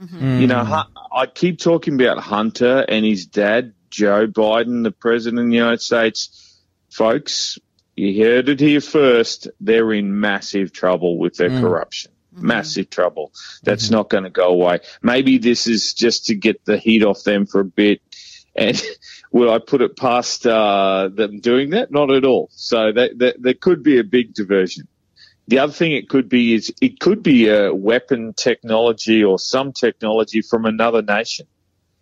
Mm-hmm. 0.00 0.40
You 0.40 0.46
know, 0.46 0.84
I 1.12 1.26
keep 1.26 1.58
talking 1.58 1.94
about 2.00 2.18
Hunter 2.18 2.84
and 2.88 3.04
his 3.04 3.26
dad, 3.26 3.74
Joe 3.90 4.26
Biden, 4.26 4.84
the 4.84 4.92
president 4.92 5.40
of 5.40 5.50
the 5.50 5.56
United 5.56 5.82
States. 5.82 6.56
Folks, 6.90 7.58
you 7.96 8.24
heard 8.24 8.48
it 8.48 8.60
here 8.60 8.80
first. 8.80 9.48
They're 9.60 9.92
in 9.92 10.20
massive 10.20 10.72
trouble 10.72 11.18
with 11.18 11.36
their 11.36 11.50
mm. 11.50 11.60
corruption. 11.60 12.12
Mm-hmm. 12.34 12.46
Massive 12.46 12.90
trouble. 12.90 13.32
That's 13.62 13.86
mm-hmm. 13.86 13.94
not 13.94 14.10
going 14.10 14.24
to 14.24 14.30
go 14.30 14.48
away. 14.48 14.80
Maybe 15.02 15.38
this 15.38 15.66
is 15.66 15.94
just 15.94 16.26
to 16.26 16.34
get 16.34 16.64
the 16.64 16.78
heat 16.78 17.02
off 17.02 17.24
them 17.24 17.46
for 17.46 17.60
a 17.60 17.64
bit. 17.64 18.00
And 18.58 18.82
will 19.32 19.52
I 19.52 19.58
put 19.58 19.80
it 19.80 19.96
past 19.96 20.46
uh, 20.46 21.08
them 21.12 21.40
doing 21.40 21.70
that? 21.70 21.90
Not 21.90 22.10
at 22.10 22.24
all. 22.24 22.48
So 22.52 22.92
that, 22.92 23.18
that, 23.18 23.36
there 23.40 23.54
could 23.54 23.82
be 23.82 23.98
a 23.98 24.04
big 24.04 24.34
diversion. 24.34 24.88
The 25.46 25.60
other 25.60 25.72
thing 25.72 25.92
it 25.92 26.10
could 26.10 26.28
be 26.28 26.54
is 26.54 26.74
it 26.82 27.00
could 27.00 27.22
be 27.22 27.48
a 27.48 27.72
weapon 27.72 28.34
technology 28.34 29.24
or 29.24 29.38
some 29.38 29.72
technology 29.72 30.42
from 30.42 30.66
another 30.66 31.00
nation 31.00 31.46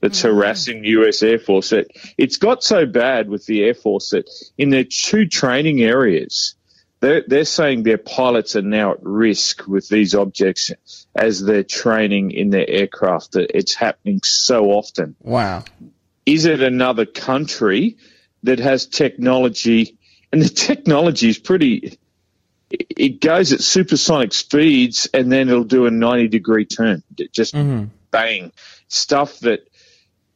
that's 0.01 0.19
mm-hmm. 0.21 0.37
harassing 0.37 0.83
the 0.83 0.89
US 0.89 1.23
Air 1.23 1.39
Force. 1.39 1.73
It, 1.73 1.93
it's 2.19 2.39
got 2.39 2.65
so 2.65 2.87
bad 2.87 3.29
with 3.29 3.47
the 3.47 3.63
Air 3.63 3.75
Force 3.75 4.11
that 4.11 4.29
in 4.59 4.71
their 4.71 4.85
two 4.85 5.27
training 5.27 5.81
areas, 5.81 6.57
they're, 7.01 7.23
they're 7.27 7.45
saying 7.45 7.83
their 7.83 7.99
pilots 7.99 8.57
are 8.57 8.63
now 8.63 8.93
at 8.93 9.03
risk 9.03 9.67
with 9.69 9.89
these 9.89 10.15
objects 10.15 10.73
as 11.15 11.41
they're 11.41 11.63
training 11.63 12.33
in 12.33 12.51
their 12.51 12.69
aircraft. 12.69 13.37
It's 13.37 13.75
happening 13.75 14.21
so 14.25 14.71
often. 14.73 15.15
Wow. 15.21 15.65
Is 16.27 16.45
it 16.45 16.61
another 16.61 17.07
country 17.07 17.97
that 18.43 18.59
has 18.59 18.87
technology? 18.87 19.97
And 20.33 20.43
the 20.43 20.49
technology 20.49 21.29
is 21.29 21.39
pretty, 21.39 21.99
it 22.71 23.21
goes 23.21 23.53
at 23.53 23.61
supersonic 23.61 24.35
speeds 24.35 25.09
and 25.15 25.31
then 25.31 25.49
it'll 25.49 25.65
do 25.65 25.87
a 25.87 25.91
90 25.91 26.29
degree 26.29 26.65
turn. 26.65 27.05
Just 27.33 27.55
mm-hmm. 27.55 27.87
bang. 28.11 28.53
Stuff 28.89 29.39
that 29.41 29.69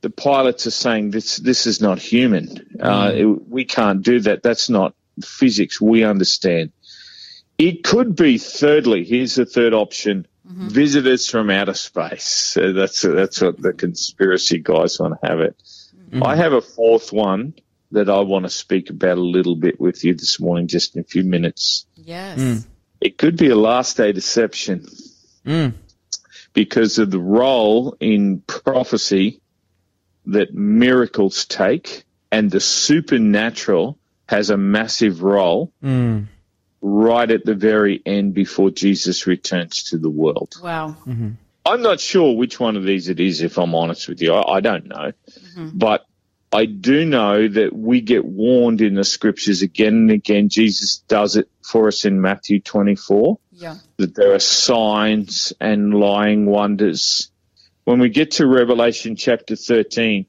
the 0.00 0.10
pilots 0.10 0.66
are 0.66 0.72
saying 0.72 1.10
this, 1.10 1.36
this 1.36 1.66
is 1.66 1.80
not 1.80 1.98
human. 1.98 2.46
Mm-hmm. 2.46 2.82
Uh, 2.82 3.10
it, 3.10 3.48
we 3.48 3.64
can't 3.64 4.02
do 4.02 4.20
that. 4.20 4.42
That's 4.42 4.70
not 4.70 4.94
physics 5.22 5.80
we 5.80 6.04
understand. 6.04 6.72
It 7.58 7.84
could 7.84 8.16
be, 8.16 8.38
thirdly, 8.38 9.04
here's 9.04 9.34
the 9.34 9.44
third 9.44 9.74
option 9.74 10.26
mm-hmm. 10.46 10.68
visitors 10.68 11.28
from 11.28 11.50
outer 11.50 11.74
space. 11.74 12.24
So 12.24 12.72
that's, 12.72 13.02
that's 13.02 13.42
what 13.42 13.60
the 13.60 13.72
conspiracy 13.72 14.58
guys 14.58 14.98
want 14.98 15.20
to 15.20 15.28
have 15.28 15.40
it. 15.40 15.56
Mm-hmm. 16.10 16.22
I 16.22 16.36
have 16.36 16.52
a 16.52 16.60
fourth 16.60 17.12
one 17.12 17.54
that 17.92 18.08
I 18.08 18.20
want 18.20 18.44
to 18.44 18.50
speak 18.50 18.90
about 18.90 19.18
a 19.18 19.22
little 19.22 19.56
bit 19.56 19.80
with 19.80 20.04
you 20.04 20.14
this 20.14 20.40
morning, 20.40 20.68
just 20.68 20.96
in 20.96 21.00
a 21.00 21.04
few 21.04 21.24
minutes. 21.24 21.86
Yes. 21.94 22.38
Mm. 22.38 22.66
It 23.00 23.18
could 23.18 23.36
be 23.36 23.48
a 23.48 23.56
last 23.56 23.96
day 23.96 24.12
deception 24.12 24.86
mm. 25.44 25.72
because 26.52 26.98
of 26.98 27.10
the 27.10 27.18
role 27.18 27.96
in 28.00 28.42
prophecy 28.46 29.40
that 30.26 30.54
miracles 30.54 31.44
take 31.46 32.04
and 32.30 32.50
the 32.50 32.60
supernatural 32.60 33.98
has 34.26 34.50
a 34.50 34.56
massive 34.56 35.22
role 35.22 35.72
mm. 35.82 36.26
right 36.80 37.30
at 37.30 37.44
the 37.44 37.54
very 37.54 38.00
end 38.04 38.34
before 38.34 38.70
Jesus 38.70 39.26
returns 39.26 39.84
to 39.84 39.98
the 39.98 40.10
world. 40.10 40.54
Wow. 40.62 40.96
Mm-hmm. 41.06 41.30
I'm 41.64 41.82
not 41.82 42.00
sure 42.00 42.36
which 42.36 42.58
one 42.58 42.76
of 42.76 42.84
these 42.84 43.08
it 43.08 43.20
is, 43.20 43.42
if 43.42 43.58
I'm 43.58 43.74
honest 43.74 44.08
with 44.08 44.22
you. 44.22 44.32
I, 44.34 44.56
I 44.56 44.60
don't 44.60 44.86
know. 44.86 45.12
Mm-hmm. 45.30 45.70
But 45.74 46.06
I 46.52 46.66
do 46.66 47.04
know 47.04 47.46
that 47.46 47.74
we 47.74 48.00
get 48.00 48.24
warned 48.24 48.80
in 48.80 48.94
the 48.94 49.04
scriptures 49.04 49.62
again 49.62 49.94
and 49.94 50.10
again. 50.10 50.48
Jesus 50.48 50.98
does 51.06 51.36
it 51.36 51.48
for 51.62 51.88
us 51.88 52.04
in 52.04 52.20
Matthew 52.20 52.60
24. 52.60 53.38
Yeah. 53.52 53.76
That 53.98 54.14
there 54.14 54.34
are 54.34 54.40
signs 54.40 55.52
and 55.60 55.94
lying 55.94 56.46
wonders. 56.46 57.30
When 57.84 58.00
we 58.00 58.08
get 58.08 58.32
to 58.32 58.46
Revelation 58.46 59.16
chapter 59.16 59.54
13, 59.54 60.26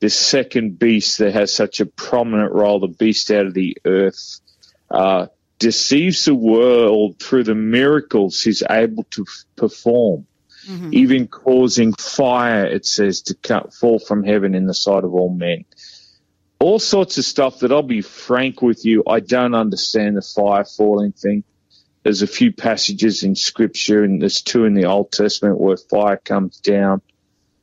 this 0.00 0.14
second 0.14 0.78
beast 0.78 1.18
that 1.18 1.32
has 1.32 1.52
such 1.52 1.80
a 1.80 1.86
prominent 1.86 2.52
role, 2.52 2.78
the 2.78 2.88
beast 2.88 3.30
out 3.30 3.46
of 3.46 3.54
the 3.54 3.76
earth, 3.84 4.40
uh, 4.90 5.26
deceives 5.58 6.26
the 6.26 6.34
world 6.34 7.18
through 7.18 7.44
the 7.44 7.54
miracles 7.54 8.40
he's 8.42 8.62
able 8.68 9.04
to 9.04 9.24
f- 9.26 9.44
perform, 9.56 10.26
mm-hmm. 10.66 10.90
even 10.92 11.26
causing 11.28 11.92
fire, 11.94 12.66
it 12.66 12.86
says, 12.86 13.22
to 13.22 13.34
cut, 13.34 13.74
fall 13.74 13.98
from 13.98 14.24
heaven 14.24 14.54
in 14.54 14.66
the 14.66 14.74
sight 14.74 15.04
of 15.04 15.14
all 15.14 15.32
men. 15.32 15.64
All 16.60 16.78
sorts 16.78 17.18
of 17.18 17.24
stuff 17.24 17.60
that 17.60 17.72
I'll 17.72 17.82
be 17.82 18.00
frank 18.00 18.62
with 18.62 18.84
you, 18.84 19.02
I 19.06 19.20
don't 19.20 19.54
understand 19.54 20.16
the 20.16 20.22
fire 20.22 20.64
falling 20.64 21.12
thing. 21.12 21.44
There's 22.02 22.22
a 22.22 22.26
few 22.26 22.52
passages 22.52 23.22
in 23.22 23.34
scripture 23.34 24.04
and 24.04 24.20
there's 24.20 24.42
two 24.42 24.64
in 24.64 24.74
the 24.74 24.84
Old 24.84 25.10
Testament 25.10 25.58
where 25.58 25.76
fire 25.76 26.18
comes 26.18 26.58
down 26.60 27.00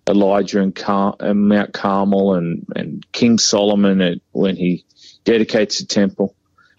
Elijah 0.10 0.62
and, 0.62 0.76
Car- 0.76 1.16
and 1.20 1.48
Mount 1.48 1.74
Carmel 1.74 2.36
and, 2.36 2.66
and 2.76 3.06
King 3.12 3.38
Solomon 3.38 4.02
at, 4.02 4.18
when 4.32 4.56
he 4.56 4.86
dedicates 5.24 5.80
the 5.80 5.86
temple. 5.86 6.36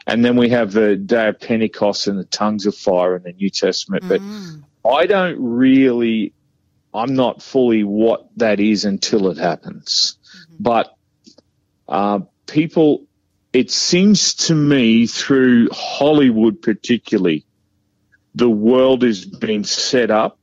And 0.06 0.24
then 0.24 0.36
we 0.36 0.50
have 0.50 0.72
the 0.72 0.96
day 0.96 1.28
of 1.28 1.40
Pentecost 1.40 2.08
and 2.08 2.18
the 2.18 2.24
tongues 2.24 2.66
of 2.66 2.74
fire 2.74 3.16
in 3.16 3.22
the 3.22 3.32
New 3.32 3.50
Testament. 3.50 4.02
Mm. 4.04 4.64
But 4.82 4.90
I 4.90 5.06
don't 5.06 5.38
really, 5.38 6.32
I'm 6.92 7.14
not 7.14 7.42
fully 7.42 7.84
what 7.84 8.28
that 8.36 8.60
is 8.60 8.84
until 8.84 9.30
it 9.30 9.38
happens. 9.38 10.18
Mm-hmm. 10.24 10.56
But 10.60 10.96
uh, 11.88 12.20
people, 12.46 13.06
it 13.52 13.70
seems 13.70 14.34
to 14.34 14.54
me 14.54 15.06
through 15.06 15.68
Hollywood 15.72 16.62
particularly, 16.62 17.44
the 18.34 18.50
world 18.50 19.04
is 19.04 19.24
being 19.24 19.64
set 19.64 20.10
up 20.10 20.38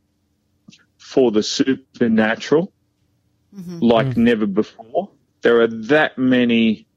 for 0.97 1.31
the 1.31 1.41
supernatural 1.41 2.71
mm-hmm. 3.55 3.79
like 3.79 4.07
mm-hmm. 4.07 4.23
never 4.23 4.45
before. 4.45 5.09
There 5.41 5.61
are 5.61 5.67
that 5.67 6.17
many 6.17 6.87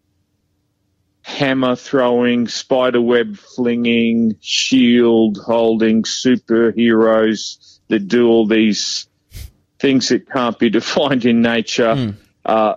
hammer 1.23 1.77
throwing, 1.77 2.49
spider 2.49 3.01
web 3.01 3.37
flinging, 3.37 4.37
shield 4.41 5.39
holding 5.39 6.03
superheroes 6.03 7.79
that 7.89 8.09
do 8.09 8.29
all 8.29 8.47
these 8.47 9.07
things 9.79 10.09
that 10.09 10.29
can't 10.31 10.59
be 10.59 10.71
defined 10.81 11.25
in 11.25 11.43
nature. 11.43 11.95
Mm. 11.95 12.17
Uh, 12.45 12.75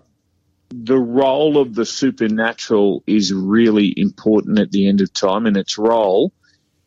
the 0.69 0.97
role 0.97 1.57
of 1.57 1.75
the 1.75 1.85
supernatural 1.85 3.03
is 3.07 3.33
really 3.33 3.93
important 3.95 4.59
at 4.59 4.71
the 4.71 4.87
end 4.87 5.01
of 5.01 5.13
time, 5.13 5.45
and 5.45 5.57
its 5.57 5.77
role 5.77 6.33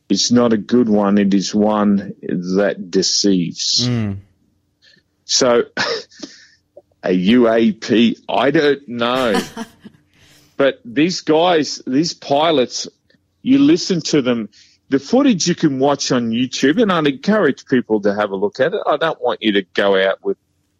is 0.08 0.32
not 0.32 0.52
a 0.52 0.58
good 0.58 0.88
one. 0.88 1.18
It 1.18 1.34
is 1.34 1.54
one 1.54 2.14
that 2.22 2.90
deceives. 2.90 3.88
So 5.24 5.64
a 7.02 7.10
UAP, 7.10 8.18
I 8.28 8.50
don't 8.50 8.88
know. 8.88 9.40
but 10.58 10.80
these 10.84 11.22
guys, 11.22 11.80
these 11.86 12.12
pilots, 12.12 12.88
you 13.42 13.60
listen 13.60 14.02
to 14.02 14.20
them. 14.20 14.50
The 14.90 14.98
footage 14.98 15.46
you 15.46 15.54
can 15.54 15.78
watch 15.78 16.10
on 16.12 16.30
YouTube, 16.30 16.82
and 16.82 16.90
I'd 16.90 17.06
encourage 17.06 17.64
people 17.66 18.00
to 18.02 18.14
have 18.14 18.30
a 18.30 18.36
look 18.36 18.58
at 18.58 18.74
it. 18.74 18.82
I 18.86 18.96
don't 18.96 19.20
want 19.20 19.40
you 19.42 19.52
to 19.52 19.62
go 19.62 19.96
out 19.96 20.22
with 20.24 20.36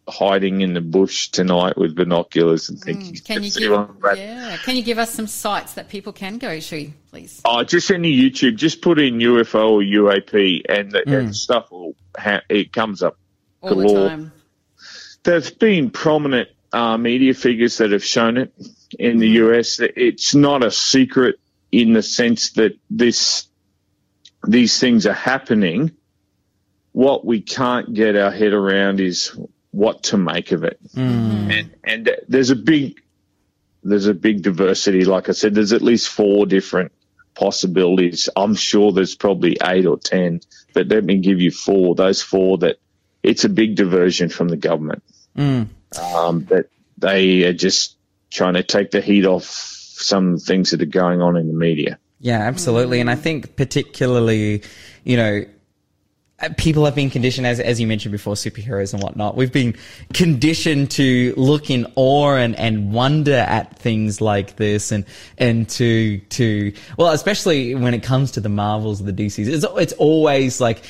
hiding 0.07 0.61
in 0.61 0.73
the 0.73 0.81
bush 0.81 1.29
tonight 1.29 1.77
with 1.77 1.95
binoculars 1.95 2.69
and 2.69 2.79
thinking. 2.79 3.13
Mm, 3.13 3.25
Can 3.25 3.43
you 3.43 3.49
see 3.51 3.59
give, 3.61 3.71
what 3.71 4.17
yeah, 4.17 4.57
can 4.57 4.75
you 4.75 4.81
give 4.81 4.97
us 4.97 5.13
some 5.13 5.27
sites 5.27 5.75
that 5.75 5.87
people 5.87 6.11
can 6.11 6.39
go 6.39 6.59
to, 6.59 6.91
please? 7.11 7.41
Oh, 7.45 7.63
just 7.63 7.89
any 7.91 8.11
YouTube, 8.11 8.55
just 8.57 8.81
put 8.81 8.99
in 8.99 9.19
UFO 9.19 9.69
or 9.69 9.81
UAP, 9.81 10.63
and 10.67 10.91
the, 10.91 11.03
that 11.05 11.35
stuff 11.35 11.71
will 11.71 11.95
ha- 12.17 12.41
it 12.49 12.73
comes 12.73 13.01
up. 13.01 13.17
All 13.61 13.75
the 13.75 13.93
time. 13.93 14.33
There's 15.23 15.51
been 15.51 15.91
prominent 15.91 16.49
uh, 16.73 16.97
media 16.97 17.33
figures 17.33 17.77
that 17.77 17.91
have 17.91 18.03
shown 18.03 18.37
it 18.37 18.53
in 18.97 19.19
the 19.19 19.35
mm-hmm. 19.35 19.53
US. 19.53 19.79
It's 19.79 20.33
not 20.35 20.63
a 20.63 20.71
secret 20.71 21.39
in 21.71 21.93
the 21.93 22.03
sense 22.03 22.51
that 22.53 22.77
this 22.89 23.47
these 24.47 24.79
things 24.79 25.05
are 25.05 25.13
happening. 25.13 25.91
What 26.91 27.25
we 27.25 27.41
can't 27.41 27.93
get 27.93 28.15
our 28.15 28.31
head 28.31 28.53
around 28.53 28.99
is 28.99 29.37
what 29.71 30.03
to 30.03 30.17
make 30.17 30.51
of 30.51 30.63
it, 30.63 30.79
mm. 30.95 31.59
and 31.59 31.75
and 31.83 32.11
there's 32.27 32.49
a 32.49 32.55
big 32.55 33.01
there's 33.83 34.07
a 34.07 34.13
big 34.13 34.41
diversity. 34.41 35.05
Like 35.05 35.29
I 35.29 35.33
said, 35.33 35.53
there's 35.53 35.73
at 35.73 35.81
least 35.81 36.09
four 36.09 36.45
different 36.45 36.91
possibilities. 37.35 38.27
I'm 38.35 38.55
sure 38.55 38.91
there's 38.91 39.15
probably 39.15 39.57
eight 39.63 39.85
or 39.85 39.97
ten, 39.97 40.41
but 40.73 40.87
let 40.87 41.03
me 41.03 41.17
give 41.17 41.39
you 41.39 41.51
four. 41.51 41.95
Those 41.95 42.21
four 42.21 42.57
that 42.59 42.77
it's 43.21 43.43
a 43.43 43.49
big 43.49 43.75
diversion 43.75 44.29
from 44.29 44.49
the 44.49 44.57
government. 44.57 45.03
Mm. 45.37 45.67
Um, 45.97 46.45
that 46.45 46.69
they 46.97 47.43
are 47.45 47.53
just 47.53 47.95
trying 48.31 48.53
to 48.53 48.63
take 48.63 48.91
the 48.91 49.01
heat 49.01 49.25
off 49.25 49.43
some 49.43 50.37
things 50.37 50.71
that 50.71 50.81
are 50.81 50.85
going 50.85 51.21
on 51.21 51.35
in 51.35 51.47
the 51.47 51.53
media. 51.53 51.99
Yeah, 52.19 52.39
absolutely. 52.39 52.99
And 52.99 53.09
I 53.09 53.15
think 53.15 53.55
particularly, 53.55 54.63
you 55.03 55.17
know, 55.17 55.45
uh, 56.41 56.49
people 56.57 56.85
have 56.85 56.95
been 56.95 57.09
conditioned, 57.09 57.47
as, 57.47 57.59
as 57.59 57.79
you 57.81 57.87
mentioned 57.87 58.11
before, 58.11 58.35
superheroes 58.35 58.93
and 58.93 59.03
whatnot. 59.03 59.35
We've 59.35 59.51
been 59.51 59.75
conditioned 60.13 60.91
to 60.91 61.33
look 61.35 61.69
in 61.69 61.91
awe 61.95 62.35
and, 62.35 62.55
and 62.57 62.93
wonder 62.93 63.33
at 63.33 63.77
things 63.77 64.21
like 64.21 64.55
this 64.55 64.91
and, 64.91 65.05
and 65.37 65.67
to, 65.71 66.19
to, 66.19 66.73
well, 66.97 67.11
especially 67.11 67.75
when 67.75 67.93
it 67.93 68.03
comes 68.03 68.31
to 68.31 68.41
the 68.41 68.49
Marvels, 68.49 69.03
the 69.03 69.13
DCs, 69.13 69.47
it's, 69.47 69.65
it's 69.77 69.93
always 69.93 70.61
like, 70.61 70.83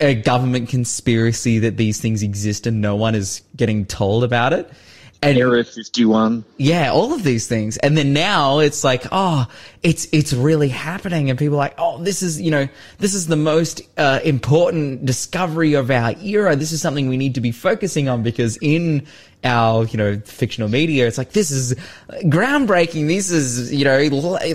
a 0.00 0.14
government 0.14 0.68
conspiracy 0.68 1.60
that 1.60 1.76
these 1.76 2.00
things 2.00 2.22
exist 2.22 2.66
and 2.66 2.80
no 2.80 2.96
one 2.96 3.14
is 3.14 3.42
getting 3.56 3.86
told 3.86 4.24
about 4.24 4.52
it. 4.52 4.68
And 5.24 5.38
Area 5.38 5.64
51. 5.64 6.44
yeah, 6.58 6.90
all 6.90 7.14
of 7.14 7.22
these 7.22 7.46
things. 7.46 7.76
And 7.78 7.96
then 7.96 8.12
now 8.12 8.58
it's 8.58 8.84
like, 8.84 9.04
oh, 9.10 9.46
it's, 9.82 10.06
it's 10.12 10.32
really 10.32 10.68
happening. 10.68 11.30
And 11.30 11.38
people 11.38 11.54
are 11.54 11.58
like, 11.58 11.74
oh, 11.78 12.02
this 12.02 12.22
is, 12.22 12.40
you 12.40 12.50
know, 12.50 12.68
this 12.98 13.14
is 13.14 13.26
the 13.26 13.36
most 13.36 13.80
uh, 13.96 14.20
important 14.24 15.06
discovery 15.06 15.74
of 15.74 15.90
our 15.90 16.12
era. 16.22 16.56
This 16.56 16.72
is 16.72 16.82
something 16.82 17.08
we 17.08 17.16
need 17.16 17.34
to 17.36 17.40
be 17.40 17.52
focusing 17.52 18.08
on 18.08 18.22
because 18.22 18.58
in 18.58 19.06
our, 19.44 19.84
you 19.84 19.98
know, 19.98 20.18
fictional 20.24 20.68
media, 20.68 21.06
it's 21.06 21.18
like, 21.18 21.32
this 21.32 21.50
is 21.50 21.74
groundbreaking. 22.24 23.08
This 23.08 23.30
is, 23.30 23.72
you 23.72 23.84
know, 23.84 23.98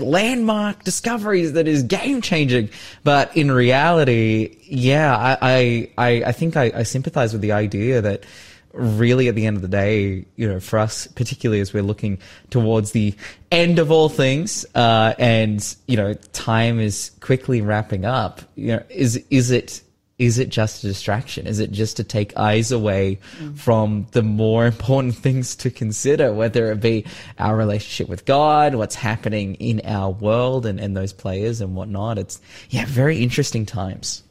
landmark 0.02 0.84
discoveries 0.84 1.52
that 1.52 1.68
is 1.68 1.82
game 1.82 2.20
changing. 2.22 2.70
But 3.04 3.36
in 3.36 3.50
reality, 3.50 4.56
yeah, 4.64 5.16
I, 5.16 5.38
I, 5.40 5.90
I, 5.98 6.24
I 6.26 6.32
think 6.32 6.56
I, 6.56 6.72
I 6.74 6.82
sympathize 6.82 7.32
with 7.32 7.42
the 7.42 7.52
idea 7.52 8.00
that, 8.00 8.24
really 8.72 9.28
at 9.28 9.34
the 9.34 9.46
end 9.46 9.56
of 9.56 9.62
the 9.62 9.68
day, 9.68 10.24
you 10.36 10.48
know, 10.48 10.60
for 10.60 10.78
us, 10.78 11.06
particularly 11.08 11.60
as 11.60 11.72
we're 11.72 11.82
looking 11.82 12.18
towards 12.50 12.92
the 12.92 13.14
end 13.50 13.78
of 13.78 13.90
all 13.90 14.08
things, 14.08 14.64
uh, 14.74 15.14
and, 15.18 15.76
you 15.86 15.96
know, 15.96 16.14
time 16.32 16.80
is 16.80 17.10
quickly 17.20 17.60
wrapping 17.60 18.04
up, 18.04 18.42
you 18.54 18.68
know, 18.68 18.82
is, 18.88 19.22
is 19.30 19.50
it, 19.50 19.82
is 20.18 20.38
it 20.38 20.50
just 20.50 20.84
a 20.84 20.88
distraction? 20.88 21.46
Is 21.46 21.60
it 21.60 21.72
just 21.72 21.96
to 21.96 22.04
take 22.04 22.36
eyes 22.36 22.72
away 22.72 23.20
from 23.54 24.06
the 24.12 24.22
more 24.22 24.66
important 24.74 25.14
things 25.14 25.56
to 25.56 25.70
consider, 25.70 26.30
whether 26.32 26.70
it 26.70 26.80
be 26.80 27.06
our 27.38 27.56
relationship 27.56 28.06
with 28.06 28.26
God, 28.26 28.74
what's 28.74 28.94
happening 28.94 29.54
in 29.54 29.80
our 29.86 30.10
world 30.10 30.66
and, 30.66 30.78
and 30.78 30.94
those 30.94 31.14
players 31.14 31.62
and 31.62 31.74
whatnot? 31.74 32.18
It's, 32.18 32.38
yeah, 32.68 32.84
very 32.86 33.22
interesting 33.22 33.64
times. 33.64 34.22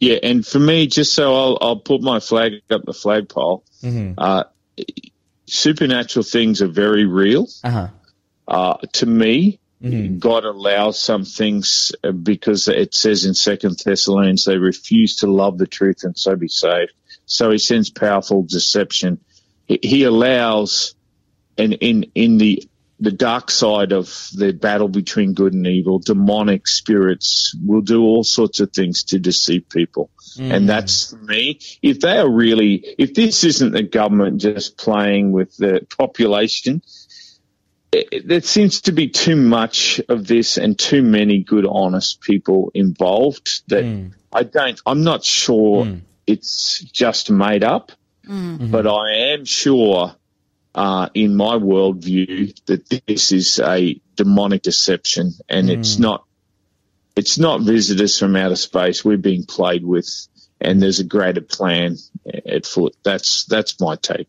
Yeah, 0.00 0.18
and 0.22 0.46
for 0.46 0.60
me, 0.60 0.86
just 0.86 1.14
so 1.14 1.34
I'll, 1.34 1.58
I'll 1.60 1.80
put 1.80 2.02
my 2.02 2.20
flag 2.20 2.52
up 2.70 2.84
the 2.84 2.92
flagpole, 2.92 3.64
uh, 4.16 4.44
supernatural 5.46 6.24
things 6.24 6.62
are 6.62 6.68
very 6.68 7.04
real. 7.06 7.48
Uh 7.64 7.70
huh. 7.70 7.88
Uh, 8.46 8.76
to 8.94 9.06
me, 9.06 9.60
God 10.18 10.44
allows 10.44 10.98
some 10.98 11.24
things 11.24 11.92
uh, 12.02 12.12
because 12.12 12.68
it 12.68 12.94
says 12.94 13.24
in 13.24 13.34
Second 13.34 13.78
Thessalonians 13.84 14.44
they 14.44 14.56
refuse 14.56 15.16
to 15.16 15.26
love 15.26 15.58
the 15.58 15.66
truth 15.66 15.98
and 16.02 16.16
so 16.16 16.34
be 16.36 16.48
saved. 16.48 16.92
So 17.26 17.50
He 17.50 17.58
sends 17.58 17.90
powerful 17.90 18.42
deception. 18.42 19.20
He, 19.66 19.78
he 19.82 20.04
allows, 20.04 20.94
and 21.56 21.74
in 21.74 22.10
in 22.14 22.38
the 22.38 22.68
the 23.00 23.12
dark 23.12 23.50
side 23.50 23.92
of 23.92 24.28
the 24.34 24.52
battle 24.52 24.88
between 24.88 25.34
good 25.34 25.54
and 25.54 25.66
evil, 25.66 26.00
demonic 26.00 26.66
spirits 26.66 27.54
will 27.64 27.80
do 27.80 28.02
all 28.02 28.24
sorts 28.24 28.60
of 28.60 28.72
things 28.72 29.04
to 29.04 29.18
deceive 29.18 29.68
people. 29.68 30.10
Mm. 30.36 30.52
And 30.52 30.68
that's 30.68 31.10
for 31.10 31.16
me. 31.16 31.60
If 31.80 32.00
they 32.00 32.18
are 32.18 32.28
really, 32.28 32.84
if 32.98 33.14
this 33.14 33.44
isn't 33.44 33.72
the 33.72 33.84
government 33.84 34.40
just 34.40 34.76
playing 34.76 35.30
with 35.32 35.56
the 35.56 35.86
population, 35.96 36.82
there 38.24 38.42
seems 38.42 38.82
to 38.82 38.92
be 38.92 39.08
too 39.08 39.36
much 39.36 40.00
of 40.08 40.26
this 40.26 40.58
and 40.58 40.78
too 40.78 41.02
many 41.02 41.42
good, 41.42 41.66
honest 41.68 42.20
people 42.20 42.70
involved 42.74 43.62
that 43.68 43.84
mm. 43.84 44.12
I 44.32 44.42
don't, 44.42 44.80
I'm 44.84 45.04
not 45.04 45.24
sure 45.24 45.84
mm. 45.84 46.00
it's 46.26 46.80
just 46.80 47.30
made 47.30 47.64
up, 47.64 47.92
mm-hmm. 48.26 48.70
but 48.70 48.86
I 48.86 49.32
am 49.32 49.44
sure 49.44 50.14
uh, 50.78 51.08
in 51.12 51.34
my 51.34 51.56
worldview 51.56 52.54
that 52.66 52.88
this 53.08 53.32
is 53.32 53.58
a 53.58 54.00
demonic 54.14 54.62
deception 54.62 55.32
and 55.48 55.68
it's 55.68 55.98
not 55.98 56.24
it's 57.16 57.36
not 57.36 57.62
visitors 57.62 58.16
from 58.16 58.36
outer 58.36 58.54
space. 58.54 59.04
We're 59.04 59.16
being 59.16 59.44
played 59.44 59.84
with, 59.84 60.08
and 60.60 60.80
there's 60.80 61.00
a 61.00 61.04
greater 61.04 61.40
plan 61.40 61.96
at 62.46 62.64
foot. 62.64 62.94
That's 63.02 63.44
that's 63.46 63.80
my 63.80 63.96
take. 63.96 64.28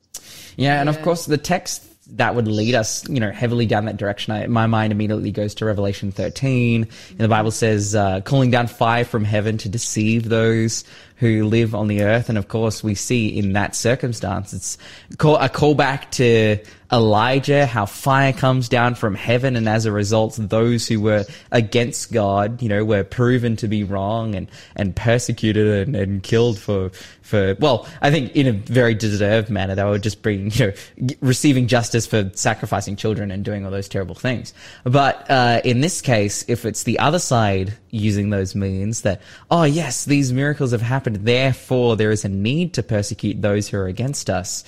Yeah, 0.58 0.80
and 0.80 0.89
of 0.89 1.00
course 1.04 1.28
the 1.28 1.38
text 1.38 1.86
that 2.18 2.34
would 2.34 2.47
lead 2.47 2.74
us, 2.74 3.08
you 3.08 3.20
know, 3.20 3.32
heavily 3.32 3.68
down 3.68 3.86
that 3.86 3.97
direction. 3.97 4.34
I, 4.34 4.47
my 4.47 4.66
mind 4.66 4.91
immediately 4.91 5.32
goes 5.32 5.56
to 5.56 5.66
Revelation 5.66 6.12
13. 6.12 6.88
And 7.10 7.20
the 7.20 7.28
Bible 7.28 7.52
says, 7.52 7.93
uh, 7.93 8.22
calling 8.22 8.50
down 8.50 8.66
fire 8.66 9.06
from 9.06 9.24
heaven 9.24 9.60
to 9.60 9.70
deceive 9.70 10.28
those 10.28 10.86
who 11.20 11.45
live 11.45 11.76
on 11.76 11.88
the 11.88 12.01
earth. 12.01 12.30
And 12.30 12.38
of 12.38 12.47
course, 12.47 12.84
we 12.84 12.95
see 12.95 13.38
in 13.38 13.53
that 13.53 13.76
circumstance, 13.76 14.53
it's 14.53 14.78
a 15.11 15.49
callback 15.49 16.11
to 16.11 16.57
Elijah, 16.91 17.67
how 17.67 17.86
fire 17.86 18.34
comes 18.34 18.67
down 18.67 18.95
from 18.95 19.13
heaven. 19.13 19.55
And 19.55 19.70
as 19.70 19.86
a 19.86 19.91
result, 19.91 20.38
those 20.39 20.88
who 20.88 20.99
were 20.99 21.26
against 21.51 22.11
God, 22.11 22.61
you 22.61 22.70
know, 22.70 22.84
were 22.84 23.03
proven 23.03 23.55
to 23.57 23.67
be 23.67 23.84
wrong 23.84 24.34
and, 24.34 24.49
and 24.76 24.95
persecuted 24.95 25.88
and, 25.88 25.95
and 25.95 26.24
killed 26.24 26.57
for, 26.57 26.89
for, 27.22 27.55
well, 27.59 27.88
I 28.01 28.09
think 28.09 28.36
in 28.36 28.47
a 28.47 28.53
very 28.53 28.95
deserved 28.95 29.51
manner. 29.51 29.76
They 29.76 29.84
were 29.84 29.99
just 29.99 30.24
being, 30.24 30.49
you 30.51 30.74
know, 30.99 31.15
receiving 31.22 31.67
justice 31.67 32.07
for 32.07 32.32
sacrificing 32.34 32.95
children 32.95 33.30
and 33.30 33.45
doing 33.45 33.65
all 33.65 33.72
those 33.72 33.89
terrible 33.89 34.15
things. 34.15 34.53
But, 34.84 35.30
uh, 35.30 35.61
in 35.63 35.82
this 35.82 36.01
case, 36.01 36.43
if 36.47 36.65
it's 36.65 36.84
the 36.84 36.97
other 36.97 37.20
side 37.20 37.74
using 37.91 38.32
those 38.32 38.55
means 38.55 39.01
that, 39.01 39.22
oh 39.51 39.63
yes, 39.63 40.05
these 40.05 40.34
miracles 40.34 40.72
have 40.72 40.82
happened, 40.82 41.09
therefore 41.16 41.95
there 41.95 42.12
is 42.12 42.26
a 42.26 42.30
need 42.30 42.74
to 42.76 42.84
persecute 42.84 43.41
those 43.41 43.68
who 43.70 43.78
are 43.78 43.88
against 43.88 44.30
us. 44.30 44.64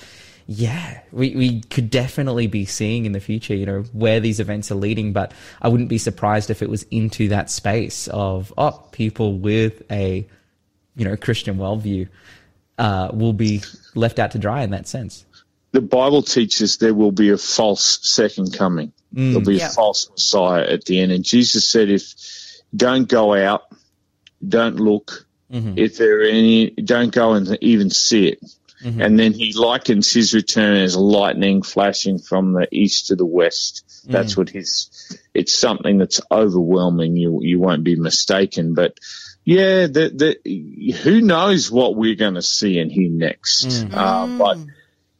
Yeah, 0.46 1.00
we, 1.12 1.36
we 1.36 1.60
could 1.60 1.88
definitely 1.88 2.48
be 2.48 2.64
seeing 2.64 3.06
in 3.06 3.12
the 3.12 3.20
future, 3.20 3.54
you 3.54 3.64
know, 3.64 3.82
where 3.92 4.18
these 4.20 4.40
events 4.40 4.70
are 4.72 4.74
leading, 4.76 5.12
but 5.12 5.32
I 5.60 5.68
wouldn't 5.68 5.88
be 5.88 5.98
surprised 5.98 6.50
if 6.50 6.62
it 6.62 6.68
was 6.68 6.82
into 6.90 7.28
that 7.28 7.48
space 7.48 8.08
of, 8.08 8.52
oh, 8.58 8.82
people 8.90 9.38
with 9.38 9.82
a, 9.90 10.26
you 10.96 11.04
know, 11.04 11.16
Christian 11.16 11.58
worldview, 11.58 12.08
uh, 12.76 13.10
will 13.14 13.32
be 13.32 13.62
left 13.94 14.18
out 14.18 14.32
to 14.32 14.38
dry 14.38 14.62
in 14.62 14.70
that 14.70 14.88
sense. 14.88 15.24
The 15.70 15.80
Bible 15.80 16.22
teaches 16.22 16.78
there 16.78 16.92
will 16.92 17.12
be 17.12 17.30
a 17.30 17.38
false 17.38 18.00
second 18.02 18.52
coming. 18.52 18.92
There'll 19.12 19.40
be 19.42 19.56
Yeah. 19.56 19.68
a 19.68 19.70
false 19.70 20.10
Messiah 20.10 20.64
at 20.64 20.84
the 20.86 21.00
end. 21.00 21.12
And 21.12 21.24
Jesus 21.24 21.68
said, 21.68 21.88
if 21.88 22.14
don't 22.74 23.08
go 23.08 23.32
out, 23.34 23.62
don't 24.46 24.76
look. 24.76 25.26
If 25.76 25.98
there 25.98 26.20
are 26.20 26.24
any, 26.24 26.70
don't 26.70 27.12
go 27.12 27.34
and 27.34 27.58
even 27.60 27.90
see 27.90 28.28
it. 28.28 28.42
And 28.84 29.18
then 29.18 29.32
he 29.32 29.52
likens 29.52 30.12
his 30.12 30.34
return 30.34 30.76
as 30.78 30.96
lightning 30.96 31.62
flashing 31.62 32.18
from 32.18 32.52
the 32.52 32.66
east 32.72 33.08
to 33.08 33.16
the 33.16 33.24
west. 33.26 33.84
That's 34.08 34.36
what 34.36 34.48
his 34.48 35.16
it's 35.32 35.54
something 35.54 35.98
that's 35.98 36.20
overwhelming. 36.30 37.16
You 37.16 37.40
you 37.42 37.60
won't 37.60 37.84
be 37.84 37.94
mistaken, 37.94 38.74
but 38.74 38.98
yeah, 39.44 39.86
the, 39.86 40.38
the, 40.44 40.92
who 41.02 41.20
knows 41.20 41.70
what 41.70 41.96
we're 41.96 42.14
going 42.14 42.34
to 42.34 42.42
see 42.42 42.78
and 42.78 42.90
hear 42.92 43.10
next? 43.10 43.66
Mm. 43.66 43.94
Uh, 43.94 44.38
but 44.38 44.58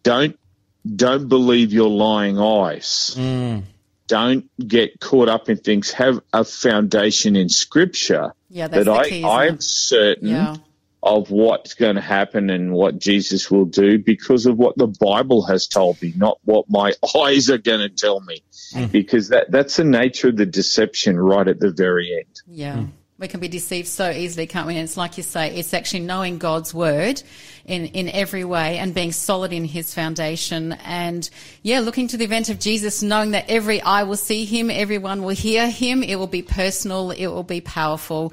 don't 0.03 0.39
don't 0.85 1.29
believe 1.29 1.73
your 1.73 1.91
lying 1.91 2.39
eyes. 2.39 3.15
Mm. 3.17 3.63
Don't 4.07 4.51
get 4.59 5.01
caught 5.01 5.29
up 5.29 5.49
in 5.49 5.57
things. 5.57 5.93
Have 5.93 6.21
a 6.33 6.45
foundation 6.45 7.37
in 7.37 7.49
Scripture. 7.49 8.35
Yeah, 8.49 8.69
that's 8.69 8.85
that 8.85 8.93
the 8.93 8.99
I, 8.99 9.09
key, 9.09 9.25
I'm 9.25 9.55
it? 9.55 9.63
certain 9.63 10.29
Yeah. 10.29 10.57
of 11.03 11.31
what's 11.31 11.75
going 11.75 11.97
to 11.97 12.01
happen 12.03 12.51
and 12.51 12.73
what 12.73 12.99
Jesus 12.99 13.51
will 13.51 13.65
do 13.65 13.99
because 13.99 14.47
of 14.47 14.57
what 14.59 14.77
the 14.77 14.87
Bible 14.87 15.47
has 15.47 15.67
told 15.67 16.01
me, 16.03 16.13
not 16.17 16.39
what 16.45 16.67
my 16.69 16.93
eyes 17.19 17.51
are 17.51 17.59
going 17.59 17.81
to 17.81 17.89
tell 17.89 18.21
me. 18.21 18.43
Hmm. 18.73 18.87
Because 18.87 19.29
that 19.29 19.51
that's 19.51 19.77
the 19.77 19.85
nature 19.85 20.29
of 20.29 20.37
the 20.37 20.47
deception 20.47 21.19
right 21.19 21.47
at 21.47 21.61
the 21.61 21.71
very 21.73 22.15
end. 22.19 22.41
Yeah. 22.47 22.77
Hmm. 22.77 22.85
We 23.23 23.29
can 23.29 23.39
be 23.39 23.47
deceived 23.47 23.87
so 23.87 24.11
easily, 24.11 24.49
can't 24.49 24.67
we? 24.67 24.75
And 24.75 24.83
it's 24.83 24.97
like 24.97 25.17
you 25.17 25.23
say, 25.23 25.55
it's 25.55 25.73
actually 25.73 26.01
knowing 26.01 26.39
God's 26.39 26.75
word 26.75 27.23
in, 27.65 27.87
in 27.87 28.09
every 28.09 28.43
way 28.43 28.79
and 28.79 28.93
being 28.93 29.13
solid 29.13 29.53
in 29.53 29.65
his 29.65 29.95
foundation. 29.95 30.73
And 30.85 31.31
yeah, 31.63 31.79
looking 31.79 32.09
to 32.09 32.17
the 32.17 32.25
event 32.25 32.49
of 32.49 32.59
Jesus, 32.59 33.01
knowing 33.01 33.31
that 33.31 33.49
every 33.49 33.81
eye 33.81 34.03
will 34.03 34.17
see 34.17 34.45
him, 34.45 34.73
everyone 34.73 35.23
will 35.23 35.37
hear 35.37 35.71
him. 35.71 36.03
It 36.03 36.17
will 36.17 36.27
be 36.27 36.43
personal. 36.43 37.13
It 37.13 37.29
will 37.29 37.45
be 37.45 37.61
powerful, 37.61 38.33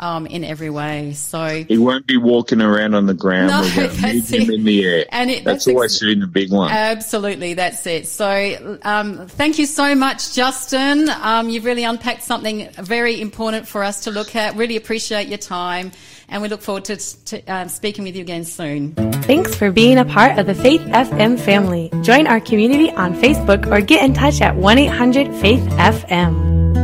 um, 0.00 0.26
in 0.26 0.42
every 0.44 0.70
way. 0.70 1.12
So 1.12 1.64
He 1.68 1.78
won't 1.78 2.06
be 2.06 2.16
walking 2.16 2.60
around 2.60 2.94
on 2.94 3.06
the 3.06 3.14
ground. 3.14 3.48
No, 3.50 3.60
We're 3.60 3.76
going 3.76 3.90
to 3.96 4.02
meet 4.02 4.12
that's 4.20 4.30
him 4.30 4.50
it. 4.50 4.54
in 4.54 4.64
the 4.64 4.84
air. 4.84 5.04
And 5.10 5.30
it- 5.30 5.44
that's, 5.44 5.66
that's 5.66 5.68
always 5.74 5.94
ex- 5.96 6.00
been 6.04 6.20
the 6.20 6.26
big 6.26 6.50
one. 6.50 6.70
Absolutely, 6.72 7.54
that's 7.54 7.86
it. 7.86 8.06
So, 8.08 8.78
um, 8.82 9.26
thank 9.28 9.58
you 9.58 9.66
so 9.66 9.94
much, 9.94 10.34
Justin. 10.34 11.08
Um, 11.08 11.48
you've 11.48 11.64
really 11.64 11.84
unpacked 11.84 12.22
something 12.24 12.68
very 12.78 13.20
important 13.20 13.68
for 13.68 13.84
us 13.84 14.00
to 14.04 14.10
look 14.10 14.34
at. 14.34 14.56
Really 14.56 14.76
appreciate 14.76 15.28
your 15.28 15.38
time, 15.38 15.92
and 16.28 16.42
we 16.42 16.48
look 16.48 16.62
forward 16.62 16.86
to, 16.86 16.96
to 16.96 17.42
um, 17.46 17.68
speaking 17.68 18.04
with 18.04 18.16
you 18.16 18.22
again 18.22 18.44
soon. 18.44 18.94
Thanks 19.22 19.54
for 19.54 19.70
being 19.70 19.98
a 19.98 20.04
part 20.04 20.38
of 20.38 20.46
the 20.46 20.54
Faith 20.54 20.80
FM 20.80 21.38
family. 21.38 21.90
Join 22.02 22.26
our 22.26 22.40
community 22.40 22.90
on 22.90 23.14
Facebook 23.14 23.70
or 23.70 23.80
get 23.80 24.02
in 24.04 24.14
touch 24.14 24.40
at 24.40 24.56
1 24.56 24.78
800 24.78 25.34
Faith 25.40 25.60
FM. 25.70 26.79